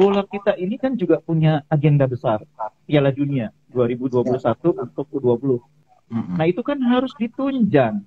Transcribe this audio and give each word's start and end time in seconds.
bola 0.00 0.24
kita 0.24 0.56
ini 0.56 0.80
kan 0.80 0.96
juga 0.96 1.20
punya 1.20 1.60
agenda 1.68 2.08
besar 2.08 2.40
Piala 2.88 3.12
Dunia 3.12 3.52
2021 3.68 4.24
untuk 4.80 5.06
U20. 5.12 5.60
Mm-mm. 6.10 6.34
Nah 6.40 6.46
itu 6.48 6.64
kan 6.64 6.80
harus 6.80 7.12
ditunjang. 7.20 8.00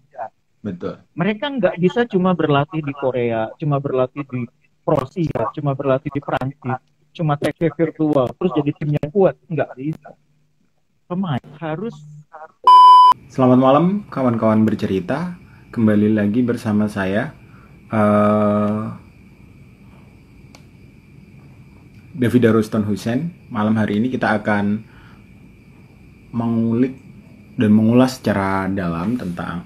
Betul. 0.65 0.97
Mereka 1.13 1.45
nggak 1.61 1.75
bisa 1.77 2.09
cuma 2.09 2.33
berlatih 2.33 2.81
di 2.81 2.93
Korea, 2.97 3.53
cuma 3.61 3.77
berlatih 3.77 4.25
di 4.25 4.49
Kroasia, 4.81 5.53
cuma 5.53 5.77
berlatih 5.77 6.09
di 6.09 6.19
Prancis, 6.19 6.81
cuma 7.14 7.38
TK 7.38 7.71
virtual, 7.77 8.28
terus 8.34 8.52
jadi 8.57 8.71
tim 8.73 8.89
yang 8.98 9.10
kuat. 9.14 9.38
Nggak 9.46 9.70
bisa. 9.78 10.10
Pemain 11.05 11.46
harus 11.62 11.94
Selamat 13.30 13.60
malam 13.62 13.86
kawan-kawan 14.10 14.66
bercerita. 14.66 15.38
Kembali 15.70 16.18
lagi 16.18 16.41
bersama 16.41 16.89
saya 16.89 17.34
eh 17.94 19.02
David 22.14 22.54
Ruston 22.54 22.86
Hussein. 22.86 23.33
Malam 23.50 23.74
hari 23.82 23.97
ini 23.97 24.14
kita 24.14 24.37
akan 24.37 24.86
mengulik 26.33 26.93
dan 27.57 27.74
mengulas 27.74 28.21
secara 28.21 28.70
dalam 28.70 29.18
tentang 29.18 29.65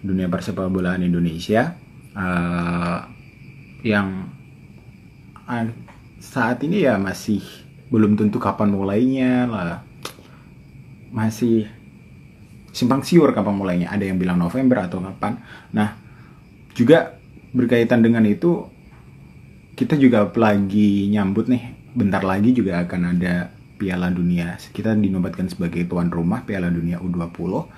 dunia 0.00 0.28
persepak 0.28 0.68
bolaan 0.72 1.04
Indonesia 1.04 1.76
eh, 2.12 2.98
yang 3.84 4.28
ah, 5.48 5.68
saat 6.20 6.60
ini 6.64 6.84
ya 6.84 6.96
masih 6.96 7.40
belum 7.92 8.16
tentu 8.16 8.40
kapan 8.40 8.72
mulainya 8.72 9.48
lah 9.48 9.84
masih 11.12 11.68
simpang 12.72 13.04
siur 13.04 13.36
kapan 13.36 13.52
mulainya 13.52 13.88
ada 13.92 14.04
yang 14.08 14.16
bilang 14.16 14.40
November 14.40 14.88
atau 14.88 15.00
kapan 15.00 15.36
nah 15.76 15.96
juga 16.72 17.20
berkaitan 17.52 18.00
dengan 18.00 18.24
itu 18.24 18.64
kita 19.76 19.96
juga 20.00 20.28
lagi 20.32 21.08
nyambut 21.12 21.52
nih 21.52 21.71
bentar 21.92 22.24
lagi 22.24 22.56
juga 22.56 22.84
akan 22.84 23.16
ada 23.18 23.52
Piala 23.76 24.08
Dunia 24.08 24.56
kita 24.72 24.94
dinobatkan 24.94 25.50
sebagai 25.50 25.84
tuan 25.88 26.08
rumah 26.08 26.46
Piala 26.46 26.72
Dunia 26.72 27.02
U20 27.02 27.68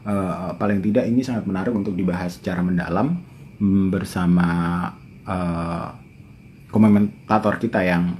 Eh, 0.00 0.50
paling 0.56 0.80
tidak 0.80 1.04
ini 1.04 1.20
sangat 1.20 1.44
menarik 1.44 1.76
untuk 1.76 1.92
dibahas 1.92 2.40
secara 2.40 2.64
mendalam 2.64 3.20
mm, 3.60 3.92
bersama 3.92 4.48
eh, 5.28 5.88
komentator 6.72 7.60
kita 7.60 7.84
yang 7.84 8.16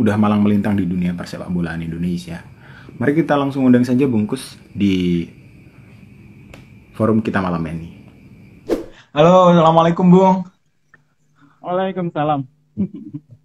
udah 0.00 0.16
malang 0.16 0.40
melintang 0.40 0.72
di 0.72 0.88
dunia 0.88 1.12
persepak 1.12 1.52
bolaan 1.52 1.84
Indonesia. 1.84 2.40
Mari 2.96 3.12
kita 3.12 3.36
langsung 3.36 3.68
undang 3.68 3.84
saja 3.84 4.08
Bungkus 4.08 4.56
di 4.72 5.28
forum 6.96 7.20
kita 7.20 7.44
malam 7.44 7.60
ini. 7.68 7.92
Halo, 9.12 9.52
assalamualaikum 9.52 10.08
Bung. 10.08 10.48
Waalaikumsalam. 11.60 12.40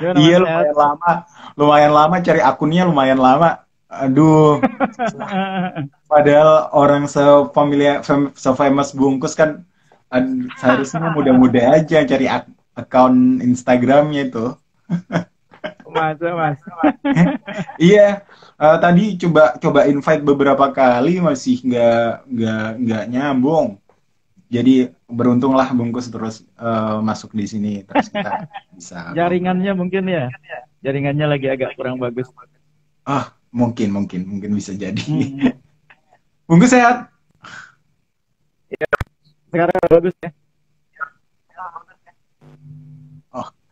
Gimana, 0.00 0.18
Iya? 0.18 0.36
Sehat? 0.40 0.44
lumayan 0.48 0.76
lama, 0.76 1.12
lumayan 1.60 1.92
lama 1.92 2.16
cari 2.24 2.40
akunnya 2.40 2.82
lumayan 2.88 3.20
lama. 3.20 3.50
Aduh, 3.90 4.62
padahal 6.10 6.70
orang 6.72 7.04
se-familiar, 7.10 8.06
fam- 8.06 8.32
se-famous 8.34 8.94
Bungkus 8.94 9.34
kan 9.34 9.66
seharusnya 10.58 11.10
mudah-mudah 11.14 11.78
aja 11.82 12.02
cari 12.06 12.26
ak- 12.30 12.50
akun 12.74 13.42
Instagramnya 13.42 14.30
itu. 14.30 14.46
Mas, 15.94 16.18
Mas. 16.22 16.58
Iya, 17.82 18.22
eh, 18.60 18.76
tadi 18.78 19.18
coba 19.18 19.58
coba 19.58 19.80
invite 19.90 20.22
beberapa 20.22 20.66
kali 20.70 21.18
masih 21.18 21.60
nggak 21.66 22.30
nggak 22.30 22.68
nggak 22.84 23.04
nyambung. 23.10 23.66
Jadi 24.50 24.90
beruntunglah 25.06 25.70
Bungkus 25.70 26.10
terus 26.10 26.42
eh, 26.58 26.98
masuk 27.00 27.30
di 27.38 27.46
sini 27.46 27.72
terus 27.86 28.10
kita 28.10 28.50
bisa. 28.74 29.14
Jaringannya 29.14 29.72
mungkin 29.78 30.10
ya. 30.10 30.26
Jaringannya 30.82 31.26
lagi 31.30 31.46
agak 31.46 31.78
kurang 31.78 32.02
bagus. 32.02 32.26
Ah, 33.06 33.30
mungkin 33.54 33.94
mungkin 33.94 34.26
mungkin 34.26 34.50
bisa 34.52 34.74
jadi. 34.74 34.98
Hmm. 35.06 35.54
Bungkus 36.50 36.74
sehat? 36.74 37.06
Sekarang 39.50 39.74
bagus 39.86 40.14
ya. 40.18 40.30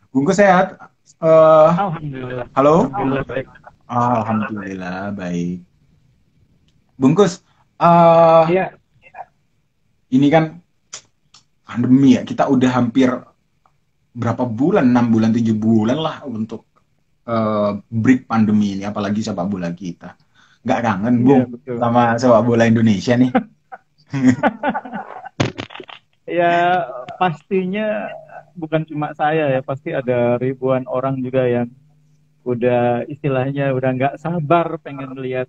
Bungkus 0.09 0.41
sehat? 0.41 0.79
Eh, 1.21 1.71
Alhamdulillah. 1.75 2.47
halo? 2.57 2.75
Alhamdulillah 2.89 3.25
baik. 3.29 3.47
Alhamdulillah 3.89 4.99
baik. 5.13 5.59
Bungkus, 6.99 7.43
eh 7.79 8.45
Iya. 8.51 8.67
ini 10.11 10.27
kan 10.33 10.59
pandemi 11.69 12.17
ya. 12.17 12.25
Kita 12.25 12.49
udah 12.49 12.71
hampir 12.73 13.13
berapa 14.17 14.49
bulan? 14.49 14.89
6 14.89 15.13
bulan, 15.13 15.31
7 15.37 15.53
bulan 15.53 15.99
lah 16.01 16.17
untuk 16.25 16.65
eh, 17.29 17.71
break 17.93 18.25
pandemi 18.25 18.81
ini. 18.81 18.89
Apalagi 18.89 19.21
sepak 19.21 19.45
bola 19.45 19.69
kita. 19.77 20.17
Nggak 20.65 20.81
kangen, 20.81 21.15
Iya, 21.21 21.25
Bung, 21.25 21.43
betul. 21.53 21.77
sama 21.77 22.03
sepak 22.17 22.43
bola 22.49 22.65
Indonesia 22.65 23.15
nih. 23.21 23.31
Ya 26.29 26.85
pastinya 27.17 28.13
bukan 28.53 28.85
cuma 28.85 29.17
saya 29.17 29.49
ya, 29.49 29.61
pasti 29.65 29.97
ada 29.97 30.37
ribuan 30.37 30.85
orang 30.85 31.25
juga 31.25 31.49
yang 31.49 31.73
udah 32.45 33.09
istilahnya 33.09 33.73
udah 33.73 33.91
nggak 33.97 34.15
sabar 34.21 34.77
pengen 34.85 35.17
lihat 35.17 35.49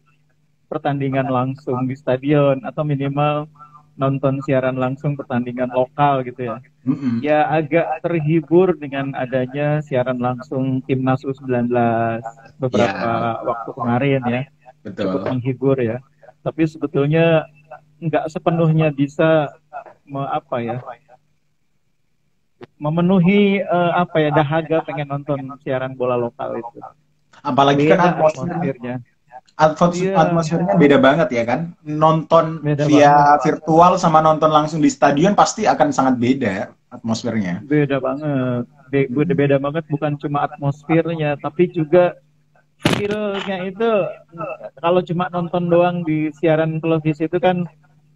pertandingan 0.72 1.28
langsung 1.28 1.84
di 1.84 2.00
stadion 2.00 2.64
atau 2.64 2.88
minimal 2.88 3.52
nonton 4.00 4.40
siaran 4.48 4.80
langsung 4.80 5.20
pertandingan 5.20 5.68
lokal 5.76 6.24
gitu 6.24 6.48
ya. 6.48 6.58
Mm-mm. 6.88 7.20
Ya 7.20 7.52
agak 7.52 8.00
terhibur 8.00 8.80
dengan 8.80 9.12
adanya 9.12 9.84
siaran 9.84 10.24
langsung 10.24 10.80
timnas 10.88 11.28
U19 11.28 11.68
beberapa 12.56 13.10
Ya. 13.12 13.44
waktu 13.44 13.70
kemarin 13.76 14.22
ya. 14.24 14.42
Cukup 14.96 15.28
Betul. 15.28 15.30
menghibur 15.36 15.78
ya. 15.84 15.98
Tapi 16.40 16.64
sebetulnya 16.64 17.44
nggak 18.00 18.32
sepenuhnya 18.32 18.96
bisa 18.96 19.52
me, 20.08 20.24
apa 20.24 20.64
ya 20.64 20.80
memenuhi 22.80 23.60
eh, 23.60 23.92
apa 23.92 24.24
ya 24.24 24.30
dahaga 24.32 24.80
pengen 24.88 25.12
nonton 25.12 25.44
siaran 25.60 26.00
bola 26.00 26.16
lokal 26.16 26.56
itu. 26.56 26.80
Apalagi 27.44 27.84
kan 27.92 28.16
atmosfernya. 28.16 29.04
Atmos- 29.56 29.98
Iya. 29.98 30.16
atmosfernya 30.16 30.76
beda 30.76 30.98
banget 30.98 31.30
ya 31.32 31.44
kan 31.44 31.60
nonton 31.82 32.62
Beda 32.62 32.86
via 32.86 33.14
virtual 33.40 33.96
sama 33.96 34.20
nonton 34.20 34.48
langsung 34.48 34.80
di 34.80 34.88
stadion 34.88 35.34
pasti 35.34 35.66
akan 35.66 35.90
sangat 35.90 36.16
beda 36.16 36.56
atmosfernya 36.90 37.62
Beda 37.64 37.98
banget. 37.98 38.66
Be- 38.90 39.06
beda, 39.06 39.34
beda 39.34 39.56
banget 39.58 39.84
bukan 39.88 40.18
cuma 40.18 40.44
atmosfernya 40.44 41.38
tapi 41.38 41.70
juga 41.70 42.18
feel-nya 42.80 43.68
itu 43.68 43.90
kalau 44.76 45.04
cuma 45.04 45.28
nonton 45.28 45.68
doang 45.68 46.02
di 46.02 46.32
siaran 46.34 46.80
televisi 46.80 47.28
itu 47.28 47.38
kan 47.38 47.68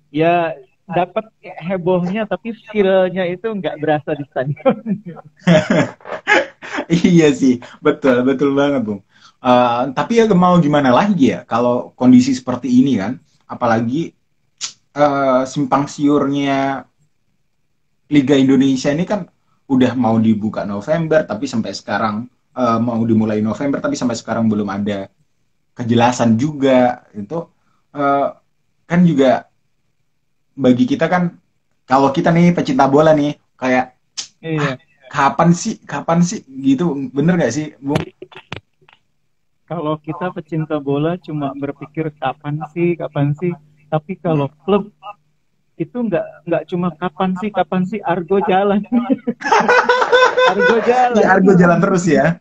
ya 0.09 0.55
dapat 0.85 1.27
hebohnya 1.59 2.23
tapi 2.23 2.55
feel-nya 2.71 3.23
itu 3.25 3.47
nggak 3.47 3.79
berasa 3.79 4.15
di 4.15 4.23
stadion. 4.25 4.75
iya 6.89 7.29
sih 7.31 7.59
betul 7.79 8.23
betul 8.23 8.51
banget 8.53 8.81
bung 8.83 9.01
Eh, 9.43 9.83
tapi 9.91 10.23
ya 10.23 10.25
mau 10.31 10.55
gimana 10.55 10.87
lagi 10.87 11.35
ya 11.35 11.43
kalau 11.43 11.91
kondisi 11.99 12.31
seperti 12.31 12.79
ini 12.79 12.95
kan 12.95 13.19
apalagi 13.43 14.15
eh, 14.95 15.41
simpang 15.43 15.83
siurnya 15.83 16.87
Liga 18.07 18.39
Indonesia 18.39 18.87
ini 18.95 19.03
kan 19.03 19.27
udah 19.67 19.99
mau 19.99 20.15
dibuka 20.15 20.63
November 20.63 21.27
tapi 21.27 21.43
sampai 21.43 21.75
sekarang 21.75 22.31
eh, 22.55 22.79
mau 22.79 23.03
dimulai 23.03 23.43
November 23.43 23.83
tapi 23.83 23.99
sampai 23.99 24.15
sekarang 24.15 24.47
belum 24.47 24.69
ada 24.71 25.11
kejelasan 25.75 26.39
juga 26.39 27.03
itu 27.11 27.43
eh, 27.91 28.27
kan 28.87 28.99
juga 29.03 29.51
bagi 30.55 30.87
kita 30.87 31.11
kan 31.11 31.35
kalau 31.83 32.15
kita 32.15 32.31
nih 32.31 32.55
pecinta 32.55 32.87
bola 32.87 33.11
nih 33.11 33.35
kayak 33.59 33.91
Iya. 34.43 34.75
kapan 35.07 35.55
sih 35.55 35.79
kapan 35.87 36.19
sih 36.19 36.43
gitu 36.47 36.95
bener 37.15 37.39
gak 37.39 37.55
sih 37.55 37.71
Bung? 37.79 37.99
Kalau 39.73 39.97
kita 39.97 40.29
pecinta 40.29 40.77
bola 40.77 41.17
cuma 41.17 41.49
berpikir 41.57 42.13
kapan 42.21 42.61
sih, 42.69 42.93
kapan 42.93 43.33
sih. 43.33 43.49
Tapi 43.89 44.21
kalau 44.21 44.45
klub 44.61 44.93
itu 45.81 45.97
nggak 45.97 46.45
nggak 46.45 46.63
cuma 46.69 46.93
kapan 46.93 47.33
sih, 47.41 47.49
kapan 47.49 47.81
sih 47.89 47.97
Argo 48.05 48.37
jalan. 48.45 48.85
Argo 50.53 50.77
jalan. 50.85 51.17
Ya 51.17 51.27
Argo 51.33 51.53
jalan 51.57 51.79
terus 51.81 52.05
ya 52.05 52.37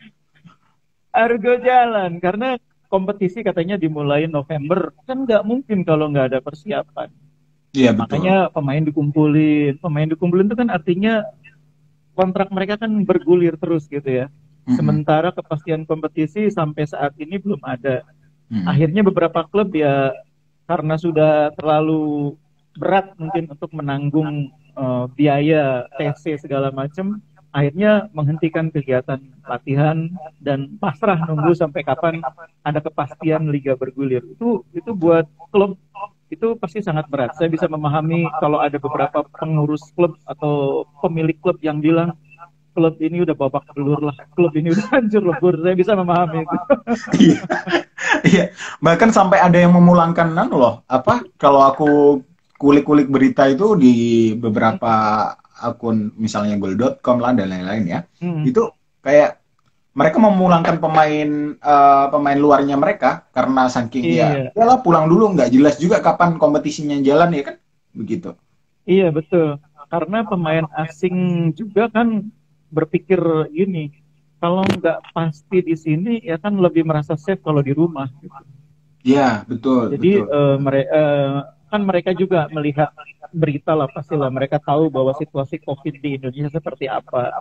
Argo 1.12 1.56
jalan 1.60 2.20
karena 2.20 2.60
kompetisi 2.92 3.40
katanya 3.40 3.80
dimulai 3.80 4.28
November 4.28 4.92
kan 5.08 5.24
nggak 5.24 5.44
mungkin 5.48 5.88
kalau 5.88 6.12
nggak 6.12 6.36
ada 6.36 6.40
persiapan. 6.44 7.08
iya 7.72 7.96
betul 7.96 8.20
Makanya 8.20 8.52
pemain 8.52 8.84
dikumpulin, 8.84 9.80
pemain 9.80 10.04
dikumpulin 10.04 10.52
itu 10.52 10.56
kan 10.60 10.68
artinya 10.68 11.24
kontrak 12.12 12.52
mereka 12.52 12.76
kan 12.76 12.92
bergulir 13.08 13.56
terus 13.56 13.88
gitu 13.88 14.04
ya. 14.04 14.26
Sementara 14.70 15.34
kepastian 15.34 15.82
kompetisi 15.82 16.46
sampai 16.46 16.86
saat 16.86 17.18
ini 17.18 17.34
belum 17.38 17.58
ada. 17.66 18.06
Mm-mm. 18.46 18.66
Akhirnya 18.68 19.02
beberapa 19.02 19.42
klub 19.50 19.74
ya 19.74 20.14
karena 20.70 20.94
sudah 20.94 21.50
terlalu 21.58 22.38
berat 22.78 23.12
mungkin 23.18 23.50
untuk 23.50 23.70
menanggung 23.74 24.54
eh, 24.54 25.04
biaya 25.18 25.90
TC 25.98 26.46
segala 26.46 26.70
macam, 26.70 27.18
akhirnya 27.52 28.08
menghentikan 28.16 28.72
kegiatan 28.72 29.20
latihan 29.44 30.08
dan 30.40 30.78
pasrah 30.80 31.20
nunggu 31.28 31.52
sampai 31.52 31.84
kapan 31.84 32.22
ada 32.64 32.80
kepastian 32.80 33.52
liga 33.52 33.76
bergulir. 33.76 34.24
Itu 34.24 34.64
itu 34.72 34.94
buat 34.96 35.28
klub 35.52 35.76
itu 36.32 36.56
pasti 36.56 36.80
sangat 36.80 37.12
berat. 37.12 37.36
Saya 37.36 37.52
bisa 37.52 37.68
memahami 37.68 38.24
kalau 38.40 38.56
ada 38.56 38.80
beberapa 38.80 39.20
pengurus 39.36 39.84
klub 39.92 40.16
atau 40.24 40.88
pemilik 41.04 41.36
klub 41.36 41.60
yang 41.60 41.84
bilang 41.84 42.16
klub 42.72 42.96
ini 42.98 43.22
udah 43.22 43.36
babak 43.36 43.68
belur 43.76 44.00
lah, 44.00 44.16
klub 44.32 44.52
ini 44.56 44.72
udah 44.72 44.86
hancur 44.92 45.22
lebur. 45.22 45.54
Saya 45.60 45.74
bisa 45.76 45.92
memahami 45.92 46.44
itu. 46.44 46.56
iya, 47.30 47.40
iya. 48.26 48.44
Bahkan 48.80 49.12
sampai 49.12 49.38
ada 49.38 49.56
yang 49.60 49.76
memulangkan 49.76 50.32
nano 50.32 50.56
loh. 50.56 50.74
Apa 50.88 51.24
kalau 51.36 51.62
aku 51.68 52.20
kulik-kulik 52.62 53.10
berita 53.10 53.50
itu 53.50 53.74
di 53.74 53.94
beberapa 54.38 55.26
akun 55.62 56.14
misalnya 56.18 56.58
goal.com 56.58 57.18
lah 57.22 57.34
dan 57.34 57.50
lain-lain 57.50 57.84
ya 57.86 58.00
hmm. 58.22 58.46
itu 58.46 58.70
kayak 59.02 59.42
mereka 59.92 60.16
memulangkan 60.18 60.78
pemain 60.78 61.58
uh, 61.58 62.06
pemain 62.10 62.38
luarnya 62.38 62.78
mereka 62.78 63.26
karena 63.30 63.66
saking 63.70 64.04
iya. 64.14 64.50
ya 64.54 64.64
lah 64.64 64.78
pulang 64.82 65.06
dulu 65.06 65.34
nggak 65.34 65.52
jelas 65.52 65.78
juga 65.78 66.02
kapan 66.02 66.38
kompetisinya 66.38 66.98
jalan 67.02 67.34
ya 67.34 67.42
kan 67.50 67.56
begitu 67.94 68.30
iya 68.86 69.10
betul 69.10 69.58
karena 69.92 70.24
pemain 70.24 70.66
asing 70.86 71.50
juga 71.52 71.90
kan 71.92 72.30
berpikir 72.72 73.20
gini 73.52 73.92
kalau 74.42 74.66
nggak 74.66 75.14
pasti 75.14 75.62
di 75.62 75.76
sini 75.78 76.18
ya 76.24 76.40
kan 76.40 76.58
lebih 76.58 76.82
merasa 76.82 77.14
safe 77.14 77.38
kalau 77.44 77.62
di 77.62 77.70
rumah 77.70 78.10
gitu. 78.18 78.42
Iya 79.06 79.46
betul. 79.46 79.94
Jadi 79.94 80.12
betul. 80.18 80.34
Uh, 80.34 80.56
mere 80.58 80.82
uh, 80.90 81.38
kan 81.72 81.80
mereka 81.88 82.12
juga 82.12 82.52
melihat 82.52 82.92
berita 83.32 83.72
lah 83.72 83.88
pastilah 83.88 84.28
mereka 84.28 84.60
tahu 84.60 84.92
bahwa 84.92 85.16
situasi 85.16 85.56
COVID 85.64 86.04
di 86.04 86.20
Indonesia 86.20 86.52
seperti 86.52 86.84
apa. 86.84 87.32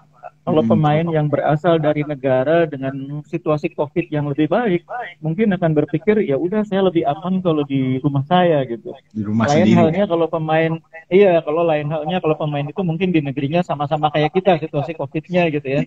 Kalau 0.48 0.64
hmm. 0.64 0.72
pemain 0.72 1.06
yang 1.12 1.28
berasal 1.28 1.78
dari 1.78 2.08
negara 2.08 2.64
dengan 2.64 3.20
situasi 3.28 3.76
COVID 3.76 4.08
yang 4.08 4.32
lebih 4.32 4.48
baik, 4.48 4.88
mungkin 5.20 5.52
akan 5.52 5.76
berpikir 5.76 6.24
ya 6.24 6.40
udah 6.40 6.64
saya 6.64 6.88
lebih 6.88 7.04
aman 7.04 7.44
kalau 7.44 7.68
di 7.68 8.00
rumah 8.00 8.24
saya 8.24 8.64
gitu. 8.64 8.96
Di 9.12 9.22
rumah 9.22 9.52
lain 9.52 9.68
sendiri. 9.68 9.78
halnya 9.78 10.04
kalau 10.08 10.28
pemain, 10.32 10.72
iya 11.12 11.44
kalau 11.44 11.68
lain 11.68 11.92
halnya 11.92 12.18
kalau 12.24 12.36
pemain 12.40 12.64
itu 12.64 12.82
mungkin 12.82 13.12
di 13.12 13.20
negerinya 13.20 13.62
sama-sama 13.62 14.08
kayak 14.16 14.32
kita 14.32 14.58
situasi 14.64 14.96
COVID-nya 14.96 15.52
gitu 15.52 15.68
ya. 15.68 15.84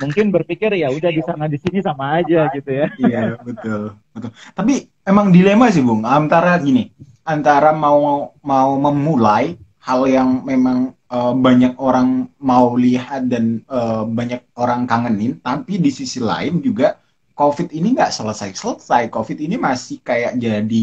mungkin 0.00 0.32
berpikir 0.32 0.72
ya 0.72 0.88
udah 0.88 1.12
di 1.12 1.22
sana 1.22 1.44
di 1.44 1.60
sini 1.60 1.84
sama 1.84 2.24
aja 2.24 2.48
gitu 2.56 2.72
ya. 2.72 2.88
Iya 2.96 3.36
betul 3.44 4.00
betul. 4.16 4.32
Tapi 4.56 4.88
emang 5.04 5.28
dilema 5.28 5.68
sih 5.68 5.84
bung 5.84 6.08
antara 6.08 6.56
gini 6.56 7.11
antara 7.22 7.70
mau 7.74 8.34
mau 8.42 8.70
memulai 8.78 9.58
hal 9.82 10.06
yang 10.06 10.46
memang 10.46 10.94
uh, 11.10 11.34
banyak 11.34 11.74
orang 11.78 12.30
mau 12.38 12.78
lihat 12.78 13.26
dan 13.26 13.66
uh, 13.66 14.06
banyak 14.06 14.42
orang 14.54 14.86
kangenin, 14.86 15.38
tapi 15.42 15.78
di 15.82 15.90
sisi 15.90 16.22
lain 16.22 16.62
juga 16.62 17.02
COVID 17.34 17.74
ini 17.74 17.96
nggak 17.96 18.14
selesai-selesai. 18.14 19.10
COVID 19.10 19.38
ini 19.42 19.58
masih 19.58 19.98
kayak 20.04 20.38
jadi 20.38 20.82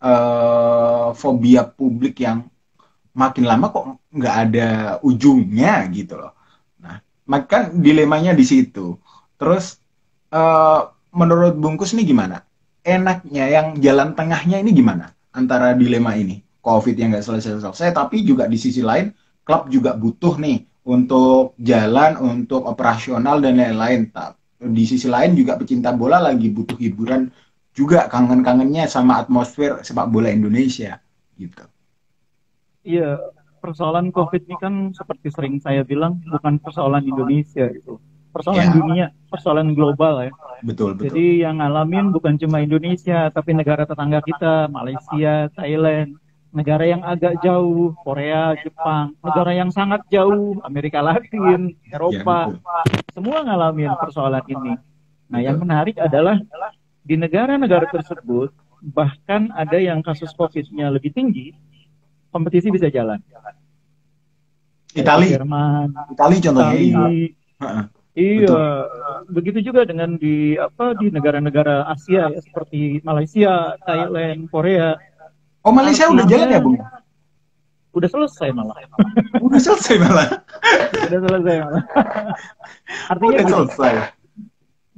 uh, 0.00 1.12
fobia 1.12 1.68
publik 1.68 2.24
yang 2.24 2.48
makin 3.12 3.44
lama 3.44 3.68
kok 3.68 3.86
nggak 4.08 4.36
ada 4.48 4.68
ujungnya 5.04 5.84
gitu 5.92 6.16
loh. 6.16 6.32
Nah, 6.80 7.02
maka 7.28 7.68
dilemanya 7.68 8.32
di 8.32 8.44
situ. 8.46 8.96
Terus 9.36 9.76
uh, 10.32 10.88
menurut 11.12 11.58
Bungkus 11.60 11.92
nih 11.92 12.08
gimana? 12.08 12.46
Enaknya 12.80 13.44
yang 13.50 13.66
jalan 13.84 14.16
tengahnya 14.16 14.64
ini 14.64 14.72
gimana? 14.72 15.12
Antara 15.34 15.74
dilema 15.74 16.14
ini. 16.16 16.42
COVID 16.60 16.92
yang 16.92 17.16
nggak 17.16 17.24
selesai-selesai, 17.24 17.96
tapi 17.96 18.20
juga 18.20 18.44
di 18.44 18.60
sisi 18.60 18.84
lain 18.84 19.08
klub 19.48 19.72
juga 19.72 19.96
butuh 19.96 20.36
nih 20.36 20.68
untuk 20.84 21.56
jalan, 21.56 22.20
untuk 22.20 22.68
operasional 22.68 23.40
dan 23.40 23.56
lain-lain. 23.56 24.12
Di 24.60 24.84
sisi 24.84 25.08
lain 25.08 25.32
juga 25.32 25.56
pecinta 25.56 25.88
bola 25.96 26.20
lagi 26.20 26.52
butuh 26.52 26.76
hiburan 26.76 27.32
juga 27.72 28.12
kangen-kangennya 28.12 28.84
sama 28.92 29.24
atmosfer 29.24 29.80
sepak 29.80 30.12
bola 30.12 30.28
Indonesia 30.28 31.00
gitu. 31.40 31.64
Iya, 32.84 33.16
persoalan 33.64 34.12
COVID 34.12 34.44
ini 34.44 34.56
kan 34.60 34.74
seperti 34.92 35.32
sering 35.32 35.56
saya 35.64 35.80
bilang 35.80 36.20
bukan 36.28 36.60
persoalan 36.60 37.08
Indonesia 37.08 37.72
itu 37.72 37.96
persoalan 38.30 38.66
yeah. 38.66 38.74
dunia, 38.74 39.06
persoalan 39.30 39.74
global 39.74 40.26
ya. 40.26 40.32
Betul, 40.62 40.94
betul. 40.96 41.10
Jadi 41.10 41.26
yang 41.42 41.58
ngalamin 41.58 42.14
bukan 42.14 42.38
cuma 42.38 42.62
Indonesia, 42.62 43.28
tapi 43.30 43.54
negara 43.54 43.84
tetangga 43.84 44.22
kita, 44.22 44.70
Malaysia, 44.70 45.50
Thailand, 45.54 46.16
negara 46.50 46.84
yang 46.86 47.02
agak 47.06 47.38
jauh, 47.42 47.94
Korea, 48.02 48.58
Jepang, 48.58 49.14
negara 49.22 49.52
yang 49.54 49.70
sangat 49.70 50.02
jauh, 50.10 50.58
Amerika 50.66 50.98
Latin, 51.02 51.74
Eropa, 51.86 52.50
ya, 52.50 52.98
semua 53.14 53.46
ngalamin 53.46 53.94
persoalan 53.98 54.44
ini. 54.50 54.74
Nah, 55.30 55.38
betul. 55.38 55.46
yang 55.46 55.56
menarik 55.62 55.96
adalah 55.98 56.36
di 57.06 57.14
negara-negara 57.14 57.86
tersebut 57.90 58.50
bahkan 58.82 59.52
ada 59.54 59.76
yang 59.76 60.00
kasus 60.00 60.32
COVID-nya 60.34 60.90
lebih 60.90 61.12
tinggi, 61.14 61.54
kompetisi 62.34 62.72
bisa 62.72 62.90
jalan. 62.90 63.20
Italia, 64.90 65.38
Jerman, 65.38 65.94
Italia 66.10 66.38
contohnya. 66.42 66.74
Itali, 66.74 67.22
Iya, 68.18 68.50
Betul. 68.50 68.74
begitu 69.30 69.58
juga 69.70 69.86
dengan 69.86 70.18
di 70.18 70.58
apa 70.58 70.98
di 70.98 71.14
negara-negara 71.14 71.86
Asia 71.86 72.26
ya 72.26 72.40
seperti 72.42 72.98
Malaysia, 73.06 73.78
Thailand, 73.86 74.50
Korea. 74.50 74.98
Oh 75.62 75.70
Malaysia 75.70 76.10
Artinya, 76.10 76.18
udah 76.18 76.26
jalan 76.26 76.48
ya 76.50 76.58
bung? 76.58 76.76
Udah 77.94 78.08
selesai 78.10 78.50
malah. 78.50 78.74
udah 79.46 79.60
selesai 79.62 79.94
malah. 80.02 80.28
udah 81.06 81.20
selesai 81.22 81.54
malah. 81.62 81.84
Artinya 83.14 83.30
udah 83.30 83.46
selesai. 83.46 83.94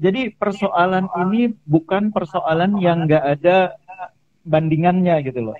Jadi 0.00 0.23
persoalan 0.32 1.05
ini 1.29 1.53
bukan 1.69 2.17
persoalan 2.17 2.81
yang 2.81 3.05
nggak 3.05 3.25
ada 3.29 3.76
bandingannya 4.49 5.20
gitu 5.29 5.53
loh. 5.53 5.56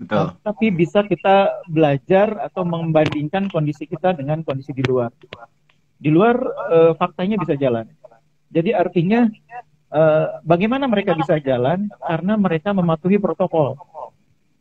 Betul. 0.00 0.32
Tapi 0.40 0.66
bisa 0.72 1.04
kita 1.04 1.60
belajar 1.68 2.40
atau 2.40 2.64
membandingkan 2.64 3.52
kondisi 3.52 3.84
kita 3.84 4.16
dengan 4.16 4.40
kondisi 4.40 4.72
di 4.72 4.80
luar 4.84 5.12
di 5.96 6.10
luar 6.12 6.36
uh, 6.70 6.92
faktanya 6.96 7.40
bisa 7.40 7.56
jalan. 7.56 7.88
Jadi 8.52 8.70
artinya 8.76 9.26
uh, 9.90 10.40
bagaimana 10.44 10.86
mereka 10.86 11.16
bisa 11.16 11.40
jalan 11.40 11.88
karena 12.00 12.34
mereka 12.36 12.70
mematuhi 12.76 13.16
protokol. 13.16 13.76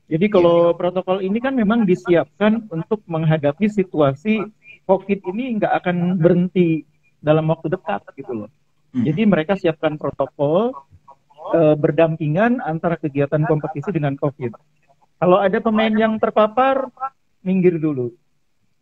Jadi 0.06 0.30
kalau 0.30 0.78
protokol 0.78 1.26
ini 1.26 1.42
kan 1.42 1.58
memang 1.58 1.84
disiapkan 1.84 2.70
untuk 2.70 3.02
menghadapi 3.10 3.66
situasi 3.66 4.46
COVID 4.86 5.20
ini 5.34 5.58
nggak 5.58 5.74
akan 5.82 6.22
berhenti 6.22 6.86
dalam 7.18 7.50
waktu 7.50 7.74
dekat 7.74 8.06
gitu 8.14 8.46
loh. 8.46 8.50
Hmm. 8.94 9.02
Jadi 9.02 9.26
mereka 9.26 9.58
siapkan 9.58 9.98
protokol 9.98 10.78
uh, 11.52 11.76
berdampingan 11.76 12.62
antara 12.62 13.02
kegiatan 13.02 13.42
kompetisi 13.50 13.90
dengan 13.90 14.14
COVID. 14.14 14.54
Kalau 15.16 15.42
ada 15.42 15.58
pemain 15.58 15.90
yang 15.90 16.22
terpapar, 16.22 16.86
minggir 17.42 17.82
dulu 17.82 18.14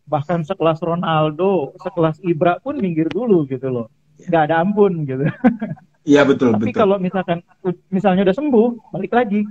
bahkan 0.08 0.44
sekelas 0.44 0.84
Ronaldo, 0.84 1.74
sekelas 1.80 2.20
Ibra 2.24 2.60
pun 2.60 2.78
minggir 2.78 3.08
dulu 3.08 3.48
gitu 3.48 3.72
loh. 3.72 3.88
Gak 4.30 4.52
ada 4.52 4.62
ampun 4.62 5.08
gitu. 5.08 5.26
Iya 6.04 6.28
betul 6.28 6.52
Tapi 6.52 6.76
betul. 6.76 6.84
kalau 6.84 7.00
misalkan 7.00 7.40
misalnya 7.88 8.28
udah 8.28 8.36
sembuh, 8.36 8.92
balik 8.92 9.16
lagi. 9.16 9.48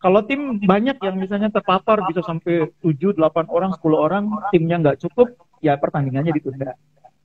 Kalau 0.00 0.24
tim 0.24 0.56
banyak 0.56 0.96
yang 1.04 1.20
misalnya 1.20 1.52
terpapar 1.52 2.00
bisa 2.08 2.24
sampai 2.24 2.72
7, 2.80 3.12
8 3.12 3.52
orang, 3.52 3.76
10 3.76 3.92
orang, 3.92 4.24
timnya 4.56 4.80
nggak 4.80 5.04
cukup, 5.04 5.36
ya 5.60 5.76
pertandingannya 5.76 6.32
ditunda. 6.32 6.72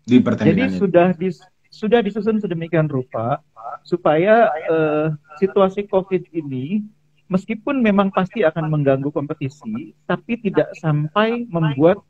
Di 0.03 0.19
Jadi 0.19 0.63
sudah 0.75 1.15
dis, 1.15 1.39
sudah 1.71 2.03
disusun 2.03 2.43
sedemikian 2.43 2.91
rupa 2.91 3.39
supaya 3.87 4.51
uh, 4.67 5.07
situasi 5.39 5.87
COVID 5.87 6.35
ini 6.35 6.83
meskipun 7.31 7.79
memang 7.79 8.11
pasti 8.11 8.43
akan 8.43 8.67
mengganggu 8.67 9.07
kompetisi, 9.15 9.95
tapi 10.03 10.35
tidak 10.43 10.75
sampai 10.75 11.47
membuat 11.47 12.03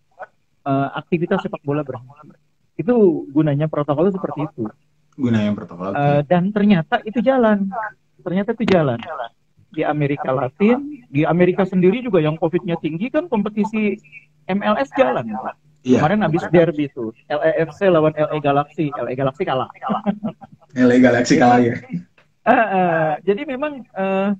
uh, 0.66 0.90
aktivitas 0.98 1.44
sepak 1.46 1.62
bola 1.62 1.82
berhenti. 1.86 2.38
Itu 2.78 3.28
gunanya 3.30 3.70
protokol 3.70 4.10
seperti 4.10 4.48
itu. 4.48 4.64
Gunanya 5.18 5.52
protokol. 5.54 5.94
Uh, 5.94 6.22
dan 6.26 6.50
ternyata 6.50 7.04
itu 7.06 7.20
jalan. 7.22 7.70
Ternyata 8.22 8.54
itu 8.58 8.66
jalan. 8.70 8.98
Di 9.72 9.88
Amerika 9.88 10.36
Latin, 10.36 11.08
di 11.08 11.24
Amerika 11.24 11.64
sendiri 11.64 12.04
juga 12.04 12.20
yang 12.20 12.36
COVID-nya 12.36 12.76
tinggi 12.84 13.08
kan 13.08 13.32
kompetisi 13.32 13.96
MLS 14.52 14.92
jalan. 15.00 15.26
Iya. 15.82 15.98
Kemarin 15.98 16.22
habis 16.22 16.46
derby 16.54 16.86
itu, 16.86 17.10
LAFC 17.26 17.90
lawan 17.90 18.14
LA 18.14 18.38
Galaxy, 18.38 18.94
LA 18.94 19.18
Galaxy 19.18 19.44
kalah. 19.48 19.66
LA 20.78 20.98
Galaxy 21.02 21.42
kalah 21.42 21.58
ya. 21.58 21.74
Uh, 22.42 22.54
uh, 22.54 23.10
jadi 23.26 23.42
memang 23.50 23.86
uh, 23.98 24.34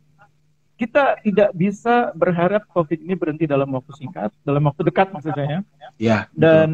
kita 0.82 1.22
tidak 1.22 1.54
bisa 1.54 2.10
berharap 2.18 2.66
COVID 2.74 3.06
ini 3.06 3.14
berhenti 3.14 3.46
dalam 3.46 3.70
waktu 3.78 3.94
singkat, 3.94 4.34
dalam 4.42 4.66
waktu 4.66 4.82
dekat 4.82 5.14
maksud 5.14 5.30
saya. 5.38 5.62
Ya. 6.02 6.26
Dan 6.34 6.72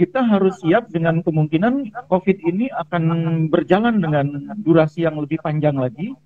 kita 0.00 0.24
harus 0.24 0.56
siap 0.64 0.88
dengan 0.88 1.20
kemungkinan 1.20 1.92
COVID 2.08 2.38
ini 2.40 2.72
akan 2.72 3.04
berjalan 3.52 4.00
dengan 4.00 4.56
durasi 4.56 5.04
yang 5.04 5.20
lebih 5.20 5.44
panjang 5.44 5.76
lagi. 5.76 6.16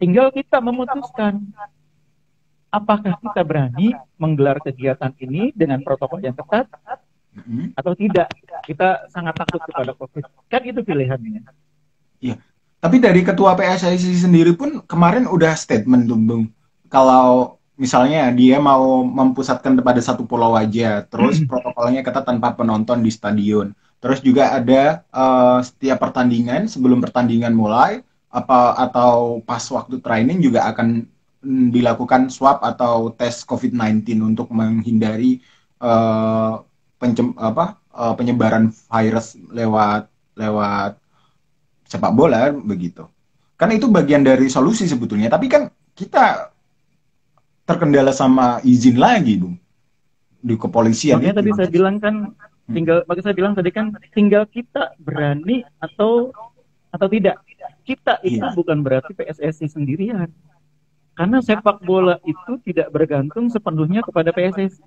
Tinggal 0.00 0.32
kita 0.32 0.64
memutuskan 0.64 1.52
apakah 2.72 3.20
kita 3.20 3.44
berani 3.44 3.92
menggelar 4.16 4.56
kegiatan 4.64 5.12
ini 5.20 5.52
dengan 5.52 5.84
protokol 5.84 6.24
yang 6.24 6.32
ketat 6.32 6.72
hmm. 7.36 7.76
atau 7.76 7.92
tidak. 7.92 8.32
Kita 8.64 9.04
sangat 9.12 9.36
takut 9.36 9.60
kepada 9.68 9.92
COVID. 9.92 10.24
Kan 10.48 10.64
itu 10.64 10.80
pilihannya. 10.80 11.44
Iya. 12.24 12.40
Tapi 12.82 12.98
dari 12.98 13.22
ketua 13.22 13.54
PSSI 13.54 14.26
sendiri 14.26 14.58
pun 14.58 14.82
kemarin 14.90 15.30
udah 15.30 15.54
statement 15.54 16.10
tuh, 16.10 16.18
Bung. 16.18 16.50
Kalau 16.90 17.62
misalnya 17.78 18.26
dia 18.34 18.58
mau 18.58 19.06
mempusatkan 19.06 19.78
pada 19.78 20.02
satu 20.02 20.26
pulau 20.26 20.58
aja, 20.58 21.06
terus 21.06 21.38
protokolnya 21.46 22.02
ketat 22.02 22.26
tanpa 22.26 22.58
penonton 22.58 22.98
di 23.06 23.10
stadion. 23.14 23.70
Terus 24.02 24.18
juga 24.18 24.58
ada 24.58 25.06
uh, 25.14 25.62
setiap 25.62 26.02
pertandingan 26.02 26.66
sebelum 26.66 26.98
pertandingan 26.98 27.54
mulai 27.54 28.02
apa 28.34 28.74
atau 28.74 29.38
pas 29.46 29.62
waktu 29.62 30.02
training 30.02 30.42
juga 30.42 30.66
akan 30.66 31.06
mm, 31.38 31.66
dilakukan 31.70 32.34
swab 32.34 32.66
atau 32.66 33.14
tes 33.14 33.46
COVID-19 33.46 34.02
untuk 34.26 34.50
menghindari 34.50 35.38
uh, 35.78 36.66
pencem, 36.98 37.30
apa, 37.38 37.78
uh, 37.94 38.18
penyebaran 38.18 38.74
virus 38.74 39.38
lewat 39.54 40.10
lewat 40.34 41.01
sepak 41.92 42.12
bola 42.16 42.48
begitu. 42.48 43.04
Kan 43.60 43.68
itu 43.76 43.92
bagian 43.92 44.24
dari 44.24 44.48
solusi 44.48 44.88
sebetulnya, 44.88 45.28
tapi 45.28 45.52
kan 45.52 45.68
kita 45.92 46.48
terkendala 47.68 48.10
sama 48.16 48.64
izin 48.64 48.96
lagi, 48.96 49.36
Bung. 49.36 49.60
Di 50.42 50.56
kepolisian. 50.56 51.20
Makanya 51.20 51.38
tadi 51.38 51.50
saya 51.54 51.68
bilang 51.70 51.96
kan 52.02 52.34
hmm. 52.34 52.74
tinggal 52.74 52.98
makanya 53.06 53.26
saya 53.30 53.36
bilang 53.36 53.54
tadi 53.54 53.70
kan 53.70 53.86
tinggal 54.10 54.42
kita 54.48 54.96
berani 54.98 55.62
atau 55.78 56.34
atau 56.90 57.06
tidak. 57.06 57.38
Kita 57.86 58.18
itu 58.26 58.42
iya. 58.42 58.56
bukan 58.56 58.82
berarti 58.82 59.14
PSSI 59.14 59.70
sendirian. 59.70 60.26
Karena 61.12 61.44
sepak 61.44 61.84
bola 61.84 62.16
itu 62.24 62.58
tidak 62.64 62.88
bergantung 62.90 63.52
sepenuhnya 63.52 64.00
kepada 64.02 64.32
PSSI 64.32 64.82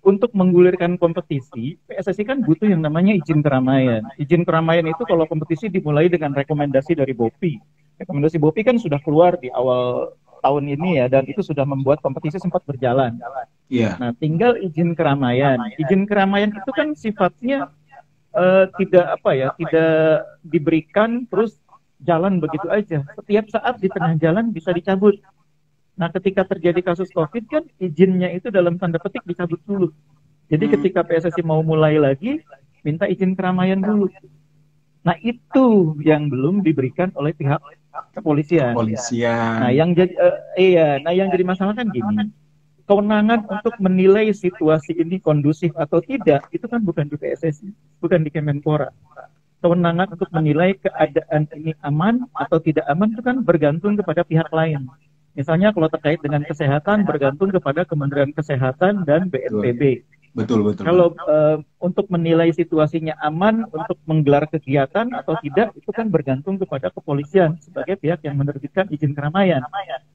untuk 0.00 0.32
menggulirkan 0.32 0.96
kompetisi, 0.96 1.76
PSSI 1.84 2.24
kan 2.24 2.38
butuh 2.40 2.64
yang 2.64 2.80
namanya 2.80 3.12
izin 3.12 3.44
keramaian. 3.44 4.00
Izin 4.16 4.48
keramaian 4.48 4.88
itu 4.88 5.02
kalau 5.04 5.28
kompetisi 5.28 5.68
dimulai 5.68 6.08
dengan 6.08 6.32
rekomendasi 6.32 6.96
dari 6.96 7.12
BOPI. 7.12 7.60
Rekomendasi 8.00 8.40
BOPI 8.40 8.62
kan 8.64 8.76
sudah 8.80 8.96
keluar 9.04 9.36
di 9.36 9.52
awal 9.52 10.16
tahun 10.40 10.72
ini 10.72 11.04
ya, 11.04 11.06
dan 11.12 11.28
itu 11.28 11.44
sudah 11.44 11.68
membuat 11.68 12.00
kompetisi 12.00 12.40
sempat 12.40 12.64
berjalan. 12.64 13.20
Iya. 13.68 13.94
Yeah. 13.94 13.94
Nah, 14.00 14.10
tinggal 14.16 14.56
izin 14.56 14.96
keramaian. 14.96 15.60
Izin 15.76 16.08
keramaian 16.08 16.48
itu 16.56 16.70
kan 16.72 16.96
sifatnya 16.96 17.68
uh, 18.32 18.72
tidak 18.80 19.20
apa 19.20 19.30
ya, 19.36 19.48
tidak 19.60 20.24
diberikan 20.48 21.28
terus 21.28 21.60
jalan 22.00 22.40
begitu 22.40 22.72
aja. 22.72 23.04
Setiap 23.20 23.52
saat 23.52 23.76
di 23.84 23.92
tengah 23.92 24.16
jalan 24.16 24.48
bisa 24.50 24.72
dicabut. 24.72 25.20
Nah, 26.00 26.08
ketika 26.08 26.48
terjadi 26.48 26.80
kasus 26.80 27.12
COVID 27.12 27.44
kan 27.44 27.62
izinnya 27.76 28.32
itu 28.32 28.48
dalam 28.48 28.80
tanda 28.80 28.96
petik 28.96 29.20
dicabut 29.28 29.60
dulu. 29.68 29.92
Jadi 30.48 30.64
hmm. 30.64 30.72
ketika 30.80 31.04
PSSI 31.04 31.44
mau 31.44 31.60
mulai 31.60 32.00
lagi, 32.00 32.40
minta 32.80 33.04
izin 33.04 33.36
keramaian 33.36 33.84
dulu. 33.84 34.08
Nah, 35.04 35.16
itu 35.20 35.92
yang 36.00 36.32
belum 36.32 36.64
diberikan 36.64 37.12
oleh 37.20 37.36
pihak 37.36 37.60
kepolisian. 38.16 38.72
Kepolisian. 38.72 39.68
Nah, 39.68 39.70
yang 39.76 39.92
jadi 39.92 40.12
uh, 40.16 40.36
iya, 40.56 40.96
nah 41.04 41.12
yang 41.12 41.28
jadi 41.28 41.44
masalah 41.44 41.76
kan 41.76 41.92
gini. 41.92 42.32
Kewenangan 42.88 43.46
untuk 43.46 43.76
menilai 43.78 44.34
situasi 44.34 44.98
ini 44.98 45.22
kondusif 45.22 45.70
atau 45.78 46.02
tidak 46.02 46.48
itu 46.50 46.66
kan 46.66 46.82
bukan 46.82 47.06
di 47.06 47.14
PSSI, 47.20 47.70
bukan 48.02 48.26
di 48.26 48.34
Kemenpora. 48.34 48.90
Kewenangan 49.60 50.16
untuk 50.16 50.32
menilai 50.32 50.74
keadaan 50.80 51.44
ini 51.54 51.76
aman 51.84 52.24
atau 52.34 52.58
tidak 52.58 52.88
aman 52.88 53.12
itu 53.12 53.22
kan 53.22 53.44
bergantung 53.44 53.94
kepada 53.94 54.24
pihak 54.24 54.48
lain. 54.50 54.88
Misalnya 55.38 55.70
kalau 55.70 55.86
terkait 55.86 56.18
dengan 56.18 56.42
kesehatan 56.42 57.06
bergantung 57.06 57.54
kepada 57.54 57.86
Kementerian 57.86 58.34
Kesehatan 58.34 59.06
dan 59.06 59.30
BNPB. 59.30 60.02
Betul, 60.30 60.62
betul. 60.62 60.86
Kalau 60.86 61.10
uh, 61.26 61.58
untuk 61.82 62.06
menilai 62.06 62.54
situasinya 62.54 63.18
aman 63.18 63.66
untuk 63.66 63.98
menggelar 64.06 64.46
kegiatan 64.46 65.10
atau 65.10 65.34
tidak 65.42 65.74
itu 65.74 65.90
kan 65.90 66.06
bergantung 66.06 66.54
kepada 66.54 66.86
kepolisian 66.94 67.58
sebagai 67.58 67.98
pihak 67.98 68.22
yang 68.22 68.38
menerbitkan 68.38 68.86
izin 68.94 69.10
keramaian. 69.10 69.66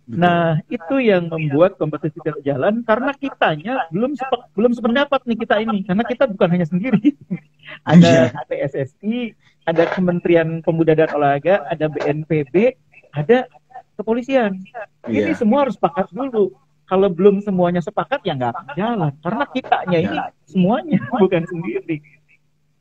Betul. 0.08 0.16
Nah, 0.16 0.64
itu 0.72 0.96
yang 1.04 1.28
membuat 1.28 1.76
kompetisi 1.76 2.16
tidak 2.24 2.40
jalan 2.48 2.80
karena 2.88 3.12
kitanya 3.12 3.74
belum 3.92 4.16
sepe, 4.16 4.38
belum 4.56 4.72
sependapat 4.72 5.20
nih 5.28 5.38
kita 5.44 5.56
ini 5.60 5.84
karena 5.84 6.04
kita 6.08 6.24
bukan 6.32 6.48
hanya 6.48 6.68
sendiri. 6.68 7.12
ada 7.92 8.32
yeah. 8.32 8.46
PSSI, 8.48 9.36
ada 9.68 9.84
Kementerian 9.92 10.64
Pemuda 10.64 10.96
dan 10.96 11.12
Olahraga, 11.12 11.68
ada 11.68 11.92
BNPB, 11.92 12.80
ada 13.12 13.52
kepolisian. 13.96 14.62
Yeah. 15.08 15.32
Ini 15.32 15.34
semua 15.36 15.68
harus 15.68 15.80
sepakat 15.80 16.12
dulu. 16.12 16.54
Kalau 16.86 17.10
belum 17.10 17.42
semuanya 17.42 17.82
sepakat 17.82 18.22
ya 18.22 18.38
nggak 18.38 18.52
akan 18.54 18.66
jalan. 18.78 19.14
Karena 19.26 19.44
kitanya 19.50 19.98
ini 19.98 20.14
iya. 20.14 20.26
semuanya 20.46 21.00
bukan 21.22 21.44
sendiri. 21.50 21.98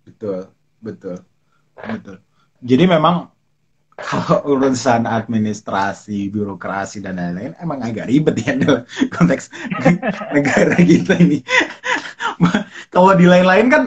Betul, 0.05 0.53
betul, 0.85 1.17
betul. 1.81 2.21
Jadi 2.61 2.85
memang 2.85 3.33
kalau 3.95 4.59
urusan 4.59 5.07
administrasi, 5.07 6.27
birokrasi 6.29 6.99
dan 6.99 7.17
lain-lain 7.17 7.55
emang 7.63 7.79
agak 7.79 8.11
ribet 8.11 8.43
ya 8.43 8.59
dalam 8.59 8.83
konteks 9.15 9.49
negara 10.37 10.77
kita 10.83 11.15
ini. 11.23 11.41
kalau 12.95 13.15
di 13.15 13.25
lain-lain 13.25 13.71
kan 13.71 13.83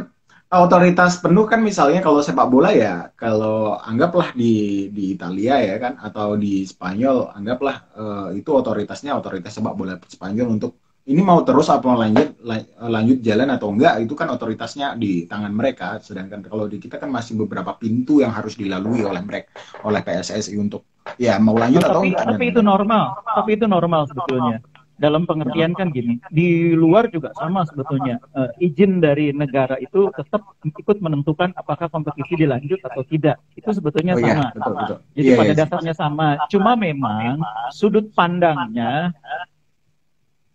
otoritas 0.48 1.20
penuh 1.20 1.44
kan 1.44 1.60
misalnya 1.60 2.00
kalau 2.00 2.24
sepak 2.24 2.48
bola 2.48 2.72
ya 2.72 3.12
kalau 3.20 3.75
anggaplah 3.84 4.32
di 4.32 4.88
di 4.96 5.12
Italia 5.12 5.60
ya 5.60 5.75
kan 5.75 6.00
atau 6.00 6.39
di 6.39 6.63
Spanyol 6.63 7.36
anggaplah 7.36 7.77
uh, 8.00 8.27
itu 8.32 8.48
otoritasnya 8.56 9.12
otoritas 9.12 9.51
sepak 9.51 9.75
bola 9.75 10.00
Spanyol 10.08 10.48
untuk 10.48 10.80
ini 11.08 11.24
mau 11.24 11.39
terus 11.48 11.72
apa 11.72 11.88
lanjut 11.88 12.36
lanjut 12.84 13.18
jalan 13.24 13.48
atau 13.56 13.72
enggak 13.72 14.04
itu 14.04 14.12
kan 14.12 14.27
otoritasnya 14.27 15.00
di 15.00 15.24
tangan 15.24 15.56
mereka. 15.56 16.04
Sedangkan 16.04 16.44
kalau 16.44 16.68
di 16.68 16.84
kita 16.84 17.00
kan 17.00 17.08
masih 17.08 17.39
beberapa 17.39 17.80
pintu 17.80 18.20
yang 18.20 18.36
harus 18.36 18.60
dilalui 18.60 19.08
oleh 19.08 19.24
mereka 19.24 19.56
oleh 19.88 20.04
PSSI 20.04 20.60
untuk 20.60 20.84
ya 21.16 21.39
mau 21.39 21.56
lanjut 21.56 21.80
tapi, 21.80 21.92
atau 21.96 22.01
enggak 22.04 22.25
tapi 22.36 22.46
itu 22.51 22.60
normal 22.60 23.24
tapi 23.24 23.50
itu 23.56 23.66
normal 23.72 24.01
sebetulnya 24.12 24.60
dalam 24.98 25.30
pengertian 25.30 25.77
kan 25.77 25.94
gini, 25.94 26.18
di 26.34 26.74
luar 26.74 27.08
juga 27.13 27.30
sama 27.38 27.63
sebetulnya. 27.70 28.18
Uh, 28.34 28.50
izin 28.58 28.98
dari 28.98 29.30
negara 29.30 29.77
itu 29.77 30.10
tetap 30.18 30.42
ikut 30.66 30.98
menentukan 31.00 31.54
apakah 31.54 31.86
kompetisi 31.88 32.34
dilanjut 32.34 32.82
atau 32.82 33.06
tidak. 33.06 33.38
Itu 33.54 33.70
sebetulnya 33.72 34.18
oh, 34.18 34.22
iya, 34.22 34.25
sama. 34.25 34.42
Iya, 34.42 34.54
betul, 34.58 34.74
betul. 34.74 34.98
Jadi 35.13 35.27
iya, 35.30 35.38
pada 35.38 35.54
iya. 35.54 35.60
dasarnya 35.62 35.94
sama. 35.94 36.27
Cuma 36.50 36.72
memang 36.74 37.42
sudut 37.70 38.10
pandangnya 38.12 39.13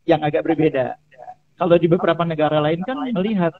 yang 0.06 0.20
agak 0.26 0.42
berbeda. 0.42 0.98
Kalau 1.54 1.76
di 1.78 1.86
beberapa 1.86 2.26
negara 2.26 2.58
lain 2.58 2.82
kan 2.82 2.98
melihat 3.14 3.54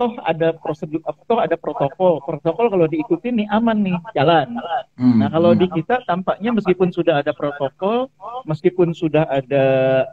toh 0.00 0.16
ada 0.24 0.56
prosedur 0.56 1.04
toh 1.04 1.36
ada 1.36 1.60
protokol. 1.60 2.24
Protokol 2.24 2.72
kalau 2.72 2.86
diikuti 2.88 3.28
nih 3.28 3.44
aman 3.52 3.84
nih 3.84 4.00
jalan. 4.16 4.56
Hmm. 4.96 5.20
nah 5.20 5.28
kalau 5.28 5.52
di 5.52 5.68
kita 5.68 6.00
tampaknya 6.08 6.56
meskipun 6.56 6.88
sudah 6.88 7.20
ada 7.20 7.36
protokol 7.36 8.08
meskipun 8.48 8.96
sudah 8.96 9.28
ada 9.28 9.64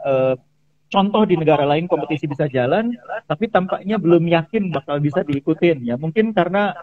uh, 0.03 0.35
contoh 0.91 1.23
di 1.23 1.39
negara 1.39 1.63
lain 1.63 1.87
kompetisi 1.87 2.27
bisa 2.27 2.47
jalan 2.51 2.91
tapi 3.27 3.47
tampaknya 3.47 3.95
belum 3.95 4.27
yakin 4.27 4.75
bakal 4.75 4.99
bisa 4.99 5.23
diikutin. 5.23 5.87
Ya 5.87 5.95
mungkin 5.95 6.35
karena 6.35 6.75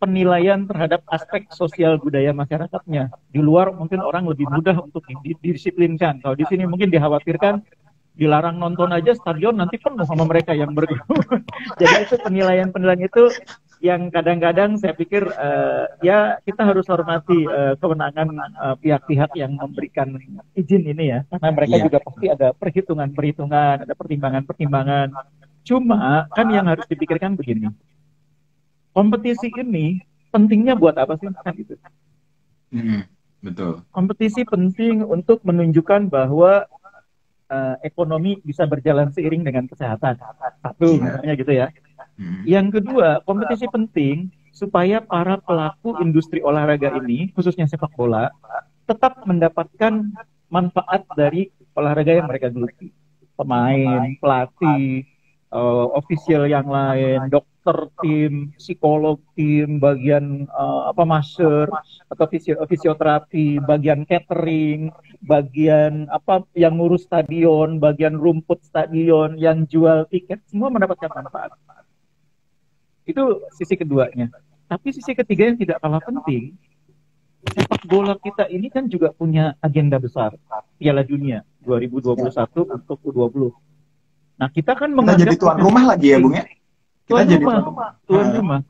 penilaian 0.00 0.64
terhadap 0.64 1.04
aspek 1.12 1.46
sosial 1.54 2.00
budaya 2.00 2.34
masyarakatnya. 2.34 3.14
Di 3.30 3.38
luar 3.38 3.70
mungkin 3.70 4.00
orang 4.02 4.26
lebih 4.26 4.48
mudah 4.48 4.74
untuk 4.80 5.04
didisiplinkan. 5.22 6.24
Kalau 6.24 6.34
di 6.34 6.48
sini 6.48 6.64
mungkin 6.66 6.88
dikhawatirkan 6.88 7.62
dilarang 8.20 8.60
nonton 8.60 8.92
aja 8.92 9.16
stadion 9.16 9.56
nanti 9.56 9.80
penuh 9.80 10.04
sama 10.04 10.28
mereka 10.28 10.52
yang 10.52 10.76
berkerumun. 10.76 11.40
Jadi 11.80 11.96
itu 12.04 12.16
penilaian-penilaian 12.20 13.00
itu 13.08 13.32
yang 13.80 14.12
kadang-kadang 14.12 14.76
saya 14.76 14.92
pikir 14.92 15.24
uh, 15.24 15.88
ya 16.04 16.36
kita 16.44 16.68
harus 16.68 16.84
hormati 16.84 17.48
uh, 17.48 17.80
kewenangan 17.80 18.28
pihak 18.84 19.08
pihak-pihak 19.08 19.32
yang 19.40 19.56
memberikan 19.56 20.20
izin 20.52 20.84
ini 20.84 21.16
ya 21.16 21.24
karena 21.32 21.48
mereka 21.48 21.74
yeah. 21.80 21.84
juga 21.88 21.98
pasti 22.04 22.26
ada 22.28 22.52
perhitungan-perhitungan, 22.52 23.88
ada 23.88 23.94
pertimbangan-pertimbangan. 23.96 25.16
Cuma 25.64 26.28
kan 26.36 26.46
yang 26.52 26.68
harus 26.68 26.84
dipikirkan 26.92 27.40
begini. 27.40 27.72
Kompetisi 28.92 29.48
ini 29.56 30.04
pentingnya 30.28 30.76
buat 30.76 31.00
apa 31.00 31.16
sih 31.16 31.32
kan 31.32 31.54
itu? 31.56 31.72
Mm, 32.74 33.08
betul. 33.40 33.80
Kompetisi 33.96 34.44
penting 34.44 35.08
untuk 35.08 35.40
menunjukkan 35.40 36.12
bahwa 36.12 36.68
uh, 37.50 37.74
ekonomi 37.82 38.38
bisa 38.46 38.64
berjalan 38.64 39.10
seiring 39.10 39.42
dengan 39.42 39.66
kesehatan. 39.66 40.16
Satu, 40.62 40.96
yeah. 40.96 41.02
misalnya 41.02 41.34
gitu 41.36 41.52
ya. 41.52 41.66
Hmm. 42.16 42.42
Yang 42.46 42.66
kedua, 42.80 43.20
kompetisi 43.26 43.66
penting 43.68 44.30
supaya 44.54 45.02
para 45.02 45.36
pelaku 45.42 45.98
industri 46.00 46.40
olahraga 46.40 46.94
ini, 47.02 47.34
khususnya 47.34 47.66
sepak 47.66 47.92
bola, 47.98 48.30
tetap 48.86 49.22
mendapatkan 49.26 50.10
manfaat 50.50 51.06
dari 51.14 51.50
olahraga 51.74 52.12
yang 52.22 52.28
mereka 52.28 52.50
geluti. 52.50 52.92
Pemain, 53.38 54.14
pelatih, 54.20 55.06
uh, 55.48 55.86
official 55.96 56.44
yang 56.44 56.68
lain, 56.68 57.30
dokter 57.32 57.49
dokter 57.60 57.92
tim, 58.00 58.56
psikolog 58.56 59.20
tim, 59.36 59.76
bagian 59.76 60.48
uh, 60.48 60.88
apa 60.88 61.04
master 61.04 61.68
atau 62.08 62.24
fisio 62.24 62.56
fisioterapi, 62.64 63.60
bagian 63.60 64.08
catering, 64.08 64.88
bagian 65.20 66.08
apa 66.08 66.40
yang 66.56 66.80
ngurus 66.80 67.04
stadion, 67.04 67.76
bagian 67.76 68.16
rumput 68.16 68.64
stadion, 68.64 69.36
yang 69.36 69.68
jual 69.68 70.08
tiket, 70.08 70.40
semua 70.48 70.72
mendapatkan 70.72 71.12
manfaat. 71.12 71.52
Itu 73.04 73.44
sisi 73.52 73.76
keduanya. 73.76 74.32
Tapi 74.64 74.96
sisi 74.96 75.12
ketiga 75.12 75.52
yang 75.52 75.60
tidak 75.60 75.84
kalah 75.84 76.00
penting, 76.00 76.56
sepak 77.44 77.84
bola 77.84 78.16
kita 78.16 78.48
ini 78.48 78.72
kan 78.72 78.88
juga 78.88 79.12
punya 79.12 79.52
agenda 79.60 80.00
besar, 80.00 80.32
Piala 80.80 81.04
Dunia 81.04 81.44
2021 81.68 82.24
untuk 82.64 82.98
U20 83.04 83.52
Nah, 84.40 84.48
kita 84.48 84.72
kan 84.72 84.88
menganggap 84.96 85.20
kita 85.20 85.36
jadi 85.36 85.36
tuan 85.36 85.60
rumah 85.60 85.84
lagi 85.84 86.16
ya, 86.16 86.16
Bung 86.16 86.32
ya. 86.32 86.48
Kita 87.10 87.18
tuan 87.18 87.26
jadi 87.26 87.42
rumah, 87.42 87.58
tuan, 87.58 87.90
tuan 88.06 88.26
ah, 88.30 88.34
rumah. 88.38 88.60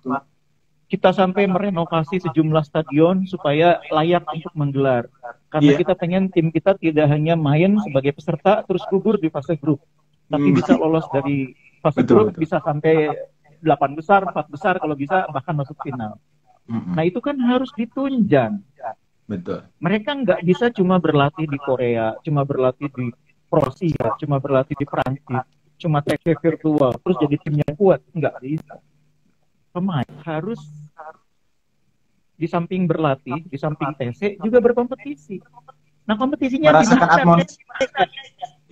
Kita 0.88 1.12
sampai 1.12 1.44
merenovasi 1.44 2.24
sejumlah 2.24 2.64
stadion 2.64 3.28
supaya 3.28 3.84
layak 3.92 4.24
untuk 4.32 4.56
menggelar. 4.56 5.04
Karena 5.52 5.76
yeah. 5.76 5.80
kita 5.84 5.92
pengen 5.92 6.32
tim 6.32 6.48
kita 6.48 6.74
tidak 6.80 7.12
hanya 7.12 7.36
main 7.36 7.76
sebagai 7.84 8.16
peserta 8.16 8.64
terus 8.64 8.80
gugur 8.88 9.20
di 9.20 9.28
fase 9.28 9.60
grup, 9.60 9.84
tapi 10.32 10.50
hmm. 10.50 10.56
bisa 10.56 10.72
lolos 10.80 11.04
dari 11.12 11.52
fase 11.84 12.00
betul, 12.00 12.14
grup 12.16 12.26
betul. 12.32 12.40
bisa 12.48 12.56
sampai 12.64 13.12
delapan 13.60 13.92
besar, 13.92 14.24
empat 14.24 14.46
besar 14.48 14.74
kalau 14.80 14.96
bisa 14.96 15.28
bahkan 15.28 15.52
masuk 15.52 15.76
final. 15.84 16.16
Mm-hmm. 16.70 16.94
Nah 16.96 17.04
itu 17.04 17.20
kan 17.20 17.36
harus 17.38 17.70
ditunjang. 17.76 18.64
Betul. 19.28 19.62
Mereka 19.78 20.10
nggak 20.26 20.40
bisa 20.42 20.72
cuma 20.74 20.98
berlatih 20.98 21.46
di 21.46 21.58
Korea, 21.60 22.18
cuma 22.24 22.42
berlatih 22.42 22.90
di 22.90 23.12
Rusia, 23.50 24.16
cuma 24.18 24.42
berlatih 24.42 24.74
di 24.74 24.86
Prancis, 24.86 25.46
cuma 25.80 26.04
TC 26.04 26.36
virtual 26.36 26.92
terus 27.00 27.16
jadi 27.24 27.36
timnya 27.40 27.68
kuat. 27.74 28.04
Nggak 28.12 28.36
bisa. 28.44 28.74
Pemain 29.72 30.06
harus 30.26 30.60
di 32.40 32.48
samping 32.48 32.88
berlatih 32.88 33.44
di 33.44 33.56
samping 33.60 33.92
TC 33.96 34.40
juga 34.40 34.60
berkompetisi. 34.64 35.40
Nah 36.08 36.16
kompetisinya 36.16 36.72
merasakan 36.72 37.08
atmosfer 37.12 37.56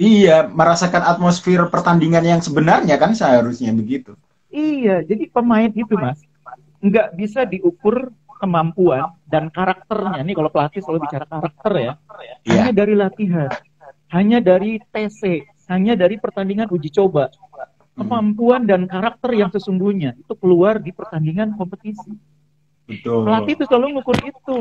iya 0.00 0.48
merasakan 0.48 1.02
atmosfer 1.04 1.60
pertandingan 1.68 2.24
yang 2.24 2.40
sebenarnya 2.40 2.96
kan 2.96 3.12
seharusnya 3.12 3.72
begitu. 3.76 4.16
Iya 4.48 5.04
jadi 5.04 5.28
pemain 5.28 5.68
itu 5.68 5.92
mas 5.96 6.20
nggak 6.80 7.18
bisa 7.18 7.44
diukur 7.44 8.08
kemampuan 8.40 9.12
dan 9.28 9.52
karakternya. 9.52 10.24
Nih 10.24 10.32
kalau 10.32 10.48
pelatih 10.48 10.80
selalu 10.80 11.04
bicara 11.04 11.26
karakter 11.28 11.72
ya. 11.76 11.92
Iya. 12.48 12.64
hanya 12.64 12.72
dari 12.72 12.94
latihan 12.96 13.50
hanya 14.08 14.38
dari 14.40 14.80
TC 14.80 15.44
hanya 15.68 15.94
dari 15.94 16.16
pertandingan 16.16 16.72
uji 16.72 16.90
coba. 16.90 17.28
Kemampuan 17.98 18.62
dan 18.62 18.86
karakter 18.86 19.34
yang 19.34 19.50
sesungguhnya 19.50 20.14
itu 20.14 20.32
keluar 20.38 20.78
di 20.78 20.94
pertandingan 20.94 21.58
kompetisi. 21.58 22.14
Betul. 22.86 23.26
Pelatih 23.26 23.52
itu 23.58 23.64
selalu 23.68 23.86
mengukur 23.98 24.16
itu. 24.22 24.58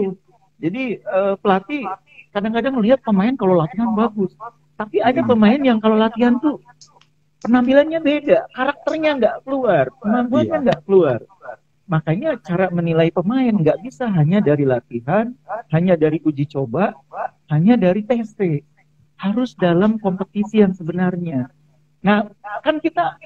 Jadi 0.58 1.00
uh, 1.06 1.38
pelatih 1.38 1.86
kadang-kadang 2.34 2.74
melihat 2.82 3.00
pemain 3.06 3.34
kalau 3.38 3.62
latihan 3.62 3.94
bagus, 3.94 4.34
tapi 4.74 5.00
ada 5.06 5.22
hmm. 5.22 5.30
pemain 5.30 5.62
yang 5.62 5.78
kalau 5.78 5.96
latihan 6.02 6.42
tuh 6.42 6.58
penampilannya 7.46 8.02
beda, 8.02 8.50
karakternya 8.52 9.12
nggak 9.22 9.36
keluar, 9.46 9.86
kemampuannya 10.02 10.58
iya. 10.58 10.66
nggak 10.66 10.82
keluar. 10.90 11.20
Makanya 11.88 12.30
cara 12.42 12.68
menilai 12.74 13.14
pemain 13.14 13.54
nggak 13.54 13.86
bisa 13.86 14.10
hanya 14.10 14.42
dari 14.42 14.66
latihan, 14.66 15.32
hanya 15.70 15.94
dari 15.94 16.20
uji 16.26 16.50
coba, 16.50 16.98
hanya 17.54 17.78
dari 17.78 18.02
testing 18.02 18.66
harus 19.18 19.58
dalam 19.58 19.98
kompetisi 19.98 20.62
yang 20.62 20.78
sebenarnya. 20.78 21.50
Nah, 22.06 22.30
kan 22.62 22.78
kita 22.78 23.18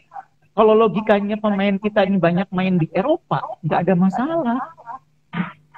kalau 0.51 0.75
logikanya 0.75 1.39
pemain 1.39 1.75
kita 1.79 2.07
ini 2.07 2.19
banyak 2.19 2.47
main 2.51 2.79
di 2.79 2.87
Eropa, 2.91 3.43
nggak 3.63 3.79
ada 3.87 3.93
masalah. 3.95 4.59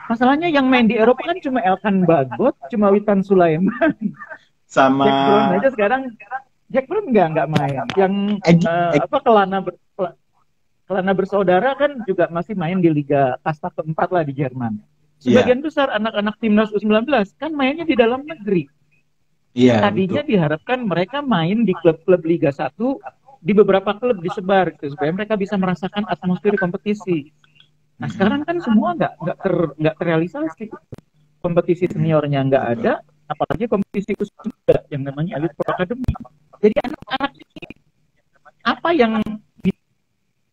Masalahnya 0.10 0.50
yang 0.50 0.70
main 0.70 0.86
di 0.86 0.98
Eropa 0.98 1.26
kan 1.26 1.38
cuma 1.42 1.60
Elkan 1.62 2.06
Bagot, 2.06 2.56
cuma 2.70 2.94
Witan 2.94 3.26
Sulaiman. 3.26 3.94
Sama 4.70 5.06
Jack 5.06 5.18
Brown 5.30 5.50
aja 5.54 5.70
sekarang 5.70 6.02
Jack 6.74 6.86
Brown 6.90 7.06
nggak 7.14 7.28
nggak 7.38 7.50
main. 7.54 7.86
Yang 7.94 8.14
uh, 8.66 8.92
apa 8.98 9.18
kelana 9.22 9.58
ber, 9.62 9.78
kelana 10.90 11.12
bersaudara 11.14 11.78
kan 11.78 12.02
juga 12.10 12.26
masih 12.34 12.58
main 12.58 12.82
di 12.82 12.90
Liga 12.90 13.38
Kasta 13.46 13.70
keempat 13.70 14.10
lah 14.10 14.26
di 14.26 14.34
Jerman. 14.34 14.82
Iya. 15.22 15.40
Sebagian 15.40 15.62
yeah. 15.62 15.66
besar 15.70 15.88
anak-anak 15.94 16.36
timnas 16.42 16.74
U19 16.76 17.08
kan 17.40 17.52
mainnya 17.56 17.88
di 17.88 17.96
dalam 17.96 18.26
negeri 18.28 18.68
Iya, 19.54 19.86
Tadinya 19.86 20.26
betul. 20.26 20.32
diharapkan 20.34 20.80
mereka 20.82 21.22
main 21.22 21.62
di 21.62 21.78
klub-klub 21.78 22.26
Liga 22.26 22.50
1 22.50 22.74
di 23.44 23.54
beberapa 23.54 23.94
klub 23.94 24.18
disebar 24.24 24.74
gitu, 24.74 24.98
supaya 24.98 25.14
mereka 25.14 25.38
bisa 25.38 25.54
merasakan 25.62 26.10
atmosfer 26.10 26.58
kompetisi. 26.58 27.30
Nah 28.02 28.10
sekarang 28.10 28.42
kan 28.48 28.58
semua 28.66 28.98
nggak 28.98 29.14
nggak 29.22 29.38
ter 29.38 29.54
nggak 29.78 29.96
terrealisasi. 30.02 30.66
Kompetisi 31.44 31.92
seniornya 31.92 32.40
nggak 32.48 32.66
ada, 32.80 33.04
apalagi 33.28 33.68
kompetisi 33.68 34.16
khusus 34.16 34.32
juga 34.42 34.80
yang 34.88 35.04
namanya 35.04 35.38
Elite 35.38 35.54
Pro 35.60 35.76
Academy. 35.76 36.08
Jadi 36.64 36.76
anak-anak 36.88 37.32
ini 37.36 37.64
apa 38.64 38.90
yang 38.96 39.20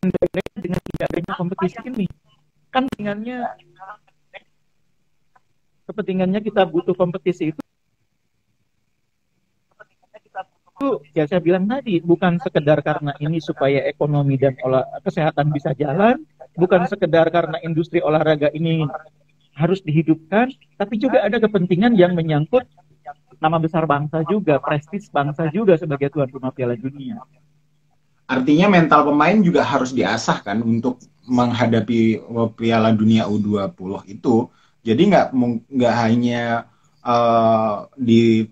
dengan 0.03 0.79
tidak 0.83 1.07
adanya 1.09 1.33
kompetisi 1.39 1.79
ini? 1.87 2.05
Kan 2.75 2.91
kepentingannya 2.91 3.37
kepentingannya 5.87 6.39
kita 6.43 6.67
butuh 6.67 6.93
kompetisi 6.93 7.55
itu 7.55 7.61
itu 10.81 10.97
ya 11.13 11.29
saya 11.29 11.37
bilang 11.37 11.69
tadi 11.69 12.01
bukan 12.01 12.41
sekedar 12.41 12.81
karena 12.81 13.13
ini 13.21 13.37
supaya 13.37 13.85
ekonomi 13.85 14.33
dan 14.41 14.57
olah 14.65 14.81
kesehatan 15.05 15.53
bisa 15.53 15.77
jalan, 15.77 16.25
bukan 16.57 16.89
sekedar 16.89 17.29
karena 17.29 17.61
industri 17.61 18.01
olahraga 18.01 18.49
ini 18.49 18.89
harus 19.53 19.85
dihidupkan, 19.85 20.49
tapi 20.81 20.97
juga 20.97 21.21
ada 21.21 21.37
kepentingan 21.37 21.93
yang 21.93 22.17
menyangkut 22.17 22.65
nama 23.37 23.61
besar 23.61 23.85
bangsa 23.85 24.25
juga, 24.25 24.57
prestis 24.57 25.05
bangsa 25.13 25.53
juga 25.53 25.77
sebagai 25.77 26.09
tuan 26.09 26.29
rumah 26.33 26.49
Piala 26.49 26.73
Dunia. 26.73 27.21
Artinya 28.25 28.73
mental 28.73 29.05
pemain 29.13 29.37
juga 29.37 29.61
harus 29.61 29.93
diasah 29.93 30.41
kan 30.41 30.65
untuk 30.65 30.97
menghadapi 31.29 32.25
Piala 32.57 32.89
Dunia 32.89 33.29
U20 33.29 34.09
itu. 34.09 34.49
Jadi 34.81 35.01
nggak 35.13 35.27
nggak 35.77 35.95
hanya 36.01 36.65
uh, 37.05 37.85
di 37.93 38.49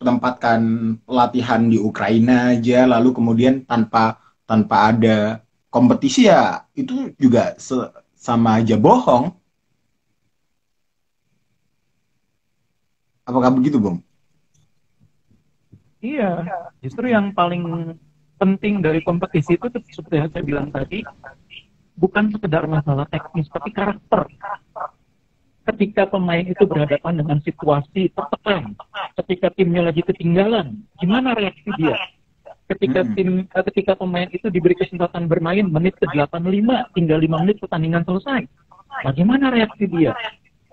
tempatkan 0.00 0.60
latihan 1.08 1.64
di 1.66 1.80
Ukraina 1.80 2.52
aja 2.56 2.84
lalu 2.84 3.14
kemudian 3.16 3.64
tanpa 3.64 4.20
tanpa 4.44 4.92
ada 4.92 5.40
kompetisi 5.72 6.30
ya 6.30 6.68
itu 6.78 7.10
juga 7.18 7.56
sama 8.14 8.62
aja 8.62 8.78
bohong. 8.78 9.34
Apakah 13.24 13.50
begitu, 13.56 13.80
Bung? 13.80 14.04
Iya, 16.04 16.44
justru 16.84 17.08
yang 17.08 17.32
paling 17.32 17.96
penting 18.36 18.84
dari 18.84 19.00
kompetisi 19.00 19.56
itu 19.56 19.66
seperti 19.72 20.14
yang 20.20 20.28
saya 20.28 20.44
bilang 20.44 20.68
tadi, 20.68 21.00
bukan 21.96 22.28
sekedar 22.28 22.68
masalah 22.68 23.08
teknis, 23.08 23.48
tapi 23.48 23.72
karakter 23.72 24.28
ketika 25.72 26.04
pemain 26.08 26.44
itu 26.44 26.64
berhadapan 26.68 27.24
dengan 27.24 27.38
situasi 27.40 28.12
tertekan, 28.12 28.76
ketika 29.24 29.48
timnya 29.56 29.88
lagi 29.88 30.04
ketinggalan, 30.04 30.84
gimana 31.00 31.32
reaksi 31.32 31.68
dia? 31.80 31.96
Ketika 32.64 33.04
tim 33.12 33.44
eh, 33.44 33.64
ketika 33.72 33.92
pemain 33.96 34.28
itu 34.32 34.48
diberi 34.48 34.72
kesempatan 34.76 35.28
bermain 35.28 35.68
menit 35.68 36.00
ke 36.00 36.08
85 36.08 36.96
tinggal 36.96 37.18
5 37.20 37.42
menit 37.44 37.56
pertandingan 37.60 38.04
selesai. 38.08 38.48
Bagaimana 39.04 39.52
reaksi 39.52 39.84
dia? 39.84 40.16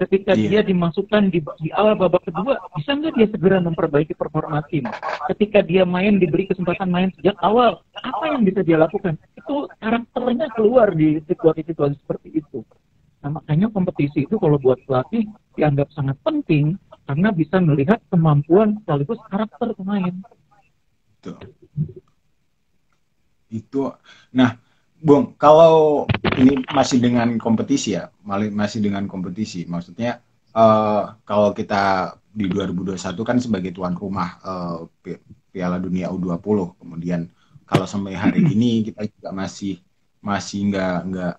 Ketika 0.02 0.34
yeah. 0.34 0.50
dia 0.50 0.74
dimasukkan 0.74 1.30
di, 1.30 1.46
di 1.62 1.70
awal 1.78 1.94
babak 1.94 2.26
kedua, 2.26 2.58
bisa 2.74 2.98
nggak 2.98 3.14
dia 3.22 3.28
segera 3.30 3.62
memperbaiki 3.62 4.18
performa 4.18 4.66
tim? 4.66 4.90
Ketika 5.30 5.62
dia 5.62 5.86
main 5.86 6.18
diberi 6.18 6.50
kesempatan 6.50 6.90
main 6.90 7.14
sejak 7.20 7.38
awal, 7.46 7.86
apa 8.02 8.24
yang 8.34 8.42
bisa 8.42 8.66
dia 8.66 8.82
lakukan? 8.82 9.14
Itu 9.38 9.70
karakternya 9.78 10.50
keluar 10.58 10.90
di 10.98 11.22
situasi-situasi 11.22 12.02
seperti 12.02 12.30
itu. 12.34 12.66
Nah, 13.22 13.30
makanya 13.38 13.70
kompetisi 13.70 14.26
itu 14.26 14.36
kalau 14.42 14.58
buat 14.58 14.82
pelatih 14.90 15.30
dianggap 15.54 15.94
sangat 15.94 16.18
penting 16.26 16.74
karena 17.06 17.30
bisa 17.30 17.62
melihat 17.62 18.02
kemampuan 18.10 18.82
sekaligus 18.82 19.22
karakter 19.30 19.78
pemain. 19.78 20.14
Itu. 21.22 21.34
Itu. 23.52 23.82
Nah, 24.34 24.58
Bung, 25.02 25.34
kalau 25.38 26.06
ini 26.38 26.62
masih 26.74 27.02
dengan 27.02 27.38
kompetisi 27.38 27.98
ya, 27.98 28.10
masih 28.26 28.86
dengan 28.86 29.06
kompetisi. 29.06 29.66
Maksudnya 29.70 30.22
uh, 30.54 31.18
kalau 31.26 31.54
kita 31.54 32.16
di 32.32 32.48
2021 32.48 32.98
kan 33.28 33.38
sebagai 33.38 33.74
tuan 33.76 33.94
rumah 33.98 34.40
uh, 34.42 34.88
Piala 35.52 35.78
Dunia 35.78 36.10
U20, 36.10 36.80
kemudian 36.80 37.28
kalau 37.68 37.86
sampai 37.86 38.16
hari 38.16 38.42
ini 38.56 38.88
kita 38.88 39.06
juga 39.10 39.30
masih 39.36 39.78
masih 40.22 40.70
nggak 40.70 40.98
nggak 41.12 41.36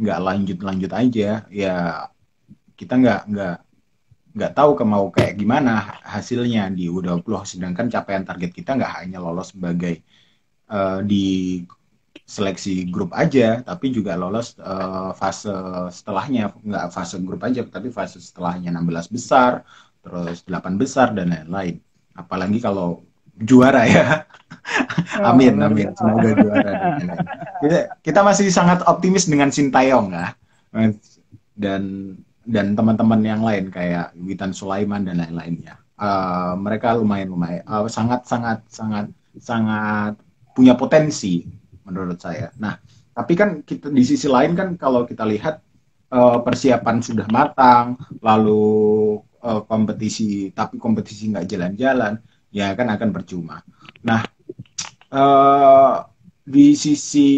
nggak 0.00 0.20
lanjut 0.26 0.58
lanjut 0.64 0.92
aja 0.96 1.44
ya 1.52 1.74
kita 2.74 2.94
nggak 2.96 3.20
nggak 3.28 3.56
nggak 4.30 4.52
tahu 4.56 4.70
ke 4.78 4.84
mau 4.86 5.04
kayak 5.12 5.34
gimana 5.36 6.00
hasilnya 6.00 6.70
di 6.72 6.88
U20 6.88 7.26
sedangkan 7.44 7.86
capaian 7.92 8.24
target 8.24 8.50
kita 8.54 8.78
nggak 8.78 8.92
hanya 9.04 9.18
lolos 9.20 9.52
sebagai 9.52 10.00
uh, 10.70 11.02
di 11.04 11.60
seleksi 12.30 12.86
grup 12.86 13.10
aja, 13.10 13.58
tapi 13.66 13.90
juga 13.90 14.14
lolos 14.14 14.54
uh, 14.62 15.10
fase 15.18 15.50
setelahnya, 15.90 16.54
nggak 16.62 16.84
fase 16.94 17.18
grup 17.26 17.42
aja, 17.42 17.66
tapi 17.66 17.90
fase 17.90 18.22
setelahnya 18.22 18.70
16 18.70 19.10
besar, 19.10 19.66
terus 19.98 20.46
8 20.46 20.78
besar 20.78 21.10
dan 21.10 21.34
lain-lain. 21.34 21.82
Apalagi 22.14 22.62
kalau 22.62 23.02
juara 23.34 23.82
ya. 23.90 24.30
amin, 25.30 25.54
amin. 25.60 25.88
Semoga 25.96 26.30
juara. 26.36 26.72
Kita, 27.60 27.78
kita 28.00 28.20
masih 28.24 28.48
sangat 28.52 28.84
optimis 28.86 29.26
dengan 29.26 29.50
Sintayong 29.50 30.12
ya. 30.14 30.28
Dan 31.54 32.14
dan 32.46 32.74
teman-teman 32.74 33.20
yang 33.22 33.42
lain 33.44 33.68
kayak 33.68 34.16
Witan 34.16 34.50
Sulaiman 34.56 35.04
dan 35.06 35.20
lain-lainnya. 35.20 35.78
Uh, 36.00 36.56
mereka 36.56 36.96
lumayan 36.96 37.28
lumayan 37.28 37.60
uh, 37.68 37.84
sangat 37.84 38.24
sangat 38.24 38.64
sangat 38.72 39.12
sangat 39.36 40.16
punya 40.56 40.72
potensi 40.72 41.44
menurut 41.84 42.16
saya. 42.16 42.48
Nah, 42.56 42.80
tapi 43.12 43.36
kan 43.36 43.60
kita 43.60 43.92
di 43.92 44.00
sisi 44.00 44.24
lain 44.24 44.56
kan 44.56 44.80
kalau 44.80 45.04
kita 45.04 45.28
lihat 45.28 45.60
uh, 46.08 46.40
persiapan 46.40 47.04
sudah 47.04 47.28
matang, 47.28 48.00
lalu 48.24 49.20
uh, 49.44 49.60
kompetisi 49.68 50.50
tapi 50.56 50.80
kompetisi 50.80 51.28
nggak 51.28 51.46
jalan-jalan, 51.46 52.16
ya 52.48 52.72
kan 52.72 52.88
akan 52.88 53.10
percuma. 53.12 53.60
Nah, 54.00 54.24
uh, 55.10 56.06
di 56.46 56.74
sisi 56.74 57.28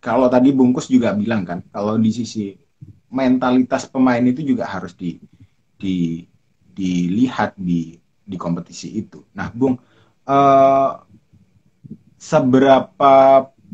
kalau 0.00 0.28
tadi 0.28 0.52
bungkus 0.52 0.88
juga 0.88 1.12
bilang 1.16 1.44
kan, 1.44 1.60
kalau 1.72 1.96
di 1.96 2.10
sisi 2.12 2.52
mentalitas 3.10 3.88
pemain 3.88 4.22
itu 4.22 4.44
juga 4.44 4.68
harus 4.70 4.94
di, 4.94 5.18
di 5.80 6.24
dilihat 6.70 7.58
di 7.58 7.98
di 8.24 8.36
kompetisi 8.38 8.94
itu. 8.94 9.26
Nah, 9.34 9.50
Bung, 9.50 9.74
uh, 10.28 10.92
seberapa 12.20 13.14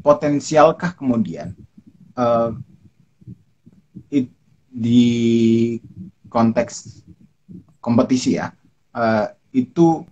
potensialkah 0.01 0.95
kemudian 0.95 1.53
uh, 2.15 2.55
it, 4.09 4.31
di 4.71 5.03
konteks 6.31 7.03
kompetisi 7.83 8.39
ya 8.39 8.55
uh, 8.95 9.27
itu 9.51 10.07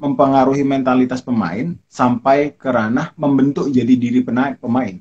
mempengaruhi 0.00 0.64
mentalitas 0.64 1.20
pemain 1.20 1.76
sampai 1.86 2.56
ke 2.56 2.68
ranah 2.68 3.12
membentuk 3.14 3.68
jadi 3.68 3.94
diri 3.94 4.24
pemain 4.24 4.96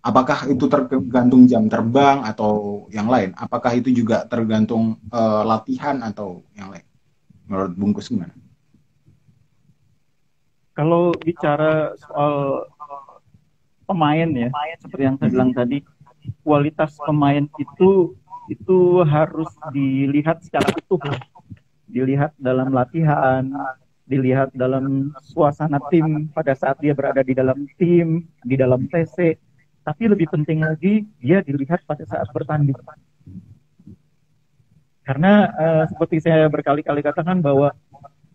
apakah 0.00 0.48
itu 0.48 0.64
tergantung 0.66 1.44
jam 1.44 1.68
terbang 1.68 2.24
atau 2.24 2.84
yang 2.92 3.08
lain? 3.08 3.36
Apakah 3.36 3.76
itu 3.76 3.92
juga 3.92 4.24
tergantung 4.26 4.96
uh, 5.12 5.44
latihan 5.44 6.00
atau 6.00 6.44
yang 6.56 6.72
lain? 6.72 6.84
Menurut 7.46 7.72
Bungkus 7.76 8.08
gimana? 8.08 8.32
Kalau 10.72 11.12
bicara 11.20 11.92
soal 12.00 12.64
pemain 13.84 14.28
ya, 14.32 14.48
seperti 14.80 15.02
yang 15.04 15.16
saya 15.20 15.28
bilang 15.28 15.52
tadi, 15.52 15.84
kualitas 16.40 16.96
pemain 17.04 17.44
itu 17.60 18.16
itu 18.48 18.78
harus 19.04 19.50
dilihat 19.70 20.40
secara 20.42 20.72
utuh, 20.72 20.98
dilihat 21.84 22.32
dalam 22.40 22.72
latihan, 22.72 23.44
dilihat 24.10 24.50
dalam 24.58 25.14
suasana 25.22 25.78
tim 25.86 26.26
pada 26.34 26.50
saat 26.58 26.82
dia 26.82 26.90
berada 26.90 27.22
di 27.22 27.30
dalam 27.30 27.70
tim, 27.78 28.26
di 28.42 28.58
dalam 28.58 28.90
TC, 28.90 29.38
tapi 29.86 30.10
lebih 30.10 30.26
penting 30.26 30.66
lagi 30.66 31.06
dia 31.22 31.38
dilihat 31.46 31.86
pada 31.86 32.02
saat 32.02 32.26
bertanding. 32.34 32.74
Karena 35.06 35.46
uh, 35.54 35.84
seperti 35.86 36.26
saya 36.26 36.50
berkali-kali 36.50 37.06
katakan 37.06 37.38
bahwa 37.38 37.70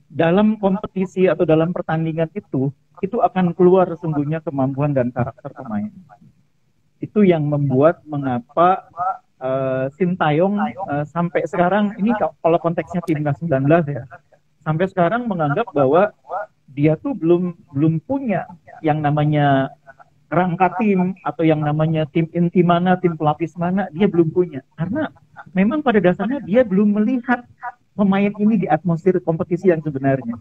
dalam 0.08 0.56
kompetisi 0.64 1.28
atau 1.28 1.44
dalam 1.44 1.76
pertandingan 1.76 2.32
itu 2.32 2.72
itu 3.04 3.20
akan 3.20 3.52
keluar 3.52 3.92
sesungguhnya 3.92 4.40
kemampuan 4.40 4.96
dan 4.96 5.12
karakter 5.12 5.52
pemain. 5.52 5.92
Itu 7.04 7.28
yang 7.28 7.52
membuat 7.52 8.00
mengapa 8.08 8.88
uh, 9.44 9.92
Sintayong 10.00 10.56
uh, 10.88 11.04
sampai 11.04 11.44
sekarang 11.44 12.00
ini 12.00 12.16
kalau 12.16 12.60
konteksnya 12.64 13.04
timnas 13.04 13.36
19 13.44 13.68
ya. 13.92 14.08
Sampai 14.66 14.90
sekarang 14.90 15.30
menganggap 15.30 15.70
bahwa 15.70 16.10
dia 16.66 16.98
tuh 16.98 17.14
belum 17.14 17.54
belum 17.70 18.02
punya 18.02 18.50
yang 18.82 19.00
namanya 19.00 19.70
rangka 20.28 20.74
tim 20.82 21.14
atau 21.22 21.46
yang 21.46 21.62
namanya 21.62 22.10
tim 22.10 22.26
inti 22.34 22.66
mana, 22.66 22.98
tim 22.98 23.14
pelapis 23.14 23.54
mana, 23.56 23.88
dia 23.94 24.10
belum 24.10 24.34
punya. 24.34 24.66
Karena 24.74 25.14
memang 25.54 25.86
pada 25.86 26.02
dasarnya 26.02 26.42
dia 26.42 26.66
belum 26.66 26.98
melihat 26.98 27.46
pemain 27.94 28.34
ini 28.42 28.66
di 28.66 28.68
atmosfer 28.68 29.22
kompetisi 29.22 29.70
yang 29.70 29.80
sebenarnya. 29.86 30.36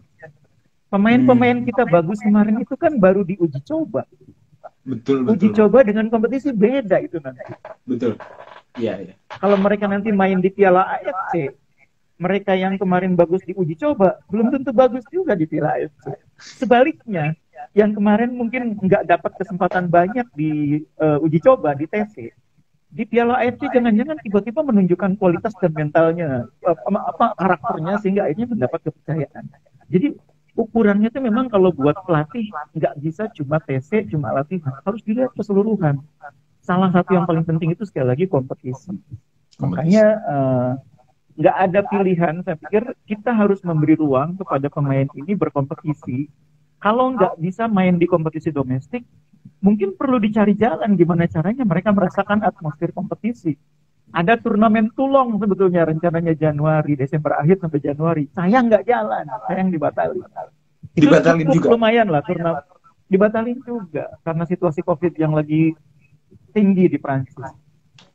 Pemain-pemain 0.89 1.65
kita 1.65 1.83
bagus 1.85 2.21
kemarin 2.21 2.61
itu 2.61 2.75
kan 2.77 2.97
baru 2.97 3.21
diuji 3.25 3.61
coba. 3.65 4.05
Betul, 4.85 5.25
betul. 5.25 5.33
Uji 5.33 5.47
coba 5.57 5.81
dengan 5.81 6.05
kompetisi 6.13 6.53
beda 6.53 7.01
itu 7.01 7.17
nanti. 7.17 7.41
Betul. 7.89 8.21
Iya, 8.77 9.01
iya. 9.01 9.13
Kalau 9.41 9.57
mereka 9.57 9.89
nanti 9.89 10.13
main 10.13 10.37
di 10.37 10.53
Piala 10.53 10.85
AFC, 10.85 11.57
mereka 12.15 12.55
yang 12.55 12.79
kemarin 12.79 13.13
bagus 13.13 13.43
di 13.43 13.51
uji 13.51 13.75
coba 13.75 14.23
belum 14.31 14.51
tentu 14.51 14.71
bagus 14.71 15.03
juga 15.11 15.35
di 15.35 15.45
Piala 15.47 15.75
AFC. 15.75 16.15
Sebaliknya, 16.39 17.35
yang 17.75 17.91
kemarin 17.91 18.31
mungkin 18.35 18.79
nggak 18.79 19.03
dapat 19.07 19.31
kesempatan 19.35 19.91
banyak 19.91 20.27
di 20.35 20.83
uh, 20.99 21.19
uji 21.19 21.39
coba 21.43 21.75
di 21.75 21.87
TC 21.87 22.31
di 22.95 23.03
Piala 23.03 23.43
AFC 23.43 23.67
jangan-jangan 23.67 24.23
tiba-tiba 24.23 24.63
menunjukkan 24.63 25.19
kualitas 25.19 25.51
dan 25.59 25.75
mentalnya 25.75 26.47
apa, 26.63 26.99
apa 27.11 27.25
karakternya 27.35 27.99
sehingga 27.99 28.23
akhirnya 28.23 28.47
mendapat 28.55 28.79
kepercayaan. 28.87 29.43
Jadi 29.91 30.15
ukurannya 30.55 31.11
itu 31.11 31.19
memang 31.19 31.51
kalau 31.51 31.75
buat 31.75 31.99
pelatih 32.07 32.47
nggak 32.71 32.95
bisa 33.03 33.27
cuma 33.35 33.59
TC 33.59 34.07
cuma 34.07 34.31
latihan 34.31 34.79
harus 34.87 35.03
dilihat 35.03 35.35
keseluruhan. 35.35 35.99
Salah 36.63 36.87
satu 36.95 37.19
yang 37.19 37.27
paling 37.27 37.43
penting 37.43 37.75
itu 37.75 37.83
sekali 37.83 38.15
lagi 38.15 38.25
kompetisi. 38.31 38.95
Makanya 39.59 40.05
uh, 40.23 40.71
nggak 41.35 41.55
ada 41.55 41.79
pilihan 41.91 42.39
saya 42.47 42.55
pikir 42.55 42.95
kita 43.03 43.35
harus 43.35 43.59
memberi 43.61 43.99
ruang 43.99 44.39
kepada 44.39 44.71
pemain 44.71 45.07
ini 45.19 45.35
berkompetisi 45.35 46.31
kalau 46.85 47.17
nggak 47.17 47.41
bisa 47.41 47.65
main 47.65 47.97
di 47.97 48.05
kompetisi 48.05 48.53
domestik, 48.53 49.01
mungkin 49.65 49.97
perlu 49.97 50.21
dicari 50.21 50.53
jalan 50.53 50.93
gimana 50.93 51.25
caranya 51.25 51.65
mereka 51.65 51.89
merasakan 51.89 52.45
atmosfer 52.45 52.93
kompetisi. 52.93 53.57
Ada 54.13 54.37
turnamen 54.37 54.93
tulong 54.93 55.41
sebetulnya 55.41 55.81
rencananya 55.89 56.37
Januari, 56.37 56.93
Desember 56.93 57.41
akhir 57.41 57.57
sampai 57.57 57.79
Januari. 57.81 58.23
Sayang 58.37 58.69
nggak 58.69 58.85
jalan, 58.85 59.25
sayang 59.49 59.73
dibatalin. 59.73 60.29
Dibatalin 60.93 61.47
juga. 61.49 61.73
Lumayan 61.73 62.13
lah 62.13 62.21
turnamen. 62.21 62.61
Dibatalin 63.09 63.59
juga 63.65 64.05
karena 64.21 64.45
situasi 64.45 64.85
COVID 64.85 65.13
yang 65.17 65.33
lagi 65.33 65.73
tinggi 66.53 66.85
di 66.85 67.01
Prancis. 67.01 67.64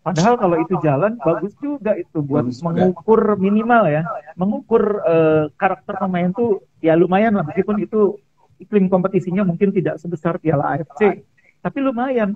Padahal 0.01 0.41
kalau 0.41 0.57
itu 0.57 0.81
jalan 0.81 1.21
bagus 1.21 1.53
juga 1.61 1.93
itu 1.93 2.25
buat 2.25 2.49
bagus 2.49 2.65
mengukur 2.65 3.37
minimal 3.37 3.85
ya, 3.85 4.03
mengukur 4.33 5.05
uh, 5.05 5.53
karakter 5.61 6.01
pemain 6.01 6.33
tuh 6.33 6.65
ya 6.81 6.97
lumayan 6.97 7.37
lah 7.37 7.45
meskipun 7.45 7.85
itu 7.85 8.17
iklim 8.57 8.89
kompetisinya 8.89 9.45
mungkin 9.45 9.69
tidak 9.77 10.01
sebesar 10.01 10.41
Piala 10.41 10.73
AFC, 10.73 11.21
tapi 11.61 11.79
lumayan. 11.85 12.33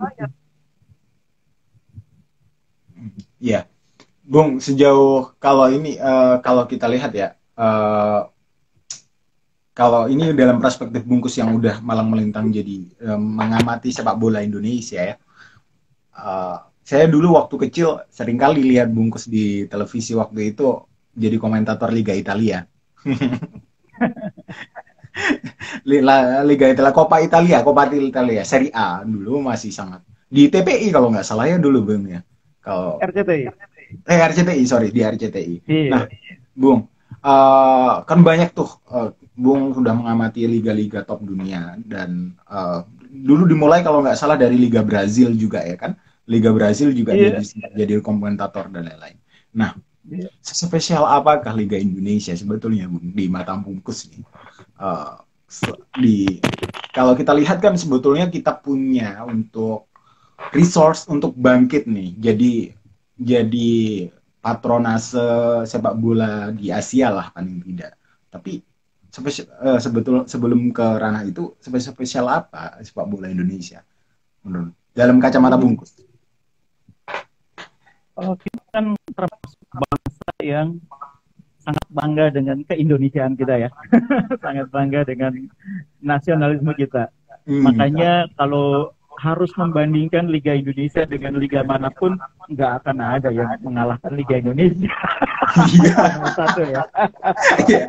Iya, 3.41 3.65
Bung, 4.25 4.61
sejauh 4.61 5.33
kalau 5.41 5.69
ini 5.73 5.97
uh, 5.97 6.45
kalau 6.45 6.69
kita 6.69 6.85
lihat 6.85 7.17
ya, 7.17 7.33
uh, 7.57 8.29
kalau 9.73 10.05
ini 10.13 10.37
dalam 10.37 10.61
perspektif 10.61 11.01
bungkus 11.09 11.41
yang 11.41 11.57
udah 11.57 11.81
malang 11.81 12.13
melintang 12.13 12.53
jadi 12.53 12.93
uh, 13.09 13.21
mengamati 13.21 13.89
sepak 13.89 14.21
bola 14.21 14.45
Indonesia 14.45 15.01
ya. 15.01 15.17
Uh, 16.13 16.61
saya 16.85 17.09
dulu 17.09 17.41
waktu 17.41 17.57
kecil 17.69 18.05
sering 18.13 18.37
kali 18.37 18.61
lihat 18.61 18.93
bungkus 18.93 19.25
di 19.25 19.65
televisi 19.73 20.13
waktu 20.13 20.53
itu 20.53 20.85
jadi 21.17 21.41
komentator 21.41 21.89
Liga 21.89 22.13
Italia. 22.13 22.69
Liga 26.45 26.67
Italia, 26.69 26.93
Coppa 26.93 27.25
Italia, 27.25 27.65
Coppa 27.65 27.89
Italia, 27.89 28.45
Serie 28.45 28.75
A 28.75 29.01
dulu 29.01 29.41
masih 29.41 29.73
sangat 29.73 30.05
di 30.35 30.51
TPI 30.51 30.91
kalau 30.91 31.15
nggak 31.15 31.25
salah 31.27 31.47
ya 31.47 31.57
dulu 31.63 31.87
Bung 31.87 32.11
ya. 32.11 32.21
Kalau 32.59 32.99
RCTI. 32.99 33.47
Eh 34.03 34.19
RCTI, 34.19 34.63
sorry 34.67 34.91
di 34.91 35.01
RCTI. 35.07 35.55
Iya. 35.69 35.91
Nah, 35.95 36.03
Bung, 36.57 36.91
uh, 37.23 38.03
kan 38.03 38.19
banyak 38.25 38.51
tuh 38.51 38.67
uh, 38.91 39.15
Bung 39.39 39.71
sudah 39.73 39.95
mengamati 39.95 40.51
liga-liga 40.51 41.07
top 41.07 41.23
dunia 41.23 41.79
dan 41.87 42.35
uh, 42.51 42.83
dulu 43.15 43.47
dimulai 43.47 43.87
kalau 43.87 44.03
nggak 44.03 44.19
salah 44.19 44.35
dari 44.35 44.59
Liga 44.59 44.83
Brazil 44.83 45.31
juga 45.39 45.63
ya 45.63 45.79
kan. 45.79 45.95
Liga 46.25 46.51
Brazil 46.57 46.91
juga 46.97 47.13
yeah. 47.13 47.37
jadi 47.41 47.85
jadi 47.85 47.93
komentator 48.01 48.73
dan 48.73 48.89
lain-lain. 48.89 49.21
Nah, 49.53 49.77
yeah. 50.09 50.33
spesial 50.41 51.05
apakah 51.05 51.53
Liga 51.53 51.77
Indonesia 51.77 52.33
sebetulnya 52.33 52.89
Bung 52.89 53.13
di 53.13 53.29
mata 53.29 53.53
bungkus 53.57 54.09
nih? 54.09 54.25
uh, 54.81 55.21
di 55.99 56.41
kalau 56.91 57.15
kita 57.15 57.31
lihat 57.35 57.63
kan 57.63 57.79
sebetulnya 57.79 58.27
kita 58.27 58.59
punya 58.59 59.23
untuk 59.27 59.87
resource 60.51 61.07
untuk 61.07 61.37
bangkit 61.39 61.87
nih 61.87 62.11
jadi 62.19 62.53
jadi 63.15 63.73
patronase 64.43 65.63
sepak 65.65 65.95
bola 65.95 66.51
di 66.51 66.75
Asia 66.75 67.09
lah 67.15 67.31
paling 67.31 67.63
tidak 67.63 67.95
tapi 68.29 68.61
spesial, 69.15 69.47
uh, 69.63 69.79
sebetul 69.79 70.27
sebelum 70.27 70.75
ke 70.75 70.83
ranah 70.83 71.23
itu 71.23 71.55
spesial 71.63 72.27
apa 72.27 72.83
sepak 72.83 73.07
bola 73.07 73.31
Indonesia 73.31 73.87
menurut 74.43 74.75
dalam 74.95 75.19
kacamata 75.19 75.59
bungkus? 75.59 75.95
Oh, 78.15 78.39
kita 78.39 78.63
kan 78.71 78.95
termasuk 79.15 79.61
bangsa 79.75 80.31
yang 80.43 80.69
sangat 81.65 81.87
bangga 81.91 82.27
dengan 82.31 82.63
keindonesiaan 82.69 83.35
kita 83.35 83.67
ya, 83.67 83.71
sangat 84.45 84.69
bangga 84.71 85.03
dengan 85.03 85.33
nasionalisme 85.99 86.71
kita. 86.77 87.11
Hmm. 87.49 87.65
Makanya 87.67 88.29
kalau 88.37 88.93
harus 89.19 89.51
membandingkan 89.55 90.27
Liga 90.27 90.59
Indonesia 90.59 91.07
dengan 91.07 91.39
liga 91.39 91.63
mana 91.63 91.87
pun 91.91 92.19
nggak 92.51 92.83
akan 92.83 92.99
ada 92.99 93.31
yang 93.31 93.51
mengalahkan 93.63 94.13
Liga 94.15 94.43
Indonesia. 94.43 94.91
Iya. 95.71 95.97
Satu 96.39 96.63
ya. 96.67 96.83
Iya. 97.67 97.87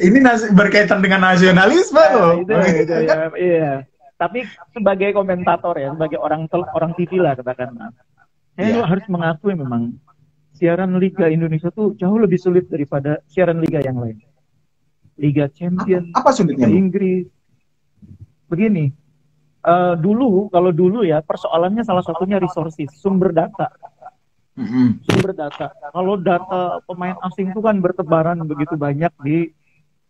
Ini 0.00 0.18
berkaitan 0.52 1.00
dengan 1.00 1.24
nasionalisme 1.24 1.96
nah, 1.96 2.12
loh. 2.12 2.32
Itu, 2.44 2.52
itu 2.54 2.94
ya, 3.08 3.16
iya. 3.36 3.72
Tapi 4.20 4.44
sebagai 4.76 5.16
komentator 5.16 5.80
ya, 5.80 5.96
sebagai 5.96 6.20
orang 6.20 6.44
orang 6.76 6.92
TV 6.92 7.24
lah 7.24 7.32
katakan, 7.32 7.72
saya 8.60 8.84
harus 8.84 9.06
mengakui 9.08 9.54
memang 9.56 9.96
siaran 10.52 11.00
Liga 11.00 11.32
Indonesia 11.32 11.72
tuh 11.72 11.96
jauh 11.96 12.20
lebih 12.20 12.36
sulit 12.36 12.68
daripada 12.68 13.24
siaran 13.24 13.64
liga 13.64 13.80
yang 13.80 13.96
lain. 13.96 14.20
Liga 15.16 15.48
Champion, 15.48 16.12
apa, 16.12 16.28
apa 16.28 16.30
sulitnya? 16.36 16.68
Liga 16.68 16.76
Inggris. 16.76 17.24
Begini, 18.48 18.92
uh, 19.64 19.94
dulu 19.96 20.48
kalau 20.48 20.70
dulu 20.72 21.04
ya 21.04 21.20
persoalannya 21.20 21.84
salah 21.84 22.04
satunya 22.04 22.40
resources 22.40 22.88
sumber 22.96 23.32
data 23.32 23.68
mm-hmm. 24.56 25.04
sumber 25.04 25.32
data 25.36 25.66
kalau 25.92 26.16
data 26.16 26.80
pemain 26.88 27.16
asing 27.28 27.52
itu 27.52 27.60
kan 27.60 27.76
bertebaran 27.80 28.40
begitu 28.44 28.74
banyak 28.76 29.12
di 29.20 29.52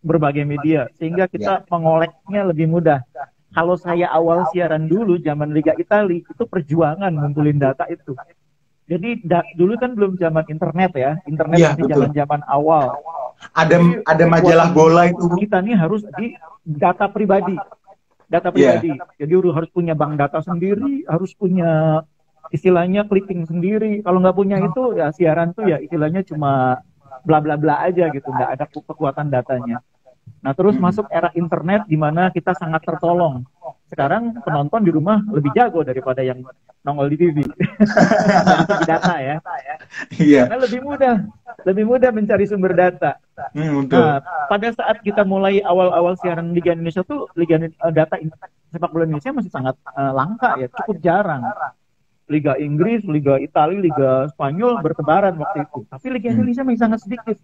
berbagai 0.01 0.47
media 0.47 0.89
sehingga 0.97 1.29
kita 1.29 1.61
yeah. 1.61 1.67
mengoleknya 1.69 2.41
lebih 2.47 2.67
mudah 2.71 2.99
kalau 3.51 3.75
saya 3.75 4.07
awal 4.07 4.47
siaran 4.55 4.87
dulu 4.87 5.19
zaman 5.19 5.51
Liga 5.51 5.75
Italia 5.75 6.23
itu 6.23 6.43
perjuangan 6.47 7.11
ngumpulin 7.11 7.59
data 7.59 7.83
itu 7.91 8.15
jadi 8.91 9.09
da, 9.23 9.39
dulu 9.55 9.79
kan 9.79 9.95
belum 9.95 10.19
zaman 10.19 10.43
internet 10.51 10.91
ya 10.99 11.11
internet 11.23 11.57
yeah, 11.57 11.71
masih 11.71 11.87
zaman 11.87 12.11
zaman 12.11 12.41
awal 12.51 12.99
ada 13.55 13.79
Jadi, 13.79 14.03
ada 14.03 14.25
majalah 14.27 14.69
bola 14.75 15.07
itu 15.07 15.25
kita 15.39 15.63
nih 15.63 15.79
harus 15.79 16.03
di 16.19 16.35
data 16.67 17.07
pribadi 17.07 17.55
data 18.31 18.49
iya. 18.55 18.79
pribadi. 18.79 18.89
Yeah. 18.95 19.27
Jadi 19.27 19.33
harus 19.51 19.69
punya 19.75 19.93
bank 19.93 20.15
data 20.15 20.39
sendiri, 20.39 21.03
harus 21.03 21.35
punya 21.35 22.01
istilahnya 22.55 23.03
clipping 23.11 23.43
sendiri. 23.43 23.99
Kalau 23.99 24.23
nggak 24.23 24.37
punya 24.39 24.57
itu 24.63 24.95
ya 24.95 25.11
siaran 25.11 25.51
tuh 25.51 25.67
ya 25.67 25.77
istilahnya 25.83 26.23
cuma 26.23 26.79
bla 27.27 27.43
bla 27.43 27.59
bla 27.59 27.83
aja 27.83 28.07
gitu, 28.07 28.31
nggak 28.31 28.55
ada 28.55 28.65
kekuatan 28.71 29.27
datanya. 29.27 29.83
Nah 30.41 30.55
terus 30.55 30.79
hmm. 30.79 30.83
masuk 30.87 31.05
era 31.11 31.29
internet 31.35 31.85
di 31.85 31.99
mana 31.99 32.31
kita 32.31 32.55
sangat 32.55 32.87
tertolong. 32.87 33.43
Sekarang 33.91 34.39
penonton 34.39 34.87
di 34.87 34.91
rumah 34.95 35.19
lebih 35.27 35.51
jago 35.51 35.83
daripada 35.83 36.23
yang 36.23 36.39
nongol 36.87 37.11
di 37.11 37.17
TV. 37.19 37.37
Dari 37.81 38.85
data 38.87 39.15
ya. 39.17 39.35
Iya. 40.15 40.41
Karena 40.47 40.59
lebih 40.61 40.81
mudah, 40.85 41.15
lebih 41.65 41.83
mudah 41.89 42.09
mencari 42.13 42.45
sumber 42.45 42.73
data. 42.77 43.17
Hmm, 43.51 43.85
betul. 43.85 43.99
Nah, 43.99 44.21
pada 44.47 44.67
saat 44.73 44.97
kita 45.01 45.25
mulai 45.25 45.59
awal-awal 45.65 46.15
siaran 46.21 46.53
Liga 46.53 46.73
Indonesia 46.73 47.01
tuh 47.01 47.27
Liga 47.33 47.57
uh, 47.57 47.93
data 47.93 48.17
sepak 48.71 48.89
bola 48.93 49.03
Indonesia 49.03 49.35
masih 49.35 49.51
sangat 49.51 49.75
uh, 49.97 50.13
langka 50.15 50.55
ya, 50.61 50.67
cukup 50.71 50.97
jarang. 51.03 51.43
Liga 52.31 52.55
Inggris, 52.55 53.03
Liga 53.03 53.35
Italia, 53.35 53.75
Liga 53.75 54.11
Spanyol 54.31 54.79
bertebaran 54.79 55.35
waktu 55.35 55.67
itu. 55.67 55.83
Tapi 55.91 56.07
Liga 56.15 56.31
hmm. 56.31 56.35
Indonesia 56.39 56.63
masih 56.63 56.81
sangat 56.81 56.99
sedikit. 57.03 57.37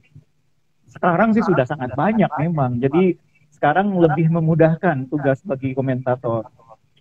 Sekarang 0.87 1.35
sih 1.35 1.43
sudah 1.43 1.67
sangat 1.67 1.91
banyak 1.93 2.31
memang. 2.39 2.79
Jadi 2.79 3.19
sekarang 3.51 3.91
lebih 3.99 4.31
memudahkan 4.31 5.11
tugas 5.11 5.43
bagi 5.43 5.75
komentator. 5.75 6.47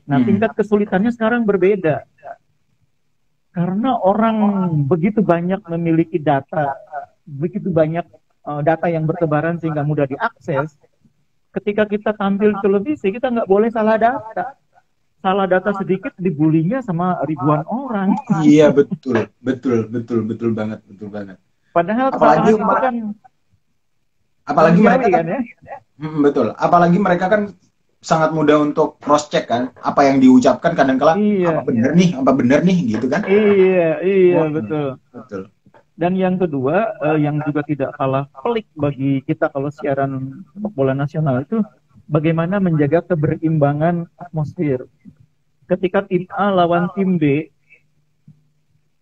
Nah, 0.07 0.19
hmm. 0.19 0.27
tingkat 0.27 0.51
kesulitannya 0.59 1.15
sekarang 1.15 1.47
berbeda. 1.47 2.07
Karena 3.57 3.97
orang 3.97 4.69
begitu 4.85 5.25
banyak 5.25 5.65
memiliki 5.73 6.21
data, 6.21 6.77
begitu 7.25 7.73
banyak 7.73 8.05
uh, 8.45 8.61
data 8.61 8.93
yang 8.93 9.09
bertebaran 9.09 9.57
sehingga 9.57 9.81
mudah 9.81 10.05
diakses. 10.05 10.77
Ketika 11.57 11.89
kita 11.89 12.13
tampil 12.13 12.53
televisi, 12.61 13.09
kita 13.09 13.33
nggak 13.33 13.49
boleh 13.49 13.73
salah 13.73 13.97
data. 13.97 14.61
Salah 15.25 15.49
data 15.49 15.73
sedikit 15.73 16.13
dibulinya 16.21 16.85
sama 16.85 17.17
ribuan 17.25 17.65
orang. 17.65 18.13
Iya 18.45 18.69
betul, 18.77 19.33
betul, 19.41 19.89
betul, 19.89 20.29
betul 20.29 20.51
banget, 20.53 20.85
betul 20.85 21.09
banget. 21.09 21.41
Padahal 21.73 22.13
apalagi 22.13 22.53
itu 22.53 22.61
kan 22.61 22.95
apalagi 24.45 24.81
mereka 24.85 25.07
kan, 25.09 25.13
kan 25.17 25.27
ya? 25.33 25.41
Betul. 25.97 26.47
Apalagi 26.61 26.99
mereka 27.01 27.25
kan 27.33 27.43
sangat 28.05 28.31
mudah 28.31 28.61
untuk 28.63 29.01
cross 29.03 29.27
check 29.33 29.49
kan 29.51 29.73
apa 29.83 30.07
yang 30.07 30.23
diucapkan 30.23 30.77
kadang 30.77 31.01
kala 31.01 31.17
iya, 31.19 31.59
apa 31.59 31.67
benar 31.67 31.91
iya. 31.93 31.99
nih 31.99 32.11
apa 32.15 32.31
benar 32.37 32.61
nih 32.63 32.79
gitu 32.95 33.07
kan 33.09 33.23
iya 33.27 33.99
iya 34.05 34.37
oh, 34.39 34.49
betul 34.53 34.87
betul 35.11 35.43
dan 35.97 36.13
yang 36.13 36.37
kedua, 36.37 36.93
uh, 37.01 37.17
yang 37.17 37.41
juga 37.49 37.65
tidak 37.65 37.97
kalah 37.97 38.29
pelik 38.45 38.69
bagi 38.77 39.25
kita 39.25 39.49
kalau 39.49 39.73
siaran 39.73 40.45
sepak 40.53 40.73
bola 40.77 40.93
nasional 40.93 41.41
itu 41.41 41.65
bagaimana 42.05 42.61
menjaga 42.61 43.01
keberimbangan 43.09 44.05
atmosfer. 44.21 44.85
Ketika 45.65 46.05
tim 46.05 46.29
A 46.37 46.53
lawan 46.53 46.93
tim 46.93 47.17
B, 47.17 47.49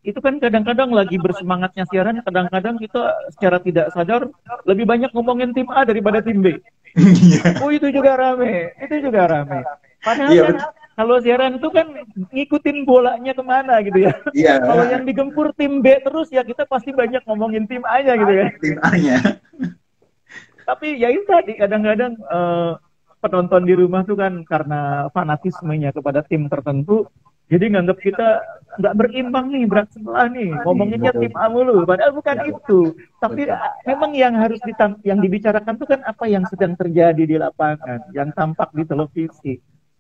itu 0.05 0.21
kan 0.21 0.37
kadang-kadang 0.37 0.93
lagi 0.93 1.17
bersemangatnya 1.17 1.88
siaran, 1.88 2.21
kadang-kadang 2.21 2.77
kita 2.77 3.17
secara 3.33 3.57
tidak 3.64 3.88
sadar 3.97 4.29
lebih 4.69 4.85
banyak 4.85 5.09
ngomongin 5.17 5.57
tim 5.57 5.64
A 5.73 5.88
daripada 5.88 6.21
tim 6.21 6.45
B. 6.45 6.61
Iya. 6.95 7.59
oh 7.59 7.75
itu 7.75 7.90
juga 7.90 8.14
rame, 8.14 8.71
itu 8.79 9.03
juga 9.03 9.27
rame. 9.27 9.67
Padahal 10.05 10.31
iya, 10.31 10.45
kan 10.47 10.57
kalau 10.95 11.17
siaran 11.19 11.59
itu 11.59 11.69
kan 11.75 11.87
ngikutin 12.31 12.87
bolanya 12.87 13.33
ke 13.35 13.43
mana 13.43 13.83
gitu 13.83 13.99
ya. 14.05 14.12
Iya. 14.31 14.62
kalau 14.62 14.85
yang 14.87 15.03
digempur 15.03 15.51
tim 15.57 15.83
B 15.83 15.99
terus 16.05 16.31
ya 16.31 16.47
kita 16.47 16.69
pasti 16.71 16.95
banyak 16.95 17.25
ngomongin 17.27 17.67
tim 17.67 17.83
A-nya 17.83 18.14
gitu 18.14 18.33
ya. 18.37 18.47
Tim 18.61 18.77
A-nya. 18.85 19.17
Tapi 20.64 21.01
ya 21.01 21.09
itu 21.11 21.25
tadi 21.27 21.59
kadang-kadang 21.59 22.14
uh, 22.29 22.79
penonton 23.25 23.64
di 23.64 23.75
rumah 23.75 24.05
tuh 24.05 24.21
kan 24.21 24.45
karena 24.45 25.09
fanatismenya 25.11 25.90
kepada 25.97 26.21
tim 26.23 26.47
tertentu 26.47 27.09
jadi 27.49 27.65
nganggap 27.77 27.99
kita 28.01 28.29
nggak 28.75 28.95
berimbang 28.99 29.47
nih 29.55 29.65
berat 29.71 29.89
sebelah 29.95 30.27
nih 30.27 30.51
ngomonginnya 30.67 31.13
tim 31.15 31.35
A 31.39 31.47
mulu 31.47 31.87
padahal 31.87 32.11
bukan 32.11 32.37
ya, 32.43 32.45
itu 32.51 32.81
tapi 33.23 33.47
betul. 33.47 33.87
memang 33.87 34.11
yang 34.19 34.35
harus 34.35 34.59
ditam 34.67 34.99
yang 35.07 35.23
dibicarakan 35.23 35.79
tuh 35.79 35.87
kan 35.87 36.01
apa 36.03 36.25
yang 36.27 36.43
sedang 36.51 36.75
terjadi 36.75 37.23
di 37.23 37.37
lapangan 37.39 38.03
yang 38.11 38.35
tampak 38.35 38.75
di 38.75 38.83
televisi 38.83 39.55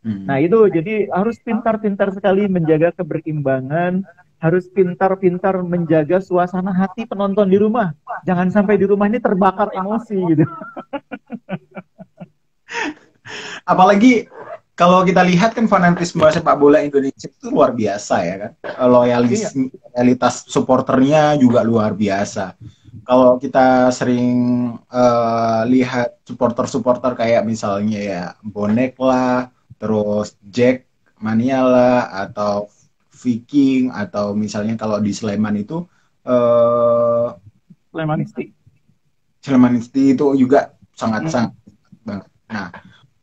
Hmm. 0.04 0.28
Nah 0.28 0.36
itu 0.36 0.68
jadi 0.68 1.08
harus 1.08 1.40
pintar-pintar 1.40 2.12
sekali 2.12 2.44
menjaga 2.44 2.92
keberimbangan, 2.92 4.04
harus 4.36 4.68
pintar-pintar 4.68 5.64
menjaga 5.64 6.20
suasana 6.20 6.76
hati 6.76 7.08
penonton 7.08 7.48
di 7.48 7.56
rumah. 7.56 7.96
Jangan 8.28 8.52
sampai 8.52 8.76
di 8.76 8.84
rumah 8.84 9.08
ini 9.08 9.16
terbakar 9.16 9.72
emosi 9.72 10.16
gitu. 10.36 10.44
Apalagi 13.64 14.28
kalau 14.74 15.06
kita 15.06 15.22
lihat 15.22 15.54
kan 15.54 15.70
fanatisme 15.70 16.26
sepak 16.26 16.58
bola 16.58 16.82
Indonesia 16.82 17.30
itu 17.30 17.46
luar 17.46 17.70
biasa 17.70 18.14
ya 18.26 18.34
kan. 18.42 18.52
Loyalis 18.90 19.54
iya. 19.54 19.70
loyalitas 19.70 20.50
supporternya 20.50 21.38
juga 21.38 21.62
luar 21.62 21.94
biasa. 21.94 22.58
Kalau 23.06 23.38
kita 23.38 23.94
sering 23.94 24.34
uh, 24.90 25.62
lihat 25.70 26.18
supporter-supporter 26.26 27.14
kayak 27.14 27.46
misalnya 27.46 28.00
ya 28.00 28.22
bonek 28.42 28.98
lah, 28.98 29.52
terus 29.78 30.34
Jack 30.42 30.90
Maniala 31.22 32.10
atau 32.10 32.66
Viking 33.14 33.94
atau 33.94 34.34
misalnya 34.34 34.74
kalau 34.74 34.98
di 34.98 35.14
Sleman 35.14 35.54
itu 35.54 35.86
uh, 36.26 37.30
Slemanisti. 37.94 38.50
Slemanisti 39.38 40.18
itu 40.18 40.34
juga 40.34 40.74
sangat 40.98 41.28
hmm. 41.28 41.32
sangat 41.32 41.52
banget. 42.02 42.28
Nah, 42.50 42.68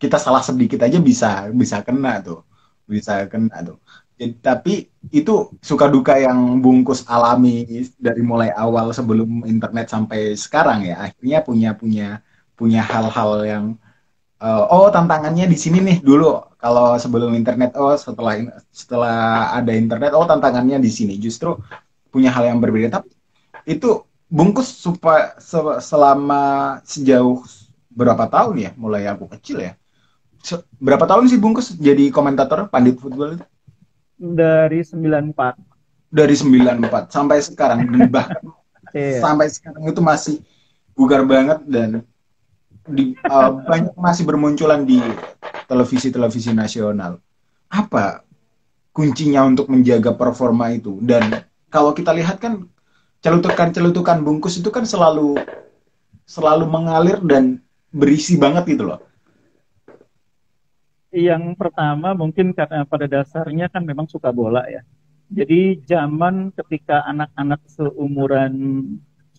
kita 0.01 0.17
salah 0.17 0.41
sedikit 0.41 0.81
aja 0.81 0.97
bisa 0.97 1.29
bisa 1.53 1.77
kena 1.85 2.19
tuh. 2.25 2.41
Bisa 2.89 3.29
kena 3.31 3.61
tuh. 3.61 3.77
Jadi, 4.17 4.33
tapi 4.41 4.73
itu 5.13 5.33
suka 5.61 5.85
duka 5.89 6.13
yang 6.17 6.61
bungkus 6.61 7.05
alami 7.09 7.85
dari 7.97 8.21
mulai 8.21 8.49
awal 8.53 8.93
sebelum 8.93 9.45
internet 9.45 9.87
sampai 9.93 10.33
sekarang 10.33 10.89
ya. 10.89 10.95
Akhirnya 11.05 11.39
punya 11.45 11.69
punya 11.77 12.07
punya 12.57 12.81
hal-hal 12.85 13.31
yang 13.45 13.65
uh, 14.41 14.63
oh 14.69 14.89
tantangannya 14.93 15.45
di 15.49 15.57
sini 15.57 15.79
nih 15.81 15.97
dulu 16.01 16.41
kalau 16.57 16.97
sebelum 16.97 17.33
internet 17.37 17.73
oh 17.77 17.93
setelah 17.97 18.37
setelah 18.73 19.17
ada 19.57 19.71
internet 19.73 20.11
oh 20.17 20.25
tantangannya 20.25 20.77
di 20.81 20.91
sini 20.93 21.17
justru 21.21 21.57
punya 22.13 22.29
hal 22.33 22.49
yang 22.49 22.59
berbeda 22.61 23.01
tapi 23.01 23.09
itu 23.65 24.05
bungkus 24.27 24.69
supaya 24.85 25.37
se 25.37 25.57
selama 25.81 26.77
sejauh 26.85 27.45
berapa 27.91 28.25
tahun 28.29 28.55
ya 28.57 28.71
mulai 28.77 29.09
aku 29.09 29.25
kecil 29.37 29.61
ya 29.61 29.73
berapa 30.81 31.05
tahun 31.05 31.29
sih 31.29 31.39
bungkus 31.39 31.77
jadi 31.77 32.09
komentator 32.09 32.67
pandit 32.67 32.97
football 32.97 33.37
itu 33.37 33.45
dari 34.17 34.81
94 34.81 35.57
dari 36.11 36.35
94 36.35 37.13
sampai 37.13 37.37
sekarang 37.41 37.87
dan 37.89 38.09
bahkan 38.09 38.43
yeah. 38.93 39.21
sampai 39.21 39.47
sekarang 39.47 39.83
itu 39.87 40.01
masih 40.03 40.35
bugar 40.93 41.23
banget 41.23 41.59
dan 41.65 42.03
di, 42.87 43.13
uh, 43.29 43.61
banyak 43.63 43.93
masih 43.95 44.23
bermunculan 44.25 44.83
di 44.83 44.99
televisi-televisi 45.69 46.51
nasional. 46.51 47.21
Apa 47.71 48.25
kuncinya 48.91 49.47
untuk 49.47 49.71
menjaga 49.71 50.11
performa 50.11 50.75
itu. 50.75 50.99
Dan 50.99 51.45
kalau 51.71 51.95
kita 51.95 52.11
lihat 52.11 52.41
kan 52.43 52.67
celutukan-celutukan 53.23 54.19
bungkus 54.25 54.59
itu 54.59 54.67
kan 54.73 54.83
selalu 54.83 55.39
selalu 56.27 56.65
mengalir 56.67 57.21
dan 57.23 57.61
berisi 57.93 58.35
banget 58.35 58.75
gitu 58.75 58.91
loh. 58.91 58.99
Yang 61.11 61.59
pertama 61.59 62.15
mungkin 62.15 62.55
karena 62.55 62.87
pada 62.87 63.03
dasarnya 63.03 63.67
kan 63.67 63.83
memang 63.83 64.07
suka 64.07 64.31
bola 64.31 64.63
ya. 64.71 64.79
Jadi 65.31 65.79
zaman 65.87 66.51
ketika 66.55 67.03
anak-anak 67.07 67.63
seumuran 67.67 68.53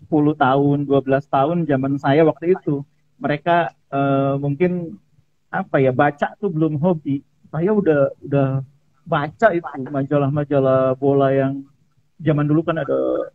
10 0.05 0.37
tahun, 0.37 0.79
12 0.89 1.29
tahun 1.29 1.57
zaman 1.69 1.93
saya 2.01 2.25
waktu 2.25 2.57
itu, 2.57 2.85
mereka 3.21 3.73
uh, 3.93 4.37
mungkin 4.41 4.97
apa 5.53 5.81
ya 5.81 5.93
baca 5.93 6.33
tuh 6.41 6.49
belum 6.49 6.81
hobi. 6.81 7.21
Saya 7.53 7.77
udah 7.77 8.09
udah 8.25 8.49
baca 9.05 9.49
itu 9.53 9.69
majalah-majalah 9.93 10.97
bola 10.97 11.29
yang 11.33 11.65
zaman 12.21 12.49
dulu 12.49 12.65
kan 12.65 12.81
ada 12.81 13.29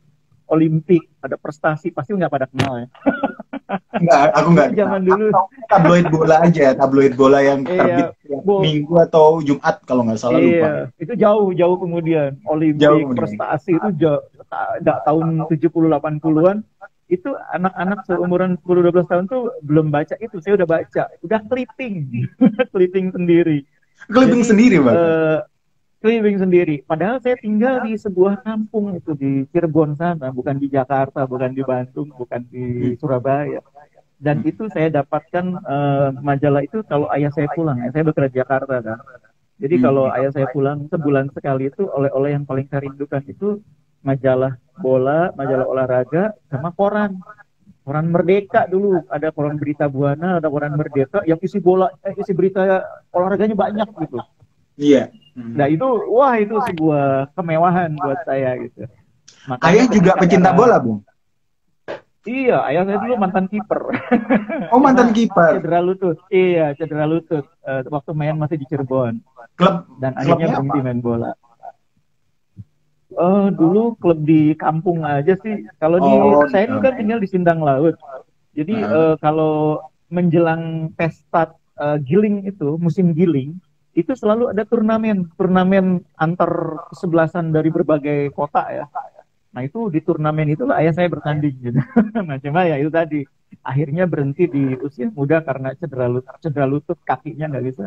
Olimpik, 0.47 1.03
ada 1.19 1.35
prestasi, 1.35 1.91
pasti 1.91 2.15
nggak 2.15 2.31
pada 2.31 2.47
kenal 2.47 2.85
ya. 2.85 2.87
Enggak, 3.67 4.31
aku 4.31 4.47
enggak. 4.55 4.67
Zaman 4.75 5.01
dulu. 5.03 5.27
Tabloid 5.67 6.05
bola 6.07 6.35
aja, 6.43 6.67
tabloid 6.71 7.13
bola 7.19 7.39
yang 7.43 7.59
iya, 7.67 7.75
terbit 7.75 8.07
iya, 8.23 8.37
minggu 8.39 8.93
atau 9.03 9.43
Jumat 9.43 9.75
kalau 9.83 10.07
nggak 10.07 10.19
salah 10.19 10.39
iya, 10.39 10.47
lupa. 10.47 10.69
Itu 11.03 11.13
jauh 11.19 11.49
jauh 11.51 11.77
kemudian. 11.79 12.39
Olimpik 12.47 12.79
jauh 12.79 13.11
prestasi 13.11 13.75
itu 13.75 13.89
jauh, 13.99 14.23
tak, 14.47 15.03
tahun 15.03 15.43
70 15.51 15.67
80-an 15.67 16.57
itu 17.07 17.29
anak-anak 17.55 18.03
seumuran 18.03 18.59
10 18.63 18.91
12 18.91 19.11
tahun 19.11 19.23
tuh 19.27 19.51
belum 19.63 19.91
baca 19.91 20.15
itu. 20.19 20.39
Saya 20.39 20.59
udah 20.63 20.67
baca, 20.67 21.03
udah 21.23 21.39
clipping. 21.47 21.95
clipping 22.73 23.11
sendiri. 23.11 23.67
Clipping 24.07 24.43
sendiri, 24.43 24.79
Bang. 24.79 24.95
Uh, 24.95 25.39
keliling 26.01 26.37
sendiri. 26.37 26.75
Padahal 26.85 27.17
saya 27.17 27.35
tinggal 27.41 27.81
di 27.81 27.97
sebuah 27.97 28.45
kampung 28.45 28.93
itu 28.97 29.17
di 29.17 29.45
Cirebon 29.49 29.97
sana, 29.97 30.29
bukan 30.29 30.61
di 30.61 30.69
Jakarta, 30.69 31.25
bukan 31.25 31.51
di 31.53 31.63
Bandung, 31.65 32.13
bukan 32.13 32.41
di 32.47 32.93
hmm. 32.93 33.01
Surabaya. 33.01 33.61
Dan 34.17 34.41
hmm. 34.41 34.49
itu 34.49 34.63
saya 34.69 34.89
dapatkan 35.01 35.45
uh, 35.61 36.09
majalah 36.21 36.61
itu 36.65 36.85
kalau 36.85 37.09
ayah 37.13 37.33
saya 37.33 37.49
pulang. 37.53 37.81
Saya 37.89 38.03
bekerja 38.05 38.29
di 38.29 38.37
Jakarta 38.41 38.75
kan. 38.81 38.99
Jadi 39.57 39.75
hmm. 39.81 39.83
kalau 39.83 40.05
ayah 40.13 40.29
saya 40.29 40.47
pulang 40.53 40.85
sebulan 40.85 41.33
sekali 41.33 41.73
itu 41.73 41.89
oleh-oleh 41.89 42.37
yang 42.37 42.45
paling 42.45 42.69
saya 42.69 42.85
rindukan 42.85 43.25
itu 43.25 43.57
majalah 44.05 44.61
bola, 44.77 45.33
majalah 45.33 45.65
olahraga, 45.65 46.37
sama 46.49 46.69
koran. 46.77 47.17
Koran 47.87 48.11
Merdeka 48.11 48.67
dulu, 48.67 48.99
ada 49.07 49.31
koran 49.31 49.55
berita 49.55 49.87
Buana, 49.87 50.43
ada 50.43 50.51
koran 50.51 50.75
Merdeka 50.75 51.23
yang 51.23 51.39
isi 51.39 51.63
bola, 51.63 51.87
eh, 52.03 52.11
isi 52.19 52.35
berita 52.35 52.83
olahraganya 53.15 53.55
banyak 53.55 53.87
gitu. 54.03 54.19
Iya. 54.75 55.07
Nah 55.37 55.69
itu 55.69 55.85
wah 56.09 56.33
itu 56.41 56.57
sebuah 56.73 57.29
kemewahan 57.37 57.93
buat 57.93 58.25
saya 58.25 58.57
gitu. 58.57 58.89
Makanya 59.45 59.69
ayah 59.69 59.85
juga 59.93 60.11
pecinta 60.17 60.51
bola, 60.51 60.81
Bung. 60.81 61.05
Iya, 62.27 62.59
ayah 62.67 62.83
saya 62.83 62.97
dulu 62.99 63.13
mantan 63.15 63.45
kiper. 63.47 63.81
Oh, 64.73 64.83
mantan 64.83 65.15
kiper. 65.15 65.63
cedera 65.63 65.79
lutut. 65.79 66.19
Iya, 66.27 66.75
cedera 66.75 67.07
lutut. 67.07 67.47
Uh, 67.63 67.79
waktu 67.87 68.11
main 68.11 68.35
masih 68.35 68.59
di 68.59 68.67
Cirebon. 68.67 69.23
Klub 69.55 69.87
dan 70.03 70.11
akhirnya 70.19 70.59
berhenti 70.59 70.79
main 70.83 70.99
bola. 70.99 71.31
Uh, 73.15 73.47
dulu 73.55 73.95
klub 73.95 74.19
di 74.27 74.51
kampung 74.59 75.07
aja 75.07 75.39
sih. 75.39 75.63
Kalau 75.79 76.03
di 76.03 76.11
oh, 76.11 76.43
saya 76.51 76.67
ini 76.67 76.83
kan 76.83 76.99
tinggal 76.99 77.23
di 77.23 77.31
Sindang 77.31 77.63
Laut. 77.63 77.95
Jadi 78.51 78.75
uh, 78.83 79.15
kalau 79.23 79.79
menjelang 80.11 80.91
pesta 80.99 81.55
uh, 81.79 81.95
giling 82.03 82.43
itu, 82.43 82.75
musim 82.75 83.15
giling, 83.15 83.55
itu 83.97 84.13
selalu 84.13 84.53
ada 84.53 84.61
turnamen, 84.61 85.25
turnamen 85.33 86.05
antar 86.21 86.85
kesebelasan 86.93 87.49
dari 87.49 87.73
berbagai 87.73 88.29
kota 88.29 88.69
ya. 88.69 88.85
Nah 89.57 89.65
itu 89.65 89.89
di 89.89 90.05
turnamen 90.05 90.53
itulah 90.53 90.77
ayah 90.77 90.93
saya 90.93 91.09
bertanding 91.09 91.57
gitu. 91.57 91.81
nah 92.29 92.37
cuma 92.37 92.69
ya 92.69 92.77
itu 92.77 92.93
tadi 92.93 93.25
akhirnya 93.65 94.05
berhenti 94.05 94.45
di 94.45 94.77
usia 94.85 95.09
muda 95.09 95.41
karena 95.41 95.73
cedera 95.73 96.05
lutut, 96.05 96.37
cedera 96.45 96.69
lutut 96.69 97.01
kakinya 97.01 97.49
nggak 97.49 97.65
bisa 97.65 97.85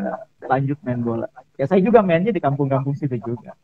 lanjut 0.50 0.82
main 0.82 0.98
bola. 0.98 1.30
Ya 1.54 1.70
saya 1.70 1.78
juga 1.78 2.02
mainnya 2.02 2.34
di 2.34 2.42
kampung-kampung 2.42 2.98
situ 2.98 3.14
juga. 3.22 3.54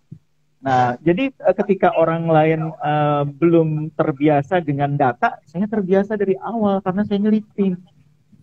Nah 0.62 0.94
jadi 1.02 1.34
eh, 1.34 1.54
ketika 1.66 1.98
orang 1.98 2.30
lain 2.30 2.70
uh, 2.78 3.26
belum 3.26 3.90
terbiasa 3.98 4.62
dengan 4.62 4.94
data, 4.94 5.42
saya 5.50 5.66
terbiasa 5.66 6.14
dari 6.14 6.38
awal 6.38 6.78
karena 6.78 7.02
saya 7.02 7.18
nyelipin 7.26 7.74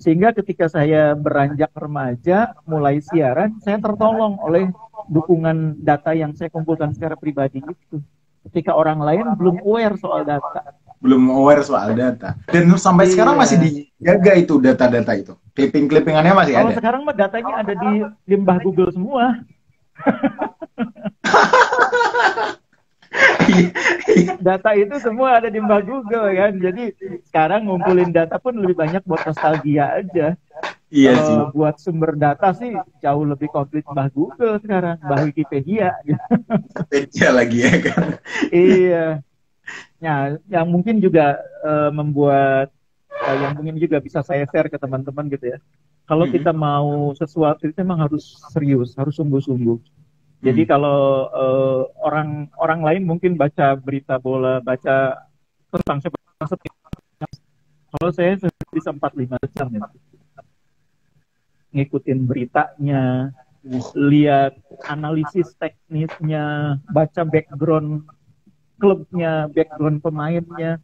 sehingga 0.02 0.34
ketika 0.36 0.68
saya 0.68 1.16
beranjak 1.16 1.72
remaja, 1.76 2.52
mulai 2.68 3.00
siaran, 3.00 3.56
saya 3.64 3.80
tertolong 3.80 4.36
oleh 4.42 4.68
dukungan 5.08 5.80
data 5.80 6.12
yang 6.16 6.36
saya 6.36 6.50
kumpulkan 6.52 6.94
secara 6.96 7.16
pribadi 7.16 7.64
itu. 7.64 8.02
Ketika 8.44 8.76
orang 8.76 9.00
lain 9.00 9.24
belum 9.40 9.64
aware 9.64 9.96
soal 9.96 10.28
data. 10.28 10.76
Belum 11.00 11.32
aware 11.32 11.64
soal 11.64 11.96
data. 11.96 12.36
Dan 12.48 12.68
sampai 12.76 13.08
iya. 13.08 13.12
sekarang 13.16 13.36
masih 13.40 13.58
dijaga 13.60 14.34
itu 14.36 14.60
data-data 14.60 15.12
itu. 15.16 15.34
Clipping-clippingannya 15.56 16.34
masih 16.36 16.54
Kalau 16.56 16.64
ada. 16.64 16.72
Kalau 16.72 16.80
sekarang 16.80 17.02
mah 17.08 17.16
datanya 17.16 17.54
ada 17.64 17.74
di 17.76 18.04
limbah 18.28 18.60
Google 18.60 18.92
semua. 18.92 19.40
data 24.48 24.70
itu 24.76 24.96
semua 25.00 25.40
ada 25.42 25.50
di 25.50 25.60
Mbak 25.60 25.82
Google 25.86 26.28
kan. 26.36 26.54
Jadi 26.60 26.84
sekarang 27.30 27.68
ngumpulin 27.68 28.12
data 28.12 28.38
pun 28.38 28.58
lebih 28.58 28.78
banyak 28.78 29.02
buat 29.06 29.24
nostalgia 29.26 30.04
aja. 30.04 30.38
Iya 30.94 31.18
sih. 31.26 31.38
buat 31.58 31.82
sumber 31.82 32.14
data 32.14 32.54
sih 32.54 32.70
jauh 33.02 33.26
lebih 33.26 33.50
komplit 33.50 33.82
Mbah 33.90 34.14
Google 34.14 34.62
sekarang, 34.62 35.02
Mbah 35.02 35.26
Wikipedia. 35.26 35.90
Wikipedia 36.06 37.30
lagi 37.34 37.58
ya 37.66 37.76
kan. 37.82 38.06
iya. 38.54 39.06
Ya, 39.98 40.38
yang 40.52 40.68
mungkin 40.70 41.02
juga 41.02 41.40
uh, 41.66 41.90
membuat 41.90 42.70
uh, 43.10 43.36
yang 43.42 43.58
mungkin 43.58 43.82
juga 43.82 43.98
bisa 44.04 44.22
saya 44.22 44.46
share 44.46 44.70
ke 44.70 44.78
teman-teman 44.78 45.34
gitu 45.34 45.56
ya. 45.56 45.60
Kalau 46.06 46.30
kita 46.30 46.52
mau 46.54 47.16
sesuatu 47.16 47.66
itu 47.66 47.74
memang 47.80 48.06
harus 48.06 48.38
serius, 48.52 48.94
harus 48.94 49.18
sungguh-sungguh 49.18 50.03
jadi 50.44 50.68
hmm. 50.68 50.70
kalau 50.76 51.32
uh, 51.32 51.88
orang 52.04 52.52
orang 52.60 52.84
lain 52.84 53.04
mungkin 53.08 53.40
baca 53.40 53.80
berita 53.80 54.20
bola, 54.20 54.60
baca 54.60 55.24
tentang 55.72 56.04
sepak 56.04 56.20
bola, 56.20 56.46
kalau 57.96 58.10
saya 58.12 58.36
bisa 58.76 58.92
empat 58.92 59.16
lima 59.16 59.40
jam 59.56 59.72
ya. 59.72 59.88
Ngikutin 61.74 62.28
beritanya, 62.28 63.32
lihat 63.96 64.60
analisis 64.92 65.56
teknisnya, 65.56 66.76
baca 66.92 67.24
background 67.24 68.04
klubnya, 68.84 69.48
background 69.48 70.04
pemainnya. 70.04 70.84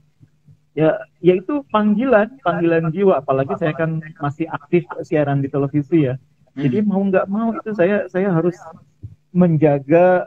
Ya, 0.72 0.96
ya 1.20 1.34
itu 1.36 1.68
panggilan, 1.68 2.40
panggilan 2.48 2.96
jiwa. 2.96 3.20
Apalagi 3.20 3.60
saya 3.60 3.76
kan 3.76 4.00
masih 4.24 4.48
aktif 4.48 4.88
siaran 5.04 5.44
di 5.44 5.52
televisi 5.52 6.08
ya. 6.08 6.16
Jadi 6.56 6.80
hmm. 6.80 6.88
mau 6.88 7.04
nggak 7.04 7.28
mau 7.28 7.52
itu 7.52 7.76
saya 7.76 8.08
saya 8.08 8.32
harus 8.32 8.56
menjaga 9.32 10.26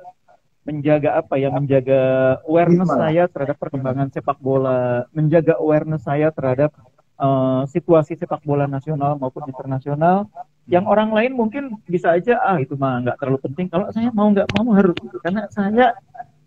menjaga 0.62 1.19
apa 1.19 1.35
ya 1.43 1.51
menjaga 1.51 2.01
awareness 2.47 2.87
Gimana? 2.87 3.03
saya 3.03 3.23
terhadap 3.27 3.57
perkembangan 3.59 4.09
sepak 4.15 4.38
bola 4.38 5.11
menjaga 5.11 5.59
awareness 5.59 6.07
saya 6.07 6.31
terhadap 6.31 6.71
uh, 7.19 7.67
situasi 7.67 8.15
sepak 8.15 8.47
bola 8.47 8.71
nasional 8.71 9.19
maupun 9.19 9.43
internasional 9.51 10.31
yang 10.71 10.87
orang 10.87 11.11
lain 11.11 11.35
mungkin 11.35 11.83
bisa 11.91 12.15
aja 12.15 12.38
ah 12.38 12.62
itu 12.62 12.79
mah 12.79 13.03
nggak 13.03 13.19
terlalu 13.19 13.43
penting 13.43 13.67
kalau 13.67 13.91
saya 13.91 14.15
mau 14.15 14.31
nggak 14.31 14.47
mau 14.55 14.71
harus 14.71 14.95
karena 15.27 15.51
saya 15.51 15.99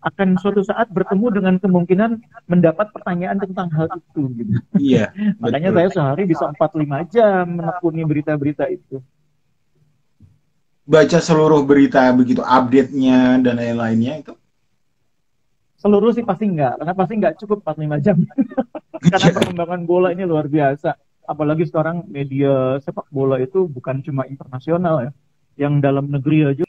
akan 0.06 0.38
suatu 0.38 0.62
saat 0.62 0.86
bertemu 0.94 1.26
dengan 1.34 1.54
kemungkinan 1.58 2.22
mendapat 2.46 2.94
pertanyaan 2.94 3.42
tentang 3.42 3.66
hal 3.74 3.90
itu 3.90 4.22
gitu. 4.38 4.52
Iya. 4.78 5.10
Makanya 5.42 5.74
saya 5.74 5.88
sehari 5.90 6.22
bisa 6.30 6.46
4 6.46 6.54
5 6.62 7.10
jam 7.10 7.42
menekuni 7.58 8.06
berita-berita 8.06 8.70
itu 8.70 9.02
baca 10.86 11.18
seluruh 11.18 11.66
berita 11.66 12.06
begitu 12.14 12.40
update-nya 12.40 13.42
dan 13.42 13.58
lain-lainnya 13.58 14.22
itu? 14.22 14.34
Seluruh 15.76 16.14
sih 16.14 16.24
pasti 16.24 16.46
enggak, 16.48 16.80
karena 16.80 16.94
pasti 16.94 17.14
enggak 17.18 17.34
cukup 17.42 17.58
45 17.66 18.06
jam. 18.06 18.16
karena 19.12 19.28
perkembangan 19.34 19.82
bola 19.84 20.08
ini 20.14 20.24
luar 20.24 20.46
biasa. 20.46 20.94
Apalagi 21.26 21.66
sekarang 21.66 22.06
media 22.06 22.78
sepak 22.78 23.10
bola 23.10 23.42
itu 23.42 23.66
bukan 23.66 23.98
cuma 24.00 24.24
internasional 24.30 25.10
ya, 25.10 25.12
yang 25.58 25.82
dalam 25.82 26.06
negeri 26.06 26.54
aja 26.54 26.64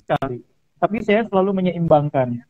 sekali. 0.00 0.40
Tapi 0.80 0.96
saya 1.04 1.28
selalu 1.28 1.62
menyeimbangkan. 1.62 2.40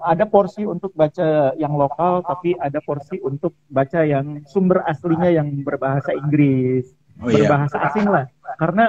Ada 0.00 0.24
porsi 0.24 0.64
untuk 0.64 0.96
baca 0.96 1.52
yang 1.60 1.76
lokal, 1.76 2.24
tapi 2.24 2.56
ada 2.56 2.80
porsi 2.80 3.20
untuk 3.20 3.52
baca 3.68 4.08
yang 4.08 4.40
sumber 4.48 4.80
aslinya 4.88 5.28
yang 5.28 5.52
berbahasa 5.60 6.16
Inggris, 6.16 6.95
oh, 7.22 7.28
iya. 7.28 7.46
berbahasa 7.46 7.76
iya. 7.78 7.86
asing 7.90 8.06
lah 8.08 8.24
karena 8.56 8.84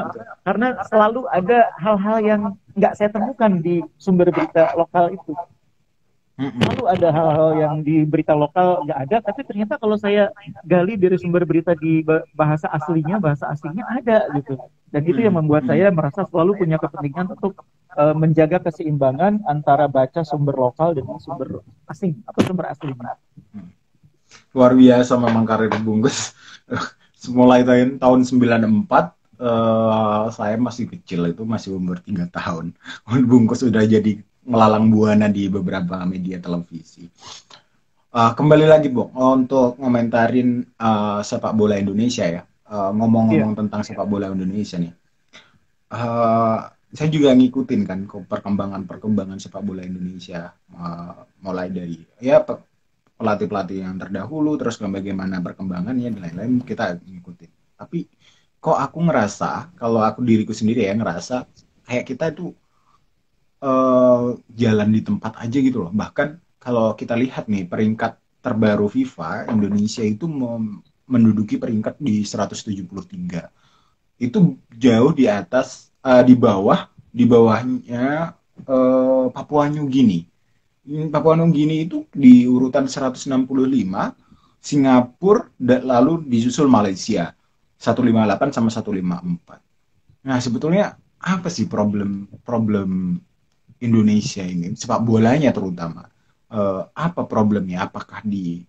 karena 0.47 0.67
selalu 0.87 1.27
ada 1.27 1.59
hal-hal 1.81 2.17
yang 2.23 2.41
nggak 2.77 2.93
saya 2.95 3.09
temukan 3.11 3.51
di 3.59 3.83
sumber 3.99 4.31
berita 4.31 4.71
lokal 4.79 5.11
itu 5.11 5.33
selalu 6.37 6.83
ada 6.85 7.09
hal-hal 7.09 7.49
yang 7.57 7.75
di 7.81 8.05
berita 8.05 8.37
lokal 8.37 8.85
nggak 8.85 8.99
ada 9.09 9.17
tapi 9.25 9.41
ternyata 9.41 9.81
kalau 9.81 9.97
saya 9.97 10.29
gali 10.61 10.93
dari 10.93 11.17
sumber 11.17 11.43
berita 11.43 11.73
di 11.73 12.05
bahasa 12.37 12.69
aslinya 12.69 13.17
bahasa 13.17 13.49
aslinya 13.49 13.83
ada 13.89 14.29
gitu 14.37 14.55
Dan 14.87 15.03
itu 15.03 15.19
yang 15.19 15.35
membuat 15.35 15.67
saya 15.67 15.91
merasa 15.91 16.23
selalu 16.31 16.63
punya 16.63 16.79
kepentingan 16.79 17.35
untuk 17.35 17.67
uh, 17.99 18.15
menjaga 18.15 18.63
keseimbangan 18.71 19.43
antara 19.43 19.83
baca 19.91 20.23
sumber 20.23 20.55
lokal 20.55 20.95
dengan 20.95 21.19
sumber 21.19 21.59
asing 21.91 22.23
atau 22.23 22.39
sumber 22.47 22.71
aslinya. 22.71 23.19
Luar 24.55 24.71
biasa 24.71 25.19
memang 25.19 25.43
karir 25.43 25.75
bungkus. 25.83 26.31
Mulai 27.25 27.65
tahun 27.65 27.97
tahun 27.97 28.19
94 28.29 29.41
uh, 29.41 30.29
saya 30.29 30.55
masih 30.61 30.85
kecil 30.85 31.33
itu 31.33 31.41
masih 31.43 31.73
umur 31.73 31.97
tiga 32.05 32.29
tahun. 32.29 32.75
Bungkus 33.29 33.65
sudah 33.65 33.81
jadi 33.85 34.21
melalang 34.47 34.93
buana 34.93 35.27
di 35.27 35.49
beberapa 35.49 36.03
media 36.05 36.37
televisi. 36.37 37.09
Uh, 38.13 38.31
kembali 38.33 38.65
lagi, 38.65 38.87
Bung, 38.87 39.11
untuk 39.13 39.75
ngomentarin 39.77 40.63
uh, 40.79 41.19
sepak 41.19 41.51
bola 41.53 41.75
Indonesia 41.75 42.23
ya. 42.23 42.47
Eh, 42.67 42.91
ngomong-ngomong 42.99 43.55
yeah. 43.55 43.59
tentang 43.63 43.81
sepak 43.87 44.03
bola 44.03 44.27
Indonesia 44.27 44.75
nih. 44.75 44.91
Uh, 45.87 46.67
saya 46.91 47.07
juga 47.07 47.31
ngikutin 47.31 47.81
kan 47.87 48.03
perkembangan-perkembangan 48.07 49.39
sepak 49.39 49.63
bola 49.63 49.87
Indonesia 49.87 50.51
uh, 50.75 51.15
mulai 51.39 51.71
dari 51.71 51.95
ya 52.19 52.43
pelatih-pelatih 53.17 53.81
yang 53.81 53.97
terdahulu 53.97 54.61
terus 54.61 54.77
bagaimana 54.77 55.41
perkembangannya 55.41 56.13
dan 56.13 56.21
lain-lain 56.21 56.53
kita 56.61 57.01
ngikutin. 57.01 57.51
Tapi 57.77 58.05
kok 58.61 58.77
aku 58.77 58.97
ngerasa 59.09 59.73
kalau 59.77 60.05
aku 60.05 60.21
diriku 60.21 60.53
sendiri 60.53 60.85
ya 60.85 60.93
ngerasa 60.93 61.49
kayak 61.85 62.05
kita 62.05 62.25
itu 62.33 62.53
uh, 63.61 64.37
jalan 64.53 64.89
di 64.93 65.01
tempat 65.01 65.33
aja 65.41 65.57
gitu 65.57 65.89
loh. 65.89 65.91
Bahkan 65.93 66.61
kalau 66.61 66.93
kita 66.93 67.17
lihat 67.17 67.49
nih 67.49 67.65
peringkat 67.65 68.17
terbaru 68.41 68.87
FIFA 68.87 69.49
Indonesia 69.49 70.05
itu 70.05 70.29
menduduki 71.09 71.57
peringkat 71.57 71.97
di 71.97 72.21
173. 72.21 74.21
Itu 74.21 74.61
jauh 74.73 75.11
di 75.13 75.25
atas 75.25 75.89
uh, 76.05 76.21
di 76.21 76.37
bawah 76.37 76.89
di 77.09 77.25
bawahnya 77.25 78.37
uh, 78.69 79.25
Papua 79.33 79.69
New 79.73 79.89
Guinea. 79.89 80.25
Papua 80.87 81.35
Guinea 81.51 81.83
itu 81.83 82.07
di 82.15 82.47
urutan 82.47 82.87
165, 82.87 83.27
Singapura 84.63 85.51
lalu 85.83 86.23
disusul 86.23 86.71
Malaysia 86.71 87.35
158 87.75 88.55
sama 88.55 88.71
154. 88.71 90.23
Nah, 90.23 90.39
sebetulnya 90.39 90.95
apa 91.19 91.51
sih 91.51 91.67
problem 91.67 92.31
problem 92.47 93.19
Indonesia 93.83 94.47
ini 94.47 94.73
sepak 94.79 95.03
bolanya 95.03 95.51
terutama? 95.51 96.07
Uh, 96.47 96.87
apa 96.95 97.27
problemnya? 97.27 97.83
Apakah 97.91 98.23
di 98.23 98.63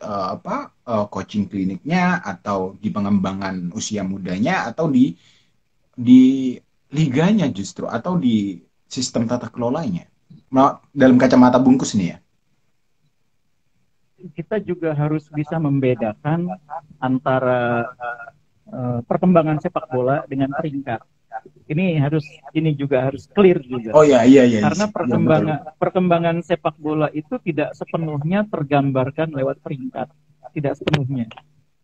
uh, 0.00 0.32
apa 0.32 0.72
uh, 0.88 1.06
coaching 1.12 1.44
kliniknya 1.44 2.24
atau 2.24 2.72
di 2.80 2.88
pengembangan 2.88 3.68
usia 3.76 4.00
mudanya 4.00 4.64
atau 4.64 4.88
di 4.88 5.12
di 5.92 6.56
liganya 6.88 7.52
justru 7.52 7.84
atau 7.84 8.16
di 8.16 8.56
sistem 8.88 9.28
tata 9.28 9.52
kelolanya 9.52 10.08
dalam 10.94 11.16
kacamata 11.20 11.60
bungkus 11.60 11.94
nih 11.94 12.16
ya 12.16 12.18
kita 14.34 14.58
juga 14.58 14.98
harus 14.98 15.30
bisa 15.30 15.62
membedakan 15.62 16.50
antara 16.98 17.86
uh, 18.66 18.98
perkembangan 19.06 19.62
sepak 19.62 19.86
bola 19.94 20.26
dengan 20.26 20.50
peringkat 20.58 21.06
ini 21.68 22.00
harus 22.00 22.24
ini 22.56 22.72
juga 22.72 23.04
harus 23.04 23.28
clear 23.30 23.60
juga. 23.60 23.92
Oh 23.92 24.04
ya 24.04 24.24
iya 24.24 24.48
iya. 24.48 24.64
Karena 24.64 24.88
perkembangan 24.88 25.58
ya, 25.60 25.72
perkembangan 25.76 26.36
sepak 26.40 26.76
bola 26.80 27.12
itu 27.12 27.36
tidak 27.44 27.76
sepenuhnya 27.76 28.48
tergambarkan 28.48 29.36
lewat 29.36 29.60
peringkat, 29.60 30.08
tidak 30.56 30.72
sepenuhnya. 30.80 31.28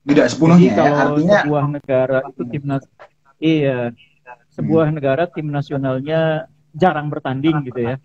Tidak 0.05 0.27
sepenuhnya. 0.33 0.73
Jadi 0.73 0.73
ya, 0.73 0.77
kalau 0.77 0.97
artinya 0.97 1.39
sebuah 1.45 1.65
negara 1.69 2.19
itu 2.33 2.43
timnas 2.49 2.85
iya 3.41 3.79
sebuah 4.57 4.87
hmm. 4.89 4.97
negara 4.97 5.25
tim 5.29 5.47
nasionalnya 5.53 6.49
jarang 6.73 7.13
bertanding 7.13 7.69
gitu 7.69 7.81
ya. 7.85 7.97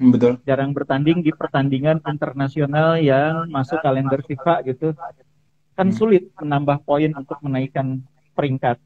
Betul. 0.00 0.40
Jarang 0.48 0.72
bertanding 0.72 1.20
di 1.20 1.28
pertandingan 1.36 2.00
internasional 2.08 2.96
yang 2.96 3.44
masuk 3.52 3.84
kalender 3.84 4.24
FIFA 4.24 4.64
gitu. 4.64 4.96
Kan 5.76 5.92
hmm. 5.92 5.96
sulit 5.96 6.24
menambah 6.40 6.80
poin 6.88 7.12
untuk 7.12 7.36
menaikkan 7.44 8.00
peringkat. 8.32 8.80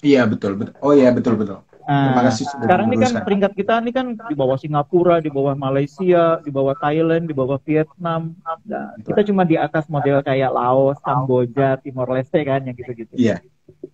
Iya 0.00 0.22
betul 0.30 0.54
betul. 0.54 0.78
Oh 0.78 0.94
iya 0.94 1.10
betul 1.10 1.34
betul. 1.34 1.66
Nah, 1.84 2.32
sekarang 2.32 2.88
ini 2.88 2.96
kan 2.96 3.12
peringkat 3.28 3.52
kita 3.52 3.76
ini 3.84 3.92
kan 3.92 4.16
di 4.16 4.32
bawah 4.32 4.56
Singapura, 4.56 5.20
di 5.20 5.28
bawah 5.28 5.52
Malaysia, 5.52 6.40
di 6.40 6.48
bawah 6.48 6.72
Thailand, 6.80 7.28
di 7.28 7.36
bawah 7.36 7.60
Vietnam. 7.60 8.32
Nah, 8.64 8.96
kita 9.04 9.20
cuma 9.28 9.44
di 9.44 9.60
atas 9.60 9.84
model 9.92 10.24
kayak 10.24 10.48
Laos, 10.48 10.96
Kamboja, 11.04 11.76
Timor 11.84 12.08
Leste 12.16 12.40
kan 12.40 12.64
yang 12.64 12.72
gitu-gitu. 12.72 13.12
Iya. 13.20 13.44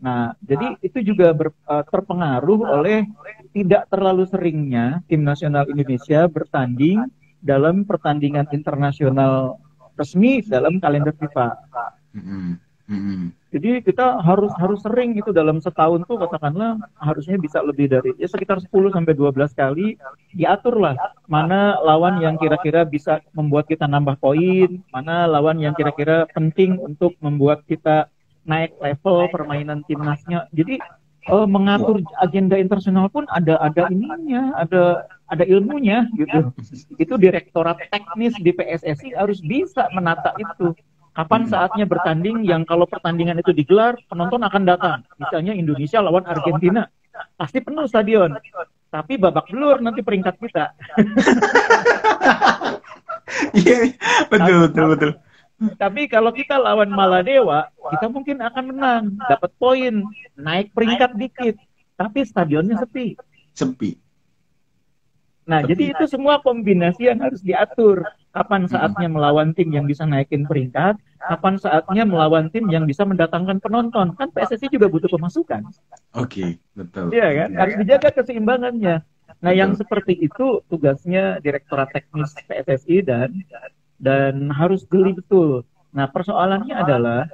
Nah, 0.00 0.32
jadi 0.40 0.80
itu 0.80 0.98
juga 1.04 1.36
ber, 1.36 1.52
uh, 1.68 1.84
terpengaruh 1.84 2.60
oleh 2.80 3.04
tidak 3.52 3.86
terlalu 3.92 4.24
seringnya 4.26 5.04
tim 5.06 5.22
nasional 5.22 5.68
Indonesia 5.68 6.26
bertanding 6.26 7.04
dalam 7.44 7.84
pertandingan 7.84 8.48
internasional 8.50 9.60
resmi 9.94 10.40
dalam 10.42 10.80
kalender 10.80 11.12
FIFA. 11.12 11.48
Mm 12.16 12.22
-hmm. 12.22 12.48
Mm-hmm. 12.90 13.22
Jadi 13.54 13.70
kita 13.86 14.18
harus 14.18 14.50
harus 14.58 14.82
sering 14.82 15.14
itu 15.14 15.30
dalam 15.30 15.62
setahun 15.62 16.02
tuh 16.10 16.18
katakanlah 16.18 16.74
harusnya 16.98 17.38
bisa 17.38 17.62
lebih 17.62 17.86
dari 17.86 18.10
ya 18.18 18.26
sekitar 18.26 18.58
10 18.58 18.66
sampai 18.90 19.14
12 19.14 19.54
kali 19.54 19.94
diatur 20.34 20.74
lah 20.74 20.98
mana 21.30 21.78
lawan 21.86 22.18
yang 22.18 22.34
kira-kira 22.34 22.82
bisa 22.82 23.22
membuat 23.30 23.70
kita 23.70 23.86
nambah 23.86 24.18
poin, 24.18 24.82
mana 24.90 25.30
lawan 25.30 25.62
yang 25.62 25.70
kira-kira 25.78 26.26
penting 26.34 26.82
untuk 26.82 27.14
membuat 27.22 27.62
kita 27.70 28.10
naik 28.44 28.76
level 28.80 29.28
permainan 29.28 29.84
timnasnya. 29.84 30.48
Jadi 30.54 30.80
uh, 31.28 31.46
mengatur 31.48 32.00
agenda 32.22 32.56
internasional 32.56 33.12
pun 33.12 33.28
ada 33.30 33.60
ada 33.60 33.88
ininya, 33.92 34.56
ada 34.56 35.04
ada 35.28 35.44
ilmunya 35.44 36.08
gitu. 36.16 36.50
Itu 36.96 37.14
direktorat 37.20 37.78
teknis 37.92 38.34
di 38.40 38.50
PSSI 38.54 39.16
harus 39.16 39.38
bisa 39.44 39.88
menata 39.92 40.32
itu. 40.40 40.72
Kapan 41.10 41.42
saatnya 41.50 41.84
bertanding 41.90 42.46
yang 42.46 42.62
kalau 42.62 42.86
pertandingan 42.86 43.36
itu 43.42 43.50
digelar 43.50 43.98
penonton 44.06 44.46
akan 44.46 44.62
datang. 44.62 44.98
Misalnya 45.18 45.52
Indonesia 45.52 45.98
lawan 46.00 46.24
Argentina. 46.24 46.86
Pasti 47.36 47.60
penuh 47.60 47.84
stadion. 47.84 48.32
Tapi 48.90 49.18
babak 49.18 49.50
belur 49.50 49.82
nanti 49.82 50.00
peringkat 50.00 50.34
kita. 50.38 50.64
Iya 53.54 53.94
betul 54.26 54.56
betul 54.66 54.84
betul 54.94 55.10
tapi 55.76 56.08
kalau 56.08 56.32
kita 56.32 56.56
lawan 56.56 56.88
Maladewa 56.88 57.68
kita 57.96 58.06
mungkin 58.08 58.40
akan 58.40 58.64
menang 58.72 59.04
dapat 59.28 59.50
poin 59.60 60.04
naik 60.36 60.72
peringkat 60.72 61.12
dikit 61.20 61.56
tapi 62.00 62.24
stadionnya 62.24 62.80
sepi 62.80 63.16
sepi 63.52 64.00
Nah, 65.50 65.66
jadi 65.66 65.90
itu 65.90 66.04
semua 66.06 66.38
kombinasi 66.38 67.10
yang 67.10 67.18
harus 67.18 67.42
diatur. 67.42 68.06
Kapan 68.30 68.70
saatnya 68.70 69.10
melawan 69.10 69.50
tim 69.50 69.74
yang 69.74 69.90
bisa 69.90 70.06
naikin 70.06 70.46
peringkat, 70.46 70.94
kapan 71.18 71.58
saatnya 71.58 72.06
melawan 72.06 72.46
tim 72.54 72.70
yang 72.70 72.86
bisa 72.86 73.02
mendatangkan 73.02 73.58
penonton. 73.58 74.14
Kan 74.14 74.30
PSSI 74.30 74.70
juga 74.70 74.86
butuh 74.86 75.10
pemasukan. 75.10 75.66
Oke, 75.66 75.74
okay, 76.14 76.50
betul. 76.78 77.10
Iya 77.10 77.28
kan? 77.34 77.48
Harus 77.58 77.74
dijaga 77.82 78.08
keseimbangannya. 78.14 79.02
Nah, 79.02 79.50
betul. 79.50 79.58
yang 79.58 79.70
seperti 79.74 80.14
itu 80.22 80.62
tugasnya 80.70 81.42
Direktorat 81.42 81.90
Teknis 81.90 82.30
PSSI 82.46 82.96
dan 83.02 83.34
dan 84.00 84.48
harus 84.50 84.88
geli 84.88 85.12
betul. 85.12 85.62
Nah, 85.92 86.08
persoalannya 86.08 86.72
adalah 86.72 87.28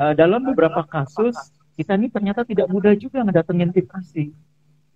uh, 0.00 0.16
dalam 0.16 0.40
beberapa 0.48 0.80
kasus 0.88 1.36
kita 1.76 1.92
ini 1.92 2.08
ternyata 2.08 2.40
tidak 2.42 2.72
mudah 2.72 2.96
juga 2.96 3.20
ngedatengin 3.20 3.70
tim 3.76 3.86
asing. 3.92 4.32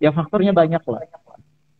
Ya 0.01 0.09
faktornya 0.09 0.49
banyak 0.49 0.81
lah 0.81 1.05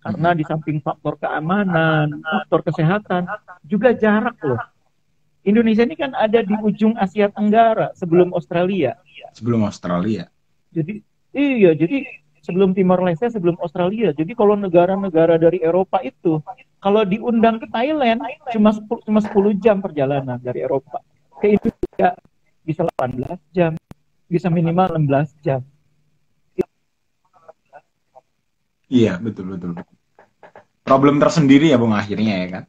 karena 0.01 0.29
di 0.33 0.43
samping 0.45 0.81
faktor 0.81 1.17
keamanan, 1.21 2.25
faktor 2.25 2.61
kesehatan, 2.65 3.29
juga 3.61 3.93
jarak 3.93 4.37
loh. 4.41 4.61
Indonesia 5.41 5.85
ini 5.85 5.97
kan 5.97 6.13
ada 6.13 6.41
di 6.41 6.53
ujung 6.61 6.93
Asia 6.97 7.29
Tenggara 7.29 7.93
sebelum 7.97 8.33
Australia. 8.33 8.97
Sebelum 9.33 9.65
Australia. 9.65 10.29
Jadi 10.73 11.01
iya, 11.33 11.73
jadi 11.73 12.05
sebelum 12.41 12.73
Timor 12.73 13.05
Leste, 13.05 13.29
sebelum 13.29 13.55
Australia. 13.61 14.11
Jadi 14.11 14.33
kalau 14.33 14.57
negara-negara 14.57 15.37
dari 15.37 15.61
Eropa 15.61 16.01
itu 16.01 16.41
kalau 16.81 17.05
diundang 17.05 17.61
ke 17.61 17.69
Thailand 17.69 18.25
cuma 18.51 18.73
10, 18.73 19.05
cuma 19.05 19.19
10 19.21 19.61
jam 19.61 19.77
perjalanan 19.79 20.41
dari 20.41 20.65
Eropa. 20.65 20.99
Ke 21.37 21.53
Indonesia 21.57 22.17
bisa 22.65 22.81
18 22.97 23.37
jam, 23.53 23.71
bisa 24.25 24.49
minimal 24.49 24.97
16 24.97 25.37
jam. 25.45 25.61
Iya, 28.91 29.15
betul, 29.23 29.55
betul. 29.55 29.71
Problem 30.83 31.15
tersendiri 31.23 31.71
ya, 31.71 31.79
Bung, 31.79 31.95
akhirnya 31.95 32.43
ya 32.43 32.47
kan? 32.51 32.63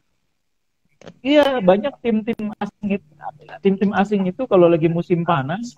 Iya, 1.19 1.59
banyak 1.59 1.99
tim-tim 1.99 2.55
asing 2.55 2.87
itu, 2.95 3.07
tim-tim 3.59 3.91
asing 3.91 4.23
itu 4.31 4.47
kalau 4.47 4.71
lagi 4.71 4.87
musim 4.87 5.27
panas, 5.27 5.75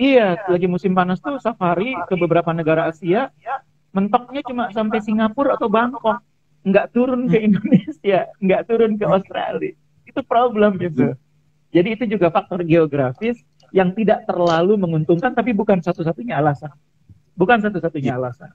iya, 0.00 0.40
lagi 0.48 0.64
musim 0.64 0.96
panas 0.96 1.20
tuh 1.20 1.36
safari 1.36 1.92
ke 2.08 2.14
beberapa 2.16 2.48
negara 2.56 2.88
Asia, 2.88 3.28
mentoknya 3.92 4.40
cuma 4.48 4.72
sampai 4.72 5.04
Singapura 5.04 5.60
atau 5.60 5.68
Bangkok, 5.68 6.24
nggak 6.64 6.86
turun 6.96 7.28
ke 7.28 7.36
hmm. 7.36 7.46
Indonesia, 7.52 8.20
nggak 8.40 8.62
turun 8.64 8.96
ke 8.96 9.04
Australia. 9.04 9.76
Itu 10.08 10.20
problem 10.24 10.80
gitu. 10.80 11.12
Jadi 11.70 11.88
itu 11.94 12.04
juga 12.16 12.32
faktor 12.34 12.66
geografis 12.66 13.38
yang 13.70 13.94
tidak 13.94 14.26
terlalu 14.26 14.74
menguntungkan, 14.74 15.30
tapi 15.30 15.54
bukan 15.54 15.78
satu-satunya 15.78 16.40
alasan. 16.40 16.72
bukan 17.38 17.56
satu-satunya 17.62 18.20
alasan. 18.20 18.52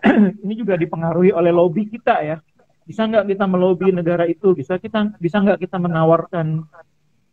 ini 0.44 0.54
juga 0.56 0.74
dipengaruhi 0.74 1.30
oleh 1.30 1.52
lobby 1.52 1.86
kita 1.86 2.24
ya. 2.24 2.36
Bisa 2.88 3.06
nggak 3.06 3.28
kita 3.30 3.44
melobi 3.46 3.94
negara 3.94 4.26
itu? 4.26 4.50
Bisa 4.56 4.80
kita 4.80 5.14
bisa 5.20 5.38
nggak 5.38 5.62
kita 5.62 5.78
menawarkan 5.78 6.64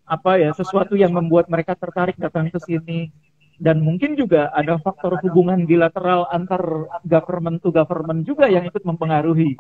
apa 0.08 0.38
ya 0.38 0.54
sesuatu 0.54 0.94
yang 0.94 1.12
membuat 1.12 1.50
mereka 1.50 1.74
tertarik 1.74 2.14
datang 2.20 2.52
ke 2.54 2.60
sini? 2.62 3.10
Dan 3.58 3.82
mungkin 3.82 4.14
juga 4.14 4.54
ada 4.54 4.78
faktor 4.78 5.18
hubungan 5.26 5.66
bilateral 5.66 6.30
antar 6.30 6.62
government 7.10 7.66
to 7.66 7.74
government 7.74 8.22
juga 8.24 8.46
yang 8.46 8.70
ikut 8.70 8.86
mempengaruhi. 8.86 9.58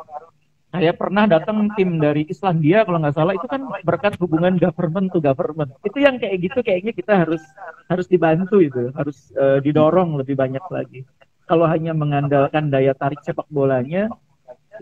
Saya 0.70 0.94
pernah 0.94 1.26
datang 1.26 1.74
tim 1.74 1.98
dari 1.98 2.28
Islandia 2.30 2.86
kalau 2.86 3.02
nggak 3.02 3.16
salah 3.18 3.34
itu 3.34 3.48
kan 3.50 3.66
berkat 3.82 4.20
hubungan 4.22 4.62
government 4.62 5.10
to 5.16 5.18
government. 5.18 5.74
Itu 5.82 5.98
yang 5.98 6.22
kayak 6.22 6.38
gitu 6.44 6.60
kayaknya 6.62 6.94
kita 6.94 7.26
harus 7.26 7.42
harus 7.90 8.06
dibantu 8.06 8.62
itu, 8.62 8.94
harus 8.94 9.34
uh, 9.40 9.58
didorong 9.64 10.20
lebih 10.20 10.38
banyak 10.38 10.62
lagi 10.70 11.02
kalau 11.48 11.66
hanya 11.66 11.96
mengandalkan 11.96 12.68
daya 12.68 12.92
tarik 12.92 13.24
sepak 13.24 13.48
bolanya, 13.48 14.12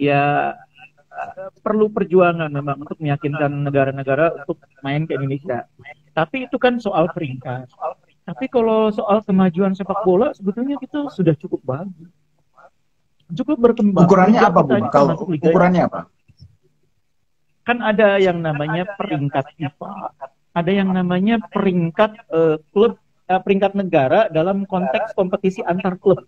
ya 0.01 0.51
perlu 1.61 1.87
perjuangan 1.93 2.51
memang 2.51 2.83
untuk 2.83 2.99
meyakinkan 2.99 3.63
negara-negara 3.63 4.43
untuk 4.43 4.59
main 4.81 5.05
ke 5.05 5.15
Indonesia. 5.15 5.69
Tapi 6.11 6.49
itu 6.49 6.57
kan 6.57 6.81
soal 6.81 7.07
peringkat. 7.13 7.69
Tapi 8.25 8.49
kalau 8.49 8.89
soal 8.89 9.21
kemajuan 9.21 9.77
sepak 9.77 10.01
bola, 10.01 10.33
sebetulnya 10.33 10.81
kita 10.81 11.13
sudah 11.13 11.37
cukup 11.37 11.61
bagus. 11.61 12.09
Cukup 13.37 13.57
berkembang. 13.61 14.05
Ukurannya 14.05 14.41
apa, 14.41 14.59
Bu? 14.65 14.73
Kalau 14.89 15.13
ukurannya 15.29 15.85
apa? 15.85 16.09
Kan 17.65 17.81
ada 17.81 18.17
yang 18.21 18.41
namanya 18.41 18.85
peringkat 18.97 19.45
FIFA, 19.57 20.13
ada 20.53 20.71
yang 20.73 20.89
namanya 20.93 21.41
peringkat 21.49 22.13
uh, 22.29 22.61
klub 22.69 22.97
uh, 23.25 23.41
peringkat 23.41 23.73
negara 23.73 24.29
dalam 24.29 24.69
konteks 24.69 25.17
kompetisi 25.17 25.65
antar 25.65 25.97
klub. 25.97 26.21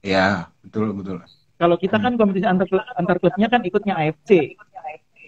Ya, 0.00 0.48
betul 0.64 0.96
betul. 0.96 1.20
Kalau 1.60 1.76
kita 1.76 2.00
kan 2.00 2.16
kompetisi 2.16 2.48
antar 2.48 2.66
klub, 2.68 2.84
antar 2.96 3.16
klubnya 3.20 3.46
kan 3.52 3.60
ikutnya 3.64 3.94
AFC. 4.00 4.56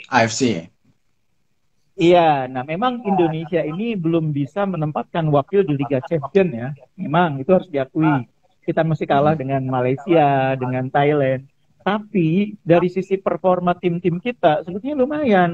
AFC. 0.09 0.73
Iya, 1.95 2.51
nah 2.51 2.67
memang 2.67 3.07
Indonesia 3.07 3.63
ini 3.63 3.95
belum 3.95 4.35
bisa 4.35 4.67
menempatkan 4.67 5.31
wakil 5.31 5.63
di 5.63 5.79
Liga 5.79 6.03
Champion 6.03 6.49
ya. 6.51 6.69
Memang 6.99 7.39
itu 7.39 7.55
harus 7.55 7.71
diakui. 7.71 8.27
Kita 8.67 8.83
masih 8.83 9.07
kalah 9.07 9.39
dengan 9.39 9.63
Malaysia, 9.63 10.59
dengan 10.59 10.91
Thailand. 10.91 11.47
Tapi 11.87 12.59
dari 12.67 12.91
sisi 12.91 13.15
performa 13.15 13.79
tim-tim 13.79 14.19
kita 14.19 14.67
sebetulnya 14.67 14.99
lumayan. 14.99 15.51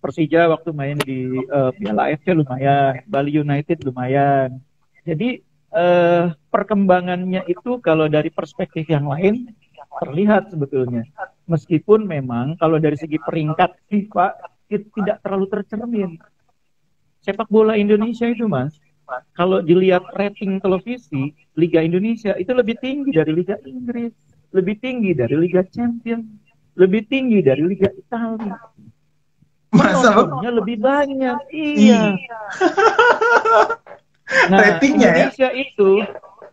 Persija 0.00 0.48
waktu 0.48 0.70
main 0.72 0.96
di 1.02 1.28
uh, 1.50 1.74
Piala 1.74 2.08
AFC 2.08 2.32
lumayan, 2.32 3.04
Bali 3.04 3.36
United 3.36 3.84
lumayan. 3.84 4.56
Jadi 5.04 5.44
uh, 5.74 6.32
perkembangannya 6.48 7.44
itu 7.44 7.76
kalau 7.84 8.08
dari 8.08 8.32
perspektif 8.32 8.88
yang 8.88 9.04
lain 9.04 9.52
terlihat 10.00 10.48
sebetulnya. 10.48 11.04
Meskipun 11.44 12.08
memang 12.08 12.56
kalau 12.56 12.80
dari 12.80 12.96
segi 12.96 13.20
peringkat 13.20 13.76
FIFA 13.92 14.55
itu 14.66 14.86
tidak 15.02 15.22
terlalu 15.22 15.46
tercermin. 15.50 16.10
Sepak 17.22 17.50
bola 17.50 17.74
Indonesia 17.74 18.26
itu, 18.30 18.46
Mas, 18.46 18.78
kalau 19.34 19.62
dilihat 19.62 20.02
rating 20.14 20.58
televisi, 20.58 21.34
Liga 21.54 21.82
Indonesia 21.82 22.34
itu 22.38 22.50
lebih 22.50 22.78
tinggi 22.82 23.10
dari 23.14 23.32
Liga 23.34 23.56
Inggris, 23.62 24.14
lebih 24.50 24.78
tinggi 24.82 25.10
dari 25.14 25.34
Liga 25.38 25.62
Champions, 25.66 26.26
lebih 26.74 27.06
tinggi 27.06 27.42
dari 27.42 27.62
Liga 27.62 27.90
Italia. 27.94 28.58
Masa 29.74 30.08
penontonnya 30.14 30.50
lebih 30.54 30.76
banyak. 30.78 31.38
Iya. 31.50 32.14
nah, 34.50 34.58
Ratingnya 34.58 35.10
ya? 35.10 35.16
Indonesia 35.26 35.48
ya? 35.50 35.58
itu 35.58 35.90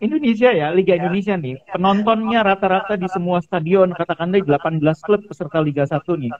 Indonesia 0.03 0.49
ya, 0.51 0.67
Liga 0.75 0.99
Indonesia 0.99 1.35
nih, 1.39 1.55
penontonnya 1.71 2.43
rata-rata 2.43 2.99
di 2.99 3.07
semua 3.07 3.39
stadion, 3.39 3.95
katakanlah 3.95 4.43
18 4.43 4.83
klub 4.99 5.21
peserta 5.31 5.63
Liga 5.63 5.87
1 5.87 6.03
nih. 6.19 6.33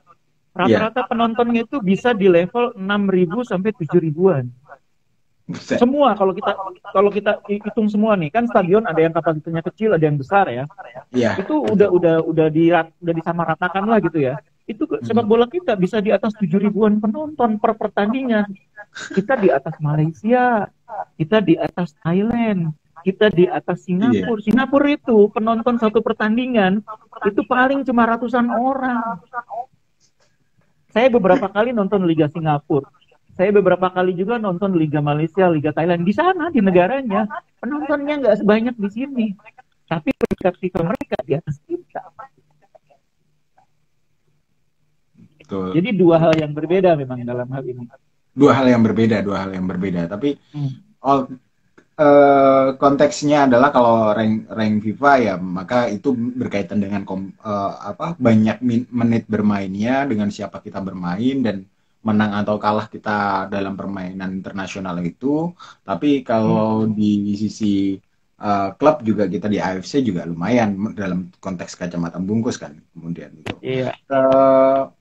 Rata-rata 0.53 1.01
yeah. 1.01 1.09
penontonnya 1.09 1.61
itu 1.65 1.81
bisa 1.81 2.13
di 2.13 2.29
level 2.29 2.77
6.000 2.77 3.49
sampai 3.49 3.71
7.000-an. 3.73 4.45
Semua 5.59 6.15
kalau 6.15 6.31
kita 6.31 6.55
kalau 6.95 7.11
kita 7.11 7.43
hitung 7.51 7.91
semua 7.91 8.15
nih 8.15 8.31
kan 8.31 8.47
stadion 8.47 8.87
ada 8.87 8.95
yang 8.95 9.11
kapasitasnya 9.11 9.59
kecil 9.59 9.91
ada 9.91 10.05
yang 10.07 10.15
besar 10.15 10.47
ya. 10.47 10.63
Yeah. 11.11 11.35
Itu 11.35 11.67
udah 11.67 11.91
udah 11.91 12.15
udah 12.23 12.47
di 12.47 12.71
udah 12.71 13.13
disamaratakan 13.17 13.83
lah 13.83 13.99
gitu 13.99 14.23
ya 14.23 14.39
itu 14.63 14.87
sepak 14.87 15.27
bola 15.27 15.43
kita 15.43 15.75
bisa 15.75 15.99
di 15.99 16.07
atas 16.07 16.31
tujuh 16.39 16.55
ribuan 16.55 17.03
penonton 17.03 17.59
per 17.59 17.75
pertandingan. 17.75 18.47
Kita 19.11 19.35
di 19.35 19.51
atas 19.51 19.75
Malaysia, 19.83 20.71
kita 21.19 21.43
di 21.43 21.59
atas 21.59 21.91
Thailand, 21.99 22.71
kita 23.03 23.27
di 23.27 23.43
atas 23.49 23.83
Singapura. 23.83 24.39
Yeah. 24.39 24.45
Singapura 24.47 24.87
itu 24.95 25.27
penonton 25.35 25.75
satu 25.81 25.99
pertandingan 25.99 26.79
itu 27.27 27.41
paling 27.43 27.83
cuma 27.83 28.07
ratusan 28.07 28.47
orang. 28.47 29.19
Saya 30.93 31.09
beberapa 31.09 31.49
kali 31.49 31.73
nonton 31.73 32.05
Liga 32.05 32.29
Singapura. 32.29 32.85
Saya 33.33 33.49
beberapa 33.49 33.89
kali 33.89 34.13
juga 34.13 34.37
nonton 34.37 34.77
Liga 34.77 35.01
Malaysia, 35.01 35.49
Liga 35.49 35.73
Thailand. 35.73 36.05
Di 36.05 36.13
sana, 36.13 36.53
di 36.53 36.61
negaranya, 36.61 37.25
penontonnya 37.57 38.21
nggak 38.21 38.37
sebanyak 38.45 38.75
di 38.77 38.89
sini. 38.93 39.27
Tapi 39.89 40.13
peringkat 40.13 40.53
FIFA 40.61 40.81
mereka 40.93 41.17
di 41.25 41.33
atas 41.33 41.57
kita. 41.65 42.13
Betul. 45.41 45.73
Jadi 45.73 45.89
dua 45.97 46.21
hal 46.21 46.33
yang 46.37 46.53
berbeda 46.53 46.93
memang 46.93 47.25
dalam 47.25 47.49
hal 47.49 47.65
ini. 47.65 47.89
Dua 48.33 48.53
hal 48.53 48.69
yang 48.69 48.85
berbeda, 48.85 49.25
dua 49.25 49.45
hal 49.45 49.51
yang 49.57 49.65
berbeda. 49.65 50.05
Tapi 50.05 50.37
hmm. 50.53 51.01
all, 51.01 51.25
uh, 51.97 52.75
konteksnya 52.77 53.49
adalah 53.49 53.69
kalau 53.69 54.13
rank 54.13 54.49
rank 54.49 54.75
FIFA 54.83 55.11
ya 55.19 55.35
maka 55.37 55.89
itu 55.89 56.13
berkaitan 56.13 56.81
dengan 56.81 57.05
kom, 57.05 57.33
uh, 57.41 57.73
apa 57.93 58.17
banyak 58.17 58.61
menit 58.89 59.23
bermainnya 59.29 60.07
dengan 60.07 60.29
siapa 60.29 60.61
kita 60.61 60.81
bermain 60.81 61.41
dan 61.43 61.65
menang 62.03 62.35
atau 62.43 62.59
kalah 62.59 62.91
kita 62.91 63.47
dalam 63.47 63.79
permainan 63.79 64.43
internasional 64.43 64.99
itu. 64.99 65.55
Tapi 65.87 66.19
kalau 66.27 66.83
hmm. 66.83 66.91
di 66.91 67.33
sisi 67.39 67.95
uh, 68.43 68.75
klub 68.75 68.99
juga 69.07 69.23
kita 69.31 69.47
di 69.47 69.57
AFC 69.63 70.03
juga 70.03 70.27
lumayan 70.27 70.91
dalam 70.91 71.31
konteks 71.39 71.79
kacamata 71.79 72.19
bungkus 72.19 72.59
kan 72.59 72.75
kemudian 72.91 73.31
itu. 73.39 73.55
Iya. 73.63 73.95
Uh, 74.11 74.91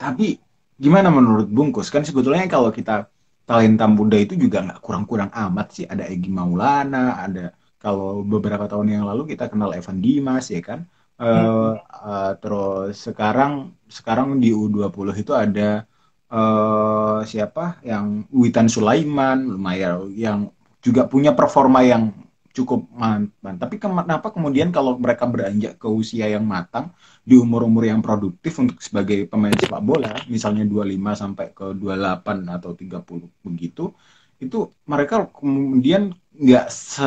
tapi 0.00 0.40
gimana 0.80 1.12
menurut 1.12 1.44
Bungkus? 1.52 1.92
Kan 1.92 2.08
sebetulnya 2.08 2.48
kalau 2.48 2.72
kita 2.72 3.12
talenta 3.50 3.90
muda 3.90 4.14
itu 4.14 4.38
juga 4.38 4.62
nggak 4.62 4.78
kurang-kurang 4.78 5.34
amat 5.34 5.66
sih. 5.74 5.86
Ada 5.90 6.06
Egi 6.06 6.30
Maulana, 6.30 7.18
ada 7.18 7.50
kalau 7.82 8.22
beberapa 8.22 8.70
tahun 8.70 8.94
yang 8.94 9.04
lalu 9.10 9.34
kita 9.34 9.50
kenal 9.50 9.74
Evan 9.74 9.98
Dimas 9.98 10.54
ya 10.54 10.62
kan. 10.62 10.86
Uh, 11.20 11.76
uh, 12.00 12.32
terus 12.40 12.96
sekarang 12.96 13.76
sekarang 13.90 14.40
di 14.40 14.56
U20 14.56 15.20
itu 15.20 15.36
ada 15.36 15.84
uh, 16.32 17.20
siapa 17.26 17.82
yang 17.84 18.24
Witan 18.32 18.72
Sulaiman 18.72 19.58
lumayan 19.58 20.08
yang 20.16 20.48
juga 20.80 21.04
punya 21.04 21.36
performa 21.36 21.84
yang 21.84 22.08
cukup 22.56 22.80
mantap. 22.92 23.56
Tapi 23.62 23.76
kenapa 23.82 24.28
kemudian 24.34 24.68
kalau 24.74 24.98
mereka 24.98 25.24
beranjak 25.30 25.78
ke 25.82 25.86
usia 25.86 26.26
yang 26.34 26.44
matang, 26.46 26.90
di 27.22 27.34
umur-umur 27.38 27.84
yang 27.86 28.00
produktif 28.02 28.58
untuk 28.62 28.78
sebagai 28.82 29.28
pemain 29.30 29.54
sepak 29.54 29.82
bola, 29.84 30.12
misalnya 30.26 30.64
25 30.66 31.12
sampai 31.14 31.46
ke 31.54 31.66
28 31.78 32.38
atau 32.56 32.70
30 32.74 33.30
begitu, 33.46 33.94
itu 34.42 34.58
mereka 34.88 35.30
kemudian 35.30 36.02
nggak 36.34 36.66
se 36.72 37.06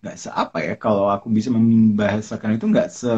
nggak 0.00 0.16
se 0.16 0.28
apa 0.32 0.58
ya 0.64 0.74
kalau 0.84 1.04
aku 1.14 1.26
bisa 1.36 1.48
membahasakan 1.52 2.56
itu 2.56 2.64
nggak 2.72 2.88
se 2.88 3.12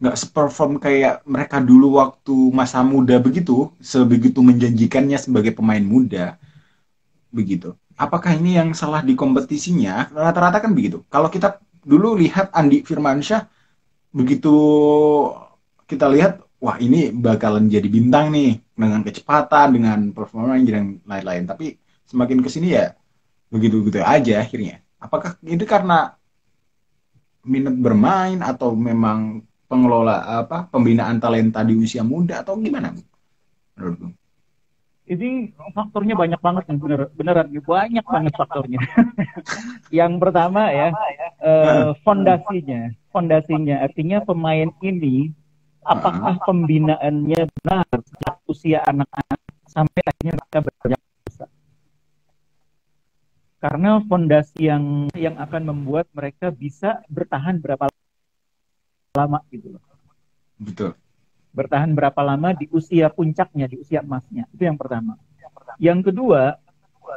nggak 0.00 0.16
seperform 0.22 0.72
kayak 0.84 1.24
mereka 1.24 1.56
dulu 1.70 1.86
waktu 2.00 2.34
masa 2.52 2.78
muda 2.84 3.16
begitu 3.26 3.72
sebegitu 3.80 4.38
menjanjikannya 4.44 5.16
sebagai 5.16 5.52
pemain 5.56 5.80
muda 5.80 6.36
begitu 7.32 7.68
apakah 7.96 8.36
ini 8.36 8.60
yang 8.60 8.70
salah 8.76 9.00
di 9.00 9.16
kompetisinya? 9.16 10.12
Rata-rata 10.12 10.60
kan 10.60 10.72
begitu. 10.76 11.02
Kalau 11.08 11.32
kita 11.32 11.60
dulu 11.82 12.16
lihat 12.20 12.52
Andi 12.52 12.84
Firmansyah 12.84 13.48
begitu 14.16 14.54
kita 15.86 16.08
lihat 16.08 16.40
wah 16.60 16.76
ini 16.80 17.12
bakalan 17.12 17.68
jadi 17.68 17.86
bintang 17.88 18.32
nih 18.32 18.60
dengan 18.76 19.00
kecepatan 19.04 19.76
dengan 19.76 19.98
performa 20.12 20.56
yang 20.60 21.00
lain-lain. 21.04 21.44
Tapi 21.48 21.76
semakin 22.06 22.38
ke 22.44 22.48
sini 22.52 22.76
ya 22.76 22.92
begitu-begitu 23.48 24.04
aja 24.04 24.44
akhirnya. 24.44 24.84
Apakah 25.00 25.36
itu 25.44 25.64
karena 25.64 26.16
minat 27.46 27.76
bermain 27.78 28.42
atau 28.42 28.74
memang 28.74 29.40
pengelola 29.70 30.42
apa 30.42 30.66
pembinaan 30.70 31.18
talenta 31.18 31.62
di 31.62 31.74
usia 31.74 32.02
muda 32.02 32.42
atau 32.42 32.58
gimana 32.58 32.94
menurut 33.74 34.14
ini 35.06 35.54
faktornya 35.70 36.18
banyak 36.18 36.40
banget 36.42 36.64
nih 36.66 36.78
bener 36.82 37.00
beneran 37.14 37.48
banyak 37.62 38.06
banget 38.06 38.32
faktornya. 38.34 38.80
Yang 39.98 40.12
pertama 40.18 40.70
ya 40.74 40.90
eh, 41.40 41.90
fondasinya. 42.02 42.90
Fondasinya 43.14 43.80
artinya 43.80 44.18
pemain 44.26 44.68
ini 44.82 45.30
apakah 45.86 46.42
pembinaannya 46.42 47.40
benar? 47.62 47.86
Sejak 48.02 48.36
usia 48.50 48.82
anak-anak 48.84 49.40
sampai 49.70 50.00
akhirnya 50.04 50.34
mereka 50.36 50.58
beranjak 50.66 50.86
karena 50.86 51.06
karena 53.56 53.90
fondasi 54.04 54.68
yang 54.68 55.10
yang 55.16 55.34
akan 55.40 55.62
membuat 55.74 56.06
mereka 56.12 56.52
bisa 56.52 57.02
bertahan 57.08 57.58
berapa 57.58 57.88
lama 59.16 59.40
gitu 59.48 59.74
loh. 59.74 59.82
Betul. 60.60 60.92
Bertahan 61.56 61.96
berapa 61.96 62.20
lama 62.20 62.52
di 62.52 62.68
usia 62.68 63.08
puncaknya, 63.08 63.64
di 63.64 63.80
usia 63.80 64.04
emasnya. 64.04 64.44
Itu 64.52 64.68
yang 64.68 64.76
pertama. 64.76 65.16
Yang 65.80 66.12
kedua, 66.12 66.60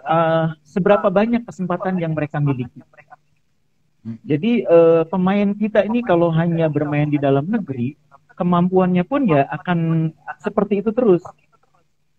uh, 0.07 0.55
seberapa 0.63 1.11
banyak 1.11 1.43
kesempatan 1.43 1.99
yang 1.99 2.15
mereka 2.15 2.39
miliki. 2.39 2.79
Jadi 4.23 4.63
uh, 4.63 5.03
pemain 5.11 5.51
kita 5.51 5.83
ini 5.83 5.99
kalau 6.01 6.31
hanya 6.31 6.71
bermain 6.71 7.11
di 7.11 7.19
dalam 7.19 7.45
negeri, 7.51 7.99
kemampuannya 8.39 9.03
pun 9.03 9.27
ya 9.27 9.43
akan 9.51 10.09
seperti 10.39 10.79
itu 10.79 10.95
terus. 10.95 11.21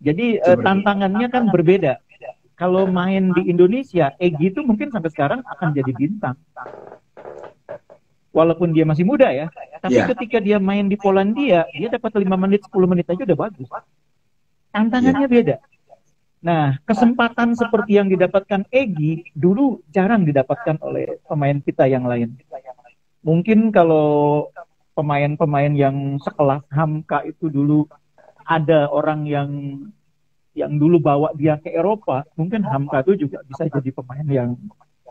Jadi 0.04 0.36
uh, 0.44 0.60
tantangannya 0.60 1.32
kan 1.32 1.48
berbeda. 1.48 2.04
Kalau 2.60 2.84
main 2.84 3.32
di 3.32 3.48
Indonesia, 3.48 4.12
Egi 4.20 4.52
itu 4.52 4.60
mungkin 4.60 4.92
sampai 4.92 5.08
sekarang 5.08 5.40
akan 5.48 5.68
jadi 5.72 5.96
bintang. 5.96 6.36
Walaupun 8.30 8.70
dia 8.70 8.86
masih 8.86 9.02
muda 9.02 9.26
ya, 9.34 9.50
tapi 9.82 9.98
yeah. 9.98 10.06
ketika 10.06 10.38
dia 10.38 10.62
main 10.62 10.86
di 10.86 10.94
Polandia, 10.94 11.66
dia 11.74 11.90
dapat 11.90 12.14
5 12.14 12.30
menit, 12.38 12.62
10 12.62 12.78
menit 12.86 13.06
aja 13.10 13.26
udah 13.26 13.38
bagus. 13.42 13.66
Tantangannya 14.70 15.26
yeah. 15.26 15.34
beda. 15.34 15.56
Nah, 16.40 16.78
kesempatan 16.88 17.52
seperti 17.52 18.00
yang 18.00 18.08
didapatkan 18.08 18.64
Egi 18.72 19.28
dulu 19.36 19.84
jarang 19.92 20.24
didapatkan 20.24 20.78
oleh 20.80 21.20
pemain 21.26 21.58
kita 21.58 21.84
yang 21.90 22.06
lain. 22.08 22.38
Mungkin 23.20 23.74
kalau 23.74 24.48
pemain-pemain 24.96 25.72
yang 25.76 26.16
sekelas 26.22 26.64
Hamka 26.72 27.28
itu 27.28 27.52
dulu 27.52 27.84
ada 28.48 28.88
orang 28.88 29.28
yang 29.28 29.50
yang 30.56 30.80
dulu 30.80 30.98
bawa 30.98 31.30
dia 31.36 31.60
ke 31.60 31.70
Eropa, 31.70 32.26
mungkin 32.34 32.66
Hamka 32.66 33.04
itu 33.06 33.28
juga 33.28 33.44
bisa 33.46 33.68
jadi 33.70 33.90
pemain 33.94 34.26
yang 34.26 34.50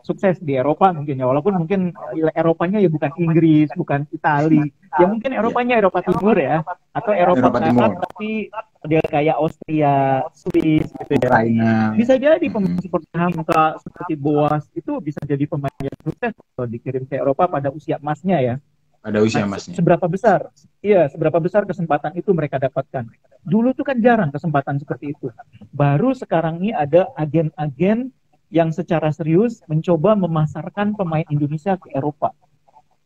sukses 0.03 0.39
di 0.39 0.55
Eropa 0.55 0.91
mungkin 0.91 1.19
ya. 1.19 1.25
Walaupun 1.27 1.53
mungkin 1.65 1.93
Eropanya 2.35 2.79
ya 2.79 2.89
bukan 2.91 3.11
Inggris 3.19 3.69
bukan 3.75 4.07
Itali. 4.13 4.71
Ya 4.97 5.05
mungkin 5.05 5.31
Eropanya 5.35 5.79
Eropa 5.79 6.03
Timur 6.03 6.35
ya. 6.35 6.63
Atau 6.93 7.13
Eropa, 7.13 7.47
Eropa 7.49 7.59
Timur. 7.61 7.89
tapi 7.99 8.49
dia 8.87 9.03
kayak 9.03 9.35
Austria 9.35 10.23
Swiss 10.31 10.87
gitu 10.87 11.13
ya. 11.19 11.27
Ukraina. 11.27 11.71
bisa 11.99 12.15
jadi 12.15 12.45
pemain 12.47 12.79
hmm. 12.79 12.83
seperti 12.83 13.07
Hamka 13.11 13.63
seperti 13.83 14.13
Boas 14.15 14.63
itu 14.71 14.91
bisa 15.03 15.19
jadi 15.27 15.43
pemain 15.43 15.75
yang 15.83 15.97
sukses 15.99 16.31
kalau 16.55 16.67
dikirim 16.67 17.03
ke 17.03 17.19
Eropa 17.19 17.51
pada 17.51 17.67
usia 17.75 17.99
emasnya 17.99 18.39
ya. 18.39 18.55
Pada 18.99 19.23
usia 19.23 19.43
nah, 19.43 19.55
emasnya. 19.55 19.75
seberapa 19.79 20.07
besar? 20.07 20.51
Iya 20.79 21.07
seberapa 21.11 21.39
besar 21.39 21.67
kesempatan 21.67 22.15
itu 22.15 22.31
mereka 22.31 22.59
dapatkan? 22.59 23.07
Dulu 23.43 23.71
tuh 23.75 23.87
kan 23.87 23.99
jarang 23.99 24.31
kesempatan 24.31 24.79
seperti 24.79 25.15
itu. 25.15 25.31
Baru 25.71 26.11
sekarang 26.15 26.63
ini 26.63 26.71
ada 26.75 27.07
agen-agen 27.15 28.11
yang 28.49 28.73
secara 28.73 29.13
serius 29.13 29.61
mencoba 29.69 30.17
memasarkan 30.17 30.97
pemain 30.97 31.25
Indonesia 31.29 31.77
ke 31.77 31.93
Eropa. 31.93 32.33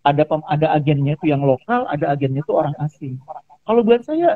Ada 0.04 0.28
pem, 0.28 0.44
ada 0.48 0.76
agennya 0.76 1.16
itu 1.16 1.32
yang 1.32 1.44
lokal, 1.44 1.88
ada 1.88 2.12
agennya 2.12 2.44
itu 2.44 2.52
orang 2.52 2.76
asing. 2.84 3.20
Kalau 3.64 3.84
buat 3.84 4.04
saya 4.04 4.36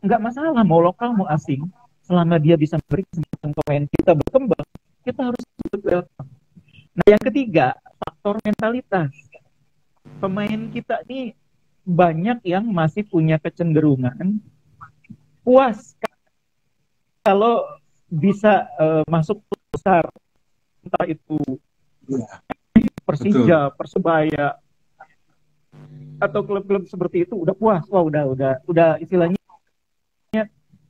nggak 0.00 0.20
masalah 0.20 0.64
mau 0.64 0.80
lokal 0.80 1.12
mau 1.12 1.28
asing, 1.28 1.68
selama 2.04 2.40
dia 2.40 2.56
bisa 2.56 2.80
memberi 2.80 3.04
kesempatan 3.12 3.50
pemain 3.52 3.84
kita 3.88 4.12
berkembang, 4.16 4.66
kita 5.04 5.20
harus 5.28 5.44
welcome. 5.84 6.30
Nah 6.96 7.06
yang 7.06 7.22
ketiga 7.22 7.66
faktor 8.00 8.40
mentalitas. 8.44 9.12
Pemain 10.20 10.60
kita 10.72 11.04
ini 11.08 11.36
banyak 11.84 12.44
yang 12.44 12.64
masih 12.68 13.04
punya 13.08 13.40
kecenderungan 13.40 14.40
puas 15.40 15.96
kalau 17.24 17.64
bisa 18.10 18.68
uh, 18.76 19.04
masuk 19.08 19.40
besar 19.70 20.04
entah 20.84 21.06
itu 21.06 21.38
ya. 22.10 22.42
Persija, 23.06 23.60
Betul. 23.70 23.76
Persebaya 23.78 24.46
atau 26.20 26.40
klub-klub 26.44 26.84
seperti 26.84 27.24
itu 27.24 27.34
udah 27.34 27.56
puas, 27.56 27.82
wah 27.88 28.04
udah 28.04 28.28
udah 28.28 28.52
udah 28.68 29.00
istilahnya 29.00 29.40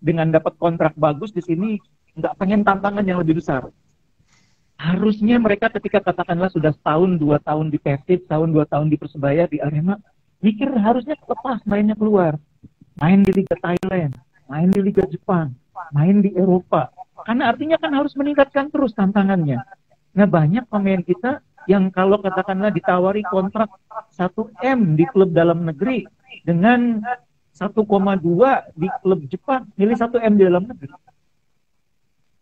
dengan 0.03 0.33
dapat 0.33 0.59
kontrak 0.59 0.93
bagus 0.99 1.31
di 1.31 1.41
sini 1.45 1.79
nggak 2.19 2.35
pengen 2.37 2.67
tantangan 2.67 3.07
yang 3.07 3.23
lebih 3.23 3.39
besar. 3.39 3.71
Harusnya 4.81 5.37
mereka 5.37 5.69
ketika 5.77 6.01
katakanlah 6.01 6.49
sudah 6.49 6.73
setahun 6.73 7.21
dua 7.21 7.37
tahun 7.45 7.69
di 7.69 7.77
Persib, 7.77 8.25
tahun 8.27 8.51
dua 8.51 8.65
tahun 8.65 8.89
di 8.89 8.97
Persebaya 8.97 9.45
di 9.47 9.61
Arema, 9.61 10.01
mikir 10.41 10.73
harusnya 10.73 11.15
lepas 11.21 11.61
mainnya 11.69 11.95
keluar, 11.95 12.41
main 12.97 13.21
di 13.21 13.31
Liga 13.31 13.55
Thailand, 13.61 14.17
main 14.49 14.69
di 14.73 14.81
Liga 14.81 15.05
Jepang, 15.05 15.53
main 15.93 16.25
di 16.25 16.33
Eropa, 16.33 16.89
karena 17.27 17.53
artinya 17.53 17.77
kan 17.77 17.93
harus 17.95 18.13
meningkatkan 18.17 18.73
terus 18.73 18.97
tantangannya. 18.97 19.61
Nah 20.17 20.27
banyak 20.27 20.67
pemain 20.67 21.03
kita 21.05 21.45
yang 21.69 21.93
kalau 21.93 22.19
katakanlah 22.19 22.73
ditawari 22.73 23.21
kontrak 23.29 23.69
1M 24.17 24.97
di 24.97 25.05
klub 25.07 25.31
dalam 25.31 25.63
negeri 25.69 26.09
dengan 26.43 27.05
1,2 27.53 27.77
di 28.75 28.89
klub 29.05 29.21
Jepang, 29.29 29.69
milih 29.77 29.97
1M 29.97 30.33
di 30.41 30.45
dalam 30.49 30.65
negeri. 30.65 30.95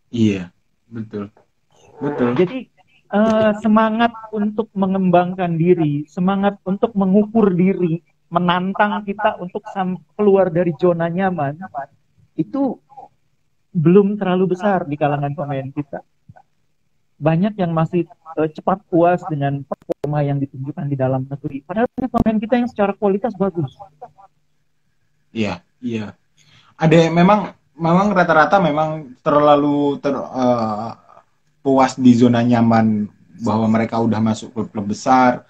Iya, 0.09 0.49
betul. 0.87 1.29
Betul. 1.99 2.29
Jadi 2.39 2.71
uh, 3.11 3.51
semangat 3.59 4.15
untuk 4.31 4.71
mengembangkan 4.71 5.59
diri, 5.59 6.07
semangat 6.07 6.55
untuk 6.63 6.95
mengukur 6.95 7.51
diri, 7.51 7.99
menantang 8.31 9.03
kita 9.03 9.35
untuk 9.37 9.61
keluar 10.15 10.47
dari 10.47 10.71
zona 10.79 11.11
nyaman, 11.11 11.59
itu 12.39 12.79
belum 13.69 14.17
terlalu 14.17 14.57
besar 14.57 14.85
di 14.85 14.97
kalangan 14.97 15.33
pemain 15.37 15.67
kita. 15.69 16.01
Banyak 17.19 17.59
yang 17.59 17.75
masih 17.75 18.07
uh, 18.39 18.47
cepat 18.47 18.79
puas 18.87 19.19
dengan 19.27 19.61
performa 19.67 20.23
yang 20.23 20.39
ditunjukkan 20.39 20.87
di 20.87 20.95
dalam 20.95 21.27
negeri. 21.27 21.61
Padahal 21.67 21.87
pemain 21.91 22.39
kita 22.39 22.55
yang 22.55 22.69
secara 22.71 22.95
kualitas 22.95 23.35
bagus. 23.35 23.75
Iya, 25.35 25.61
iya. 25.83 26.15
Ada 26.79 27.11
memang 27.11 27.53
memang 27.75 28.07
rata-rata 28.15 28.63
memang 28.63 29.19
terlalu 29.19 29.99
ter, 29.99 30.15
uh, 30.15 30.95
puas 31.59 31.99
di 31.99 32.15
zona 32.15 32.39
nyaman 32.39 33.11
bahwa 33.43 33.67
mereka 33.67 33.99
udah 33.99 34.19
masuk 34.19 34.51
klub-klub 34.55 34.95
besar, 34.95 35.47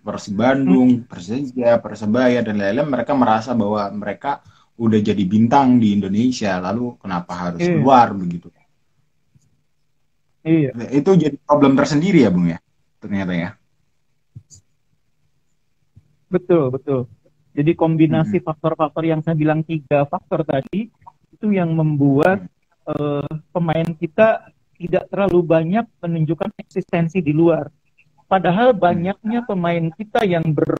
Persib 0.00 0.40
Bandung, 0.40 1.04
hmm. 1.04 1.06
Persija, 1.06 1.76
Persebaya 1.78 2.40
dan 2.40 2.56
lain-lain 2.56 2.88
mereka 2.88 3.12
merasa 3.12 3.52
bahwa 3.52 3.86
mereka 3.92 4.40
udah 4.80 5.00
jadi 5.04 5.24
bintang 5.28 5.76
di 5.76 5.92
Indonesia 5.92 6.56
lalu 6.56 6.96
kenapa 6.96 7.32
harus 7.36 7.60
iya. 7.60 7.76
keluar 7.76 8.16
begitu? 8.16 8.48
Iya. 10.40 10.72
Itu 10.88 11.20
jadi 11.20 11.36
problem 11.44 11.76
tersendiri 11.76 12.24
ya 12.24 12.32
bung 12.32 12.48
ya 12.48 12.58
ternyata 12.96 13.32
ya. 13.36 13.50
Betul 16.32 16.72
betul. 16.72 17.04
Jadi 17.52 17.76
kombinasi 17.76 18.40
faktor-faktor 18.40 19.04
yang 19.04 19.20
saya 19.20 19.36
bilang 19.36 19.60
tiga 19.66 20.08
faktor 20.08 20.46
tadi 20.48 20.88
itu 21.34 21.46
yang 21.52 21.76
membuat 21.76 22.48
uh, 22.88 23.26
pemain 23.52 23.88
kita 23.92 24.48
tidak 24.80 25.04
terlalu 25.12 25.44
banyak 25.44 25.84
menunjukkan 26.00 26.56
eksistensi 26.56 27.20
di 27.20 27.36
luar. 27.36 27.68
Padahal 28.30 28.72
banyaknya 28.72 29.44
pemain 29.44 29.92
kita 29.92 30.24
yang 30.24 30.46
ber, 30.54 30.78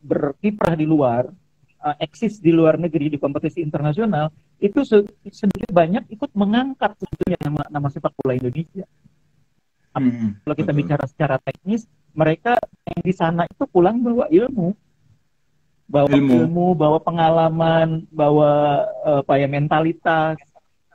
berkiprah 0.00 0.72
di 0.78 0.86
luar 0.86 1.28
uh, 1.82 1.96
eksis 1.98 2.38
di 2.38 2.54
luar 2.54 2.78
negeri 2.78 3.10
di 3.10 3.18
kompetisi 3.18 3.60
internasional 3.60 4.30
itu 4.62 4.86
sedikit 4.86 5.70
banyak 5.74 6.06
ikut 6.14 6.30
mengangkat 6.38 6.94
sebetulnya 7.02 7.38
nama 7.42 7.62
nama 7.68 7.88
sepak 7.90 8.14
bola 8.22 8.38
Indonesia. 8.38 8.86
Hmm, 9.92 10.40
Kalau 10.40 10.56
kita 10.56 10.72
betul. 10.72 10.80
bicara 10.80 11.04
secara 11.04 11.36
teknis, 11.42 11.84
mereka 12.16 12.56
yang 12.88 13.00
di 13.04 13.12
sana 13.12 13.44
itu 13.44 13.68
pulang 13.68 14.00
bawa 14.00 14.24
ilmu, 14.32 14.72
bawa 15.84 16.08
ilmu, 16.08 16.48
ilmu 16.48 16.66
bawa 16.72 16.98
pengalaman, 17.04 18.08
bawa 18.08 18.50
uh, 19.04 19.20
apa 19.20 19.36
ya 19.36 19.48
mentalitas. 19.50 20.40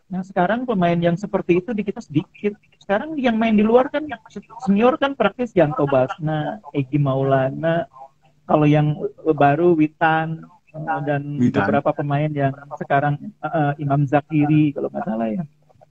Nah 0.08 0.24
sekarang 0.24 0.66
pemain 0.66 0.98
yang 0.98 1.14
seperti 1.14 1.62
itu 1.62 1.78
di 1.78 1.86
kita 1.86 2.02
sedikit. 2.02 2.58
Sekarang 2.82 3.14
yang 3.20 3.38
main 3.38 3.54
di 3.54 3.62
luar 3.62 3.92
kan 3.92 4.08
yang 4.08 4.24
senior 4.66 4.98
kan 4.98 5.14
praktis 5.14 5.54
Yanto 5.54 5.86
Basna, 5.86 6.64
Egi 6.74 6.98
Maulana. 6.98 7.86
Kalau 8.48 8.64
yang 8.64 8.96
baru 9.36 9.76
Witan, 9.76 10.48
dan 10.84 11.22
Witan. 11.42 11.66
beberapa 11.66 11.90
pemain 11.96 12.30
yang 12.30 12.54
sekarang 12.78 13.18
uh, 13.42 13.74
Imam 13.82 14.06
Zakiri 14.06 14.76
kalau 14.76 14.92
nggak 14.94 15.06
salah 15.06 15.28
ya. 15.30 15.44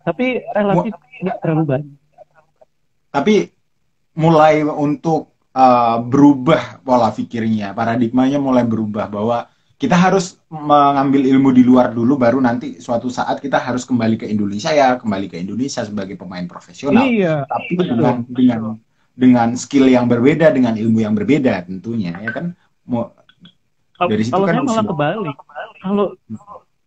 Tapi 0.07 0.26
relatif 0.55 0.93
nggak 1.22 1.39
terlalu 1.43 1.64
banyak. 1.66 1.97
Tapi 3.11 3.37
mulai 4.16 4.62
untuk 4.62 5.34
uh, 5.57 5.99
berubah 6.05 6.84
pola 6.84 7.11
pikirnya, 7.11 7.72
paradigmanya 7.72 8.39
mulai 8.39 8.62
berubah 8.62 9.09
bahwa 9.09 9.49
kita 9.76 9.93
harus 9.93 10.41
mengambil 10.49 11.28
ilmu 11.28 11.53
di 11.53 11.61
luar 11.61 11.93
dulu 11.93 12.16
baru 12.16 12.41
nanti 12.41 12.80
suatu 12.80 13.12
saat 13.12 13.45
kita 13.45 13.61
harus 13.61 13.84
kembali 13.84 14.16
ke 14.16 14.24
Indonesia 14.24 14.72
ya 14.72 14.97
kembali 14.97 15.28
ke 15.28 15.37
Indonesia 15.37 15.84
sebagai 15.84 16.16
pemain 16.16 16.49
profesional 16.49 17.05
iya, 17.05 17.45
tapi 17.45 17.76
betul. 17.76 18.01
dengan 18.01 18.16
dengan 18.24 18.61
dengan 19.12 19.49
skill 19.53 19.93
yang 19.93 20.09
berbeda 20.09 20.49
dengan 20.49 20.80
ilmu 20.80 21.05
yang 21.05 21.12
berbeda 21.12 21.68
tentunya 21.68 22.16
ya 22.24 22.32
kan 22.32 22.57
Dari 23.97 24.23
situ 24.29 24.35
kalau 24.37 24.47
kan 24.47 24.55
saya 24.55 24.65
malah 24.69 24.85
kebalik. 24.85 25.37
Kalau 25.81 26.07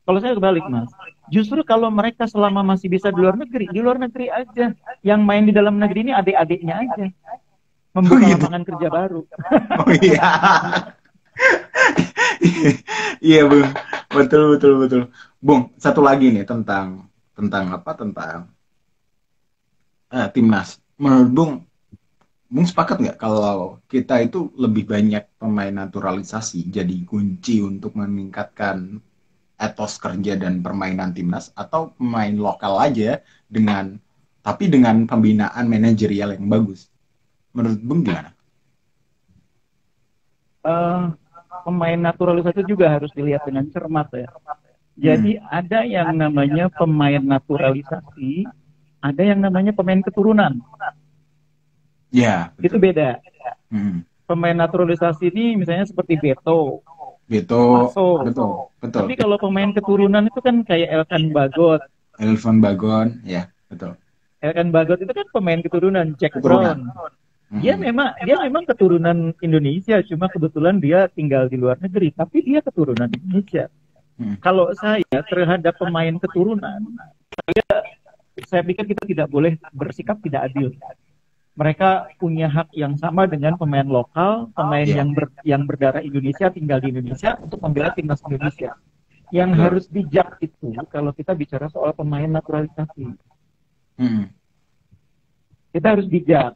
kalau 0.06 0.20
saya 0.22 0.34
kebalik 0.38 0.66
mas, 0.70 0.90
Justru 1.30 1.62
kalau 1.62 1.94
mereka 1.94 2.26
selama 2.26 2.66
masih 2.66 2.90
bisa 2.90 3.14
di 3.14 3.22
luar 3.22 3.38
negeri, 3.38 3.70
di 3.70 3.80
luar 3.80 4.02
negeri 4.02 4.34
aja. 4.34 4.74
Yang 5.06 5.22
main 5.22 5.46
di 5.46 5.54
dalam 5.54 5.78
negeri 5.78 6.10
ini 6.10 6.14
adik-adiknya 6.14 6.76
aja. 6.82 7.06
Membuka 7.94 8.18
oh, 8.18 8.22
gitu. 8.26 8.44
lapangan 8.46 8.64
kerja 8.66 8.88
baru. 8.90 9.22
Oh 9.80 9.92
iya. 9.96 10.28
iya, 13.24 13.42
Bung. 13.48 13.70
Betul, 14.12 14.58
betul, 14.58 14.74
betul. 14.82 15.02
Bung, 15.40 15.72
satu 15.80 16.04
lagi 16.04 16.34
nih 16.36 16.44
tentang 16.44 17.08
tentang 17.38 17.72
apa? 17.72 17.92
Tentang 17.96 18.38
uh, 20.12 20.28
timnas. 20.34 20.82
Menurut 21.00 21.30
Bung, 21.32 21.52
Bung 22.50 22.66
sepakat 22.66 22.98
nggak 22.98 23.18
kalau 23.22 23.78
kita 23.86 24.26
itu 24.26 24.50
lebih 24.58 24.90
banyak 24.90 25.22
pemain 25.38 25.70
naturalisasi 25.70 26.66
jadi 26.74 27.06
kunci 27.06 27.62
untuk 27.62 27.94
meningkatkan 27.94 28.98
etos 29.60 30.02
kerja 30.02 30.34
dan 30.34 30.66
permainan 30.66 31.14
timnas 31.14 31.54
atau 31.54 31.94
pemain 31.94 32.34
lokal 32.34 32.82
aja 32.82 33.22
dengan 33.46 34.02
tapi 34.42 34.66
dengan 34.66 35.06
pembinaan 35.06 35.70
manajerial 35.70 36.34
yang 36.34 36.50
bagus. 36.50 36.90
Menurut 37.54 37.82
Bung 37.86 38.02
gimana? 38.02 38.34
Uh, 40.66 41.14
pemain 41.62 42.02
naturalisasi 42.02 42.66
juga 42.66 42.90
harus 42.90 43.14
dilihat 43.14 43.46
dengan 43.46 43.70
cermat 43.70 44.10
ya. 44.10 44.30
Jadi 45.00 45.38
hmm. 45.38 45.46
ada 45.54 45.80
yang 45.86 46.18
namanya 46.18 46.66
pemain 46.74 47.22
naturalisasi, 47.22 48.50
ada 49.06 49.22
yang 49.22 49.38
namanya 49.38 49.70
pemain 49.70 50.02
keturunan. 50.02 50.60
Ya. 52.10 52.52
Betul. 52.58 52.66
Itu 52.66 52.78
beda. 52.82 53.10
Hmm. 53.70 54.06
Pemain 54.26 54.58
naturalisasi 54.58 55.34
ini 55.34 55.58
misalnya 55.58 55.90
seperti 55.90 56.18
Beto. 56.18 56.86
Beto. 57.30 57.90
Maso. 57.90 58.08
Betul. 58.26 58.52
Betul. 58.82 59.00
Tapi 59.06 59.14
kalau 59.20 59.38
pemain 59.38 59.70
keturunan 59.74 60.24
itu 60.26 60.40
kan 60.42 60.62
kayak 60.66 60.90
Elkan 60.90 61.34
Bagot. 61.36 61.82
Elvan 62.20 62.60
Bagon, 62.60 63.24
ya 63.24 63.48
betul. 63.72 63.96
Elkan 64.44 64.76
Bagot 64.76 65.00
itu 65.00 65.12
kan 65.12 65.28
pemain 65.32 65.60
keturunan 65.64 66.16
Jack 66.20 66.36
keturunan. 66.36 66.92
Brown. 66.92 67.12
Hmm. 67.50 67.62
Dia 67.66 67.74
memang 67.80 68.14
dia 68.28 68.38
memang 68.46 68.64
keturunan 68.68 69.34
Indonesia, 69.42 69.98
cuma 70.06 70.30
kebetulan 70.30 70.78
dia 70.78 71.10
tinggal 71.10 71.50
di 71.50 71.58
luar 71.58 71.82
negeri, 71.82 72.14
tapi 72.14 72.46
dia 72.46 72.62
keturunan 72.62 73.10
Indonesia. 73.10 73.72
Hmm. 74.20 74.36
Kalau 74.44 74.70
saya 74.78 75.20
terhadap 75.32 75.80
pemain 75.80 76.14
keturunan, 76.20 76.80
saya 77.48 77.66
saya 78.46 78.62
pikir 78.64 78.94
kita 78.94 79.04
tidak 79.08 79.28
boleh 79.32 79.56
bersikap 79.72 80.20
tidak 80.22 80.52
adil 80.52 80.76
mereka 81.60 82.08
punya 82.16 82.48
hak 82.48 82.72
yang 82.72 82.96
sama 82.96 83.28
dengan 83.28 83.60
pemain 83.60 83.84
lokal, 83.84 84.48
pemain 84.56 84.88
yeah. 84.88 85.04
yang 85.04 85.10
ber, 85.12 85.28
yang 85.44 85.68
berdarah 85.68 86.00
Indonesia 86.00 86.48
tinggal 86.48 86.80
di 86.80 86.96
Indonesia 86.96 87.36
untuk 87.44 87.60
membela 87.60 87.92
timnas 87.92 88.24
Indonesia. 88.24 88.80
Yang 89.36 89.52
yeah. 89.52 89.62
harus 89.68 89.86
bijak 89.92 90.40
itu 90.40 90.72
kalau 90.88 91.12
kita 91.12 91.36
bicara 91.36 91.68
soal 91.68 91.92
pemain 91.92 92.32
naturalisasi. 92.32 93.12
Hmm. 94.00 94.32
Kita 95.76 96.00
harus 96.00 96.08
bijak. 96.08 96.56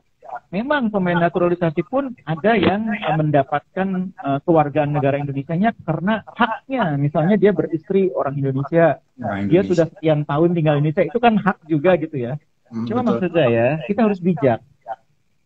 Memang 0.50 0.90
pemain 0.90 1.20
naturalisasi 1.20 1.84
pun 1.86 2.16
ada 2.26 2.58
yang 2.58 2.90
mendapatkan 3.20 4.10
uh, 4.18 4.40
kewargaan 4.42 4.96
negara 4.96 5.20
Indonesia-nya 5.20 5.76
karena 5.84 6.24
haknya. 6.32 6.96
Misalnya 6.96 7.36
dia 7.38 7.52
beristri 7.52 8.08
orang 8.16 8.40
Indonesia, 8.40 9.04
Indonesia. 9.20 9.50
dia 9.52 9.62
sudah 9.68 9.86
sekian 9.94 10.26
tahun 10.26 10.56
tinggal 10.58 10.80
di 10.80 10.90
Indonesia, 10.90 11.06
itu 11.06 11.20
kan 11.22 11.38
hak 11.38 11.68
juga 11.70 12.00
gitu 12.00 12.18
ya. 12.18 12.34
Hmm, 12.72 12.88
Cuma 12.90 13.06
betul. 13.06 13.10
maksud 13.14 13.32
saya, 13.36 13.68
kita 13.86 14.10
harus 14.10 14.18
bijak 14.24 14.64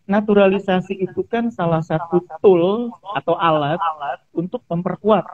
naturalisasi 0.08 1.03
itu 1.03 1.22
kan 1.28 1.51
salah 1.51 1.84
satu 1.84 2.24
tool 2.39 2.95
atau 3.14 3.36
alat 3.36 3.78
untuk 4.32 4.64
memperkuat 4.72 5.28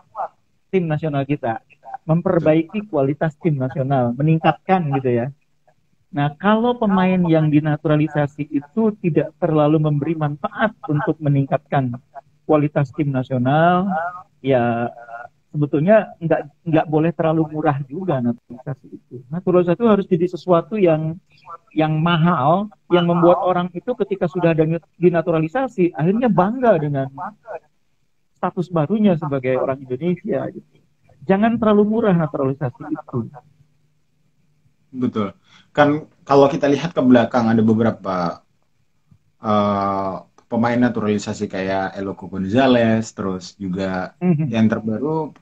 tim 0.73 0.89
nasional 0.89 1.23
kita, 1.23 1.61
memperbaiki 2.09 2.89
kualitas 2.89 3.37
tim 3.37 3.61
nasional, 3.61 4.17
meningkatkan 4.17 4.89
gitu 4.97 5.09
ya. 5.23 5.27
Nah, 6.13 6.33
kalau 6.37 6.77
pemain 6.77 7.17
yang 7.25 7.49
dinaturalisasi 7.49 8.49
itu 8.49 8.93
tidak 9.01 9.33
terlalu 9.41 9.81
memberi 9.81 10.13
manfaat 10.13 10.73
untuk 10.85 11.17
meningkatkan 11.17 11.97
kualitas 12.45 12.93
tim 12.93 13.09
nasional, 13.09 13.89
ya 14.41 14.89
sebetulnya 15.53 16.17
nggak 16.17 16.65
nggak 16.65 16.85
boleh 16.89 17.13
terlalu 17.13 17.53
murah 17.53 17.77
juga 17.85 18.17
naturalisasi 18.17 18.87
itu. 18.89 19.21
Naturalisasi 19.29 19.77
itu 19.77 19.85
harus 19.85 20.05
jadi 20.09 20.25
sesuatu 20.25 20.75
yang 20.81 21.13
yang 21.77 21.93
mahal, 22.01 22.73
yang 22.89 23.05
membuat 23.05 23.45
orang 23.45 23.69
itu 23.77 23.93
ketika 24.01 24.25
sudah 24.25 24.57
ada 24.57 24.65
dinaturalisasi, 24.97 25.93
akhirnya 25.93 26.33
bangga 26.33 26.81
dengan 26.81 27.05
status 28.33 28.73
barunya 28.73 29.13
sebagai 29.13 29.53
orang 29.61 29.85
Indonesia. 29.85 30.49
Gitu. 30.49 30.81
Jangan 31.29 31.61
terlalu 31.61 31.85
murah 31.85 32.17
naturalisasi 32.17 32.89
itu. 32.89 33.29
Betul. 34.89 35.37
Kan 35.69 36.09
kalau 36.25 36.49
kita 36.49 36.65
lihat 36.65 36.97
ke 36.97 37.01
belakang 37.05 37.45
ada 37.45 37.61
beberapa 37.61 38.41
uh, 39.37 40.25
pemain 40.53 40.77
naturalisasi 40.77 41.49
kayak 41.49 41.97
Eloko 41.97 42.29
Gonzalez, 42.29 43.09
terus 43.09 43.57
juga 43.57 44.13
mm-hmm. 44.21 44.47
yang 44.53 44.69
terbaru 44.69 45.33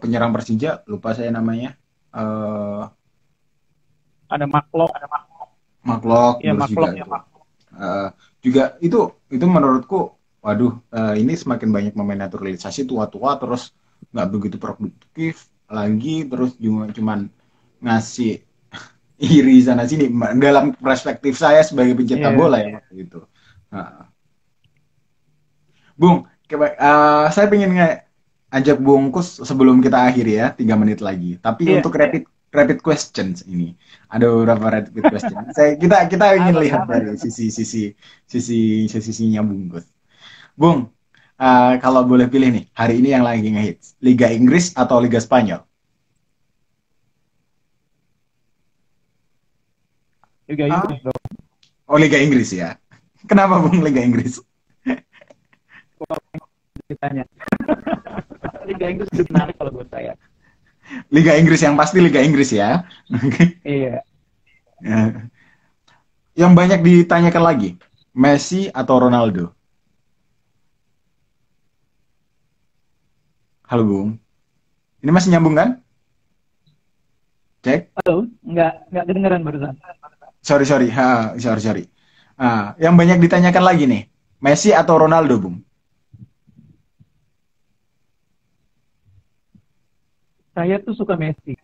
penyerang 0.00 0.32
Persija, 0.32 0.80
lupa 0.88 1.12
saya 1.12 1.28
namanya. 1.28 1.76
Uh, 2.08 2.88
ada 4.32 4.48
Maklok, 4.48 4.88
ada 4.96 5.04
Maklok, 5.84 6.40
ya, 6.40 6.56
Maklok, 6.56 6.96
juga, 6.96 6.96
ya, 6.96 7.06
Uh, 7.74 8.06
juga 8.38 8.78
itu 8.78 9.10
itu 9.34 9.46
menurutku, 9.50 10.14
waduh, 10.38 10.78
uh, 10.94 11.18
ini 11.18 11.34
semakin 11.34 11.74
banyak 11.74 11.92
pemain 11.98 12.22
naturalisasi 12.22 12.86
tua-tua 12.86 13.34
terus 13.34 13.74
nggak 14.14 14.30
begitu 14.30 14.56
produktif 14.62 15.50
lagi, 15.66 16.22
terus 16.22 16.54
cuma 16.54 16.86
cuman 16.94 17.26
ngasih 17.82 18.46
iri 19.18 19.58
sana 19.58 19.90
sini 19.90 20.06
dalam 20.38 20.70
perspektif 20.78 21.34
saya 21.34 21.66
sebagai 21.66 21.98
pencetak 21.98 22.30
yeah. 22.30 22.38
bola 22.38 22.62
ya 22.62 22.78
gitu. 22.94 23.26
Nah, 23.74 24.13
Bung, 25.94 26.26
uh, 26.26 27.26
saya 27.30 27.46
pengen 27.46 27.74
ajak 28.54 28.78
bungkus 28.78 29.42
sebelum 29.42 29.82
kita 29.82 29.98
akhiri 30.10 30.38
ya, 30.38 30.46
tiga 30.54 30.74
menit 30.74 31.02
lagi. 31.02 31.38
Tapi 31.38 31.66
yeah. 31.66 31.78
untuk 31.82 31.94
rapid 31.98 32.26
rapid 32.54 32.78
questions 32.86 33.42
ini 33.50 33.74
ada 34.06 34.30
beberapa 34.30 34.78
rapid 34.78 35.02
questions. 35.10 35.34
saya 35.58 35.74
kita 35.74 36.06
kita 36.06 36.38
ingin 36.38 36.54
lihat 36.62 36.86
dari 36.86 37.18
sisi 37.18 37.50
sisi 37.50 37.90
sisi 38.26 38.86
sisinya 38.86 39.42
bungkus. 39.42 39.86
Bung, 40.54 40.86
uh, 41.34 41.74
kalau 41.82 42.06
boleh 42.06 42.30
pilih 42.30 42.54
nih, 42.54 42.64
hari 42.78 43.02
ini 43.02 43.10
yang 43.10 43.26
lagi 43.26 43.50
ngehits, 43.50 43.98
Liga 43.98 44.30
Inggris 44.30 44.70
atau 44.78 45.02
Liga 45.02 45.18
Spanyol? 45.18 45.66
Liga 50.46 50.64
Inggris 50.70 51.00
dong. 51.02 51.22
Oh 51.90 51.98
Liga 51.98 52.22
Inggris 52.22 52.54
ya. 52.54 52.78
Kenapa 53.26 53.58
Bung 53.58 53.82
Liga 53.82 53.98
Inggris? 53.98 54.38
Ditanya. 56.88 57.24
Liga 58.68 58.86
Inggris 58.88 59.08
lebih 59.12 59.32
menarik 59.32 59.54
kalau 59.56 59.72
buat 59.72 59.88
saya. 59.88 60.12
Liga 61.08 61.32
Inggris 61.36 61.64
yang 61.64 61.76
pasti 61.80 62.00
Liga 62.00 62.20
Inggris 62.20 62.52
ya. 62.52 62.84
iya. 63.64 64.04
Ya. 64.84 65.00
Yang 66.34 66.52
banyak 66.52 66.80
ditanyakan 66.84 67.42
lagi, 67.44 67.70
Messi 68.12 68.68
atau 68.68 69.00
Ronaldo? 69.00 69.54
Halo 73.64 73.82
Bung. 73.88 74.10
Ini 75.00 75.10
masih 75.14 75.32
nyambung 75.32 75.56
kan? 75.56 75.80
Cek. 77.64 77.96
Halo, 78.04 78.28
nggak 78.44 78.72
nggak 78.92 79.04
kedengeran 79.08 79.40
barusan. 79.40 79.74
Sorry 80.44 80.68
sorry, 80.68 80.92
ha, 80.92 81.32
sorry 81.40 81.62
sorry. 81.64 81.84
Ah, 82.36 82.76
yang 82.76 82.92
banyak 82.98 83.24
ditanyakan 83.24 83.64
lagi 83.64 83.88
nih, 83.88 84.02
Messi 84.44 84.76
atau 84.76 85.00
Ronaldo, 85.00 85.40
Bung? 85.40 85.64
Saya 90.54 90.78
tuh 90.80 90.94
suka 90.94 91.18
Messi. 91.18 91.58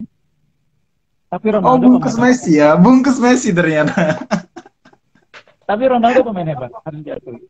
Tapi 1.30 1.46
oh, 1.46 1.62
Ronaldo 1.62 1.70
Oh, 1.70 1.78
bungkus 1.78 2.18
Messi 2.18 2.58
ya, 2.58 2.74
bungkus 2.74 3.22
Messi 3.22 3.54
ternyata. 3.54 4.18
Tapi 5.70 5.82
Ronaldo 5.86 6.26
pemain 6.26 6.50
hebat, 6.50 6.74
harus 6.82 7.00
diakui. 7.06 7.46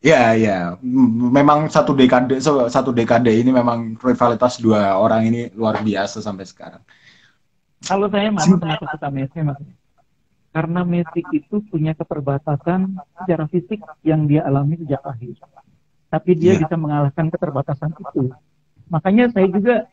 Ya, 0.00 0.32
ya. 0.32 0.80
Memang 0.80 1.68
satu 1.68 1.92
dekade 1.92 2.40
satu 2.72 2.94
dekade 2.94 3.34
ini 3.34 3.52
memang 3.52 3.98
rivalitas 4.00 4.56
dua 4.56 4.96
orang 4.96 5.28
ini 5.28 5.52
luar 5.52 5.84
biasa 5.84 6.24
sampai 6.24 6.48
sekarang. 6.48 6.80
Kalau 7.84 8.08
saya 8.08 8.32
masih 8.32 8.56
kenapa 8.56 8.88
suka 8.88 9.08
Messi 9.12 9.38
mas? 9.44 9.60
Karena 10.48 10.80
Messi 10.86 11.20
itu 11.36 11.60
punya 11.68 11.92
keterbatasan 11.92 12.96
secara 13.20 13.44
fisik 13.52 13.84
yang 14.00 14.24
dia 14.24 14.48
alami 14.48 14.80
sejak 14.80 15.04
lahir. 15.04 15.36
Tapi 16.08 16.30
dia 16.32 16.56
ya. 16.56 16.64
bisa 16.64 16.74
mengalahkan 16.80 17.28
keterbatasan 17.28 17.92
itu. 17.92 18.32
Makanya 18.88 19.28
saya 19.28 19.46
juga 19.52 19.84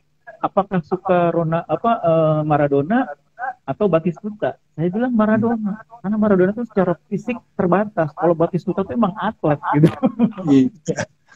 apakah 0.42 0.80
suka 0.84 1.30
Rona 1.32 1.64
apa 1.66 1.92
uh, 2.02 2.42
Maradona 2.42 3.08
atau 3.66 3.86
Batistuta? 3.92 4.58
Saya 4.76 4.90
bilang 4.92 5.14
Maradona 5.16 5.84
karena 6.04 6.18
Maradona 6.18 6.52
itu 6.56 6.66
secara 6.68 6.96
fisik 7.08 7.38
terbatas. 7.58 8.12
Kalau 8.16 8.34
Batistuta 8.38 8.84
itu 8.84 8.96
emang 8.96 9.16
atlet 9.20 9.60
gitu. 9.76 9.90
Iya. 10.48 10.70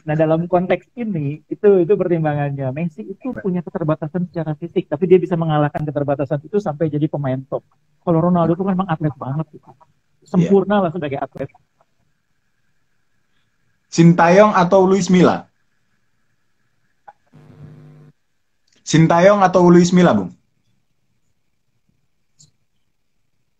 Nah 0.08 0.16
dalam 0.16 0.48
konteks 0.48 0.96
ini 0.96 1.44
itu 1.52 1.70
itu 1.84 1.94
pertimbangannya. 1.94 2.72
Messi 2.72 3.04
itu 3.04 3.36
punya 3.36 3.60
keterbatasan 3.60 4.32
secara 4.32 4.56
fisik, 4.56 4.88
tapi 4.88 5.12
dia 5.12 5.20
bisa 5.20 5.36
mengalahkan 5.36 5.84
keterbatasan 5.84 6.40
itu 6.46 6.58
sampai 6.64 6.88
jadi 6.88 7.12
pemain 7.12 7.40
top. 7.46 7.66
Kalau 8.00 8.24
Ronaldo 8.24 8.56
itu 8.56 8.64
kan 8.64 8.80
memang 8.80 8.90
atlet 8.90 9.12
banget 9.20 9.46
gitu. 9.52 9.68
Sempurna 10.24 10.80
yeah. 10.80 10.84
lah 10.88 10.92
sebagai 10.96 11.20
atlet. 11.20 11.50
Sintayong 13.90 14.54
atau 14.54 14.86
Luis 14.86 15.10
Milla? 15.10 15.49
Sintayong 18.90 19.46
atau 19.46 19.70
Luis 19.70 19.94
Milla, 19.94 20.18
Bung? 20.18 20.34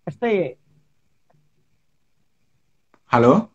STY. 0.10 0.58
Halo? 3.14 3.54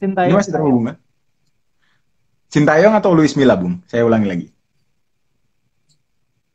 Sintayong. 0.00 0.32
Ini 0.32 0.40
masih 0.40 0.52
terhubung 0.56 0.84
kan? 0.88 0.96
Sintayong 2.48 2.96
atau 2.96 3.12
Luis 3.12 3.36
Milla, 3.36 3.52
Bung? 3.52 3.84
Saya 3.84 4.08
ulangi 4.08 4.24
lagi. 4.24 4.46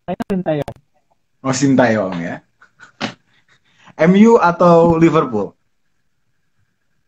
Saya 0.09 0.21
Sintayong. 0.33 0.75
Oh, 1.45 1.53
Sintayong 1.53 2.17
ya. 2.25 2.41
MU 4.09 4.41
atau 4.41 4.97
Liverpool? 4.97 5.53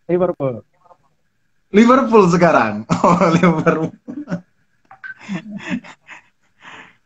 Liverpool. 0.06 0.62
Liverpool 1.74 2.30
sekarang. 2.30 2.86
Oh, 3.02 3.18
Liverpool. 3.34 3.98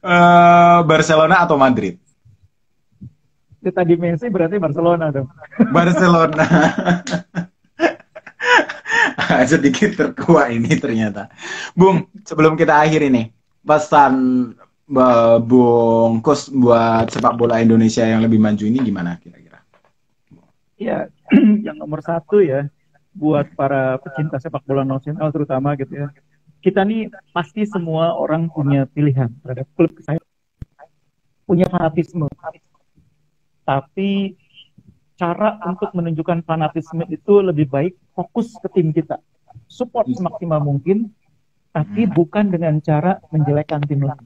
Uh, 0.05 0.85
Barcelona 0.85 1.41
atau 1.41 1.57
Madrid? 1.57 1.97
Kita 3.65 3.81
di 3.81 3.97
Messi 3.97 4.29
berarti 4.29 4.61
Barcelona 4.61 5.09
dong. 5.09 5.25
Barcelona. 5.73 6.45
sedikit 9.51 9.95
terkuat 9.97 10.53
ini 10.53 10.71
ternyata. 10.77 11.31
Bung, 11.73 12.09
sebelum 12.23 12.55
kita 12.55 12.77
akhir 12.85 13.05
ini, 13.05 13.31
pesan 13.65 14.13
Bung 15.41 16.21
Kus 16.21 16.53
buat 16.53 17.09
sepak 17.09 17.33
bola 17.33 17.57
Indonesia 17.57 18.05
yang 18.05 18.21
lebih 18.21 18.37
maju 18.37 18.63
ini 18.63 18.77
gimana 18.85 19.17
kira-kira? 19.17 19.65
Ya, 20.77 21.09
yang 21.65 21.81
nomor 21.81 22.05
satu 22.05 22.43
ya, 22.43 22.69
buat 23.15 23.49
para 23.57 23.97
pecinta 23.97 24.37
sepak 24.37 24.61
bola 24.67 24.85
nasional 24.85 25.33
terutama 25.33 25.73
gitu 25.73 26.05
ya. 26.05 26.07
Kita 26.65 26.81
nih 26.81 27.13
pasti 27.29 27.61
semua 27.69 28.17
orang 28.17 28.49
punya 28.49 28.89
pilihan 28.89 29.29
terhadap 29.45 29.69
klub 29.77 29.93
saya 30.01 30.17
punya 31.45 31.69
fanatisme. 31.69 32.25
Tapi 33.61 34.33
cara 35.13 35.61
untuk 35.61 35.93
menunjukkan 35.93 36.41
fanatisme 36.41 37.05
itu 37.05 37.33
lebih 37.45 37.69
baik 37.69 37.93
fokus 38.17 38.57
ke 38.57 38.67
tim 38.73 38.89
kita. 38.89 39.21
Support 39.69 40.09
semaksimal 40.09 40.57
mungkin, 40.57 41.13
tapi 41.69 42.09
bukan 42.09 42.49
dengan 42.49 42.81
cara 42.81 43.21
menjelekkan 43.29 43.85
tim 43.85 44.01
lain. 44.01 44.25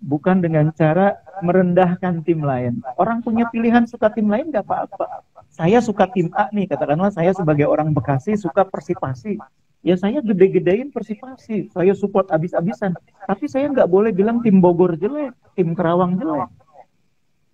Bukan 0.00 0.40
dengan 0.40 0.72
cara 0.72 1.20
merendahkan 1.44 2.24
tim 2.24 2.40
lain. 2.42 2.80
Orang 2.96 3.20
punya 3.20 3.44
pilihan 3.52 3.84
suka 3.84 4.08
tim 4.08 4.26
lain 4.32 4.48
nggak 4.48 4.64
apa-apa. 4.64 5.20
Saya 5.52 5.84
suka 5.84 6.08
tim 6.08 6.32
A 6.32 6.48
nih, 6.48 6.64
katakanlah 6.64 7.12
saya 7.12 7.36
sebagai 7.36 7.68
orang 7.68 7.92
Bekasi 7.92 8.40
suka 8.40 8.64
Persipasi. 8.64 9.36
Ya 9.82 9.98
saya 9.98 10.22
gede-gedein 10.22 10.94
Persipasi, 10.94 11.70
saya 11.74 11.92
support 11.98 12.30
abis-abisan. 12.30 12.94
Tapi 13.26 13.44
saya 13.50 13.66
nggak 13.70 13.90
boleh 13.90 14.14
bilang 14.14 14.38
tim 14.38 14.62
Bogor 14.62 14.94
jelek, 14.94 15.34
tim 15.58 15.74
Kerawang 15.74 16.22
jelek 16.22 16.46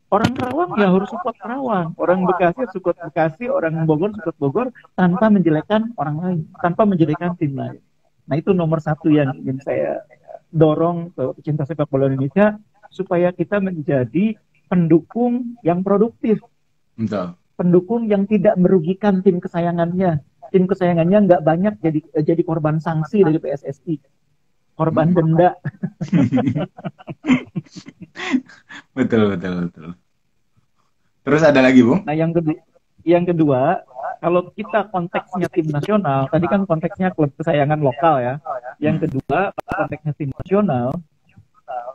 Orang 0.09 0.33
Kerawang 0.33 0.73
ya 0.81 0.89
harus 0.89 1.13
support 1.13 1.37
Kerawang, 1.37 1.93
orang 2.01 2.25
Bekasi 2.25 2.65
support 2.73 2.97
Bekasi, 2.97 3.45
orang 3.53 3.85
Bogor 3.85 4.17
support 4.17 4.37
Bogor 4.41 4.67
tanpa 4.97 5.29
menjelekkan 5.29 5.93
orang 6.01 6.17
lain, 6.17 6.39
tanpa 6.65 6.89
menjelekkan 6.89 7.37
tim 7.37 7.53
lain. 7.53 7.77
Nah 8.25 8.41
itu 8.41 8.57
nomor 8.57 8.81
satu 8.81 9.13
yang 9.13 9.37
ingin 9.37 9.61
saya 9.61 10.01
dorong 10.49 11.13
ke 11.13 11.37
pecinta 11.37 11.69
sepak 11.69 11.93
bola 11.93 12.09
Indonesia 12.09 12.57
supaya 12.89 13.37
kita 13.37 13.61
menjadi 13.61 14.33
pendukung 14.73 15.61
yang 15.61 15.85
produktif, 15.85 16.41
Betul. 16.97 17.37
pendukung 17.61 18.09
yang 18.09 18.25
tidak 18.25 18.57
merugikan 18.57 19.21
tim 19.21 19.45
kesayangannya, 19.45 20.25
tim 20.51 20.67
kesayangannya 20.69 21.19
nggak 21.29 21.43
banyak 21.45 21.75
jadi 21.81 22.01
jadi 22.25 22.43
korban 22.45 22.81
sanksi 22.81 23.25
dari 23.25 23.39
PSSI, 23.39 24.01
korban 24.79 25.13
denda. 25.13 25.55
betul 28.97 29.23
betul 29.37 29.55
betul. 29.69 29.89
Terus 31.29 31.43
ada 31.45 31.61
lagi 31.61 31.85
bu? 31.85 32.01
Nah 32.03 32.17
yang 32.17 32.33
kedua, 32.33 32.57
yang 33.05 33.25
kedua 33.29 33.85
kalau 34.19 34.51
kita 34.51 34.91
konteksnya 34.91 35.47
tim 35.53 35.71
nasional, 35.71 36.27
tadi 36.27 36.47
kan 36.51 36.67
konteksnya 36.67 37.15
klub 37.15 37.31
kesayangan 37.39 37.79
lokal 37.79 38.19
ya. 38.19 38.35
Yang 38.83 39.07
kedua 39.07 39.55
konteksnya 39.55 40.13
tim 40.19 40.31
nasional, 40.35 40.91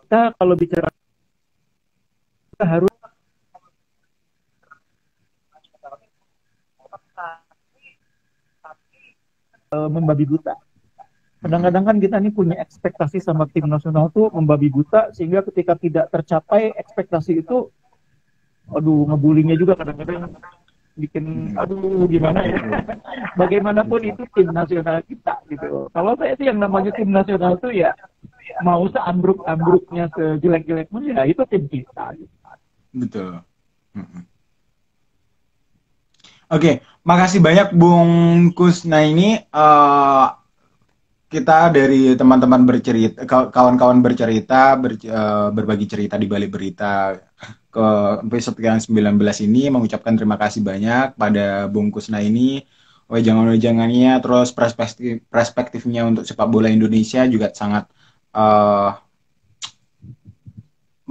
kita 0.07 0.31
kalau 0.37 0.55
bicara 0.55 0.87
kita 2.53 2.65
harus 2.69 2.93
membabi 9.91 10.26
buta. 10.28 10.55
Kadang-kadang 11.43 11.84
kan 11.84 11.97
kita 11.99 12.24
ini 12.24 12.32
punya 12.32 12.55
ekspektasi 12.63 13.19
sama 13.19 13.43
tim 13.51 13.67
nasional 13.67 14.07
tuh 14.15 14.32
membabi 14.32 14.71
buta 14.71 15.11
sehingga 15.11 15.43
ketika 15.51 15.76
tidak 15.76 16.07
tercapai 16.07 16.71
ekspektasi 16.71 17.43
itu 17.43 17.67
aduh 18.71 19.03
ngebulinya 19.11 19.59
juga 19.59 19.76
kadang-kadang 19.76 20.39
bikin 20.95 21.51
aduh 21.59 22.07
gimana 22.07 22.47
ya? 22.47 22.55
Bagaimanapun 23.39 24.07
itu 24.07 24.24
tim 24.32 24.55
nasional 24.55 25.03
kita 25.03 25.43
gitu. 25.51 25.91
Kalau 25.91 26.15
saya 26.15 26.32
sih 26.39 26.47
yang 26.47 26.63
namanya 26.63 26.95
tim 26.95 27.11
nasional 27.11 27.59
tuh 27.59 27.76
ya 27.76 27.91
mau 28.63 28.88
seambruk-ambruknya 28.88 30.07
sejelek-jeleknya 30.15 31.01
ya 31.11 31.24
itu 31.28 31.43
tim 31.49 31.63
kita 31.67 32.05
gitu. 32.15 32.36
betul 32.93 33.41
Oke, 36.51 36.83
makasih 37.07 37.39
banyak 37.39 37.71
Bung 37.71 38.51
Kusna 38.51 39.03
ini. 39.07 39.39
Uh, 39.47 40.27
kita 41.31 41.73
dari 41.73 42.13
teman-teman 42.13 42.61
bercerita, 42.67 43.25
kawan-kawan 43.25 44.03
bercerita, 44.05 44.77
ber, 44.77 44.99
uh, 45.07 45.49
berbagi 45.49 45.89
cerita 45.89 46.19
di 46.19 46.27
balik 46.29 46.53
berita 46.53 47.17
ke 47.73 47.87
episode 48.29 48.59
yang 48.61 48.77
19 48.77 49.17
ini 49.49 49.73
mengucapkan 49.73 50.13
terima 50.13 50.37
kasih 50.37 50.61
banyak 50.61 51.17
pada 51.17 51.65
Bung 51.71 51.89
Kusna 51.89 52.21
ini. 52.21 52.63
jangan-jangannya 53.13 54.17
terus 54.25 54.49
perspektif 54.49 55.21
perspektifnya 55.29 56.01
untuk 56.01 56.25
sepak 56.25 56.49
bola 56.49 56.65
Indonesia 56.65 57.21
juga 57.29 57.53
sangat 57.53 57.85
uh, 58.33 58.89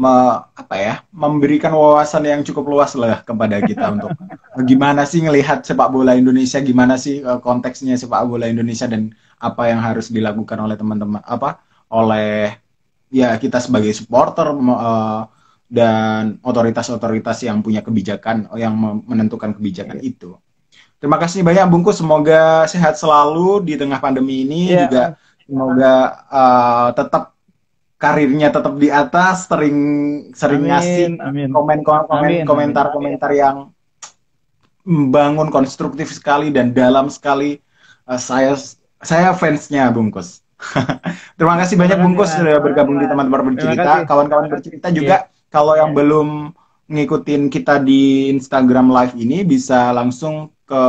me, 0.02 0.14
apa 0.58 0.74
ya 0.74 0.94
memberikan 1.14 1.70
wawasan 1.70 2.26
yang 2.26 2.42
cukup 2.42 2.66
luas 2.66 2.98
lah 2.98 3.22
kepada 3.22 3.62
kita 3.62 3.94
untuk 3.94 4.10
gimana 4.66 5.06
sih 5.06 5.22
ngelihat 5.22 5.62
sepak 5.62 5.88
bola 5.94 6.18
Indonesia, 6.18 6.58
gimana 6.58 6.98
sih 6.98 7.22
uh, 7.22 7.38
konteksnya 7.38 7.94
sepak 7.94 8.26
bola 8.26 8.50
Indonesia 8.50 8.90
dan 8.90 9.14
apa 9.38 9.70
yang 9.70 9.78
harus 9.78 10.10
dilakukan 10.10 10.58
oleh 10.58 10.74
teman-teman 10.74 11.22
apa 11.22 11.62
oleh 11.94 12.58
ya 13.12 13.36
kita 13.38 13.62
sebagai 13.62 13.94
supporter 13.94 14.50
uh, 14.50 15.30
dan 15.72 16.42
otoritas-otoritas 16.42 17.46
yang 17.46 17.62
punya 17.62 17.80
kebijakan 17.80 18.50
yang 18.58 18.74
menentukan 19.06 19.56
kebijakan 19.56 20.02
yeah. 20.02 20.10
itu. 20.10 20.30
Terima 20.98 21.18
kasih 21.18 21.42
banyak 21.42 21.66
Bungkus, 21.66 21.98
semoga 21.98 22.68
sehat 22.70 22.94
selalu 22.94 23.64
di 23.66 23.74
tengah 23.74 23.98
pandemi 23.98 24.44
ini 24.46 24.70
yeah. 24.70 24.80
juga 24.86 25.04
semoga 25.48 25.94
uh, 26.30 26.88
tetap 26.94 27.31
karirnya 28.02 28.50
tetap 28.50 28.74
di 28.82 28.90
atas, 28.90 29.46
sering 29.46 29.78
sering 30.34 30.66
amin, 30.66 30.70
ngasih 30.74 30.94
komen 31.54 31.78
komen 31.86 32.42
komentar 32.42 32.90
komentar 32.90 33.30
yang 33.30 33.70
membangun 34.82 35.54
konstruktif 35.54 36.10
sekali 36.10 36.50
dan 36.50 36.74
dalam 36.74 37.06
sekali. 37.06 37.62
Uh, 38.02 38.18
saya 38.18 38.58
saya 38.98 39.30
fansnya 39.38 39.86
Bungkus. 39.94 40.42
Terima 41.38 41.54
kasih 41.62 41.78
banyak 41.78 42.02
Bungkus 42.02 42.34
sudah 42.34 42.58
bergabung 42.58 42.98
di 42.98 43.06
teman-teman 43.06 43.54
bercerita. 43.54 44.02
Kawan-kawan 44.02 44.50
bercerita 44.50 44.90
juga 44.90 45.30
yeah. 45.30 45.46
kalau 45.54 45.78
yang 45.78 45.94
belum 45.94 46.50
ngikutin 46.90 47.54
kita 47.54 47.78
di 47.78 48.34
Instagram 48.34 48.90
Live 48.90 49.14
ini 49.14 49.46
bisa 49.46 49.94
langsung 49.94 50.50
ke 50.66 50.84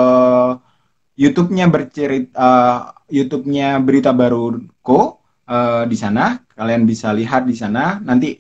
YouTube-nya 1.13 1.69
bercerita 1.69 2.33
uh, 2.33 2.79
YouTube-nya 3.05 3.77
Berita 3.85 4.09
Baru 4.09 4.65
Ko 4.81 5.22
uh, 5.47 5.83
di 5.87 5.97
sana. 5.97 6.39
Kalian 6.53 6.83
bisa 6.83 7.11
lihat 7.11 7.47
di 7.47 7.55
sana. 7.57 7.99
Nanti 7.99 8.39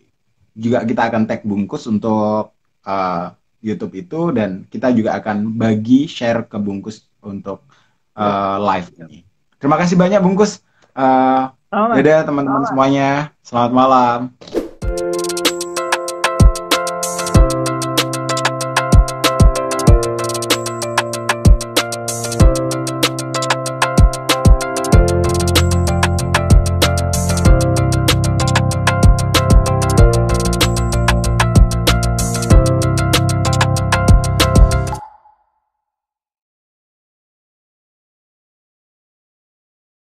juga 0.53 0.85
kita 0.85 1.09
akan 1.09 1.25
tag 1.25 1.41
Bungkus 1.43 1.89
untuk 1.89 2.53
uh, 2.85 3.25
YouTube 3.63 3.95
itu 3.95 4.35
dan 4.35 4.67
kita 4.67 4.91
juga 4.91 5.15
akan 5.17 5.55
bagi 5.55 6.05
share 6.05 6.45
ke 6.45 6.59
Bungkus 6.59 7.07
untuk 7.23 7.63
uh, 8.17 8.57
live 8.59 8.91
ini. 8.99 9.23
Terima 9.57 9.79
kasih 9.79 9.95
banyak 9.95 10.19
bungkus. 10.19 10.59
Uh, 10.91 11.47
dadah 11.71 12.27
teman-teman 12.27 12.67
semuanya. 12.67 13.31
Selamat 13.41 13.71
malam. 13.71 14.62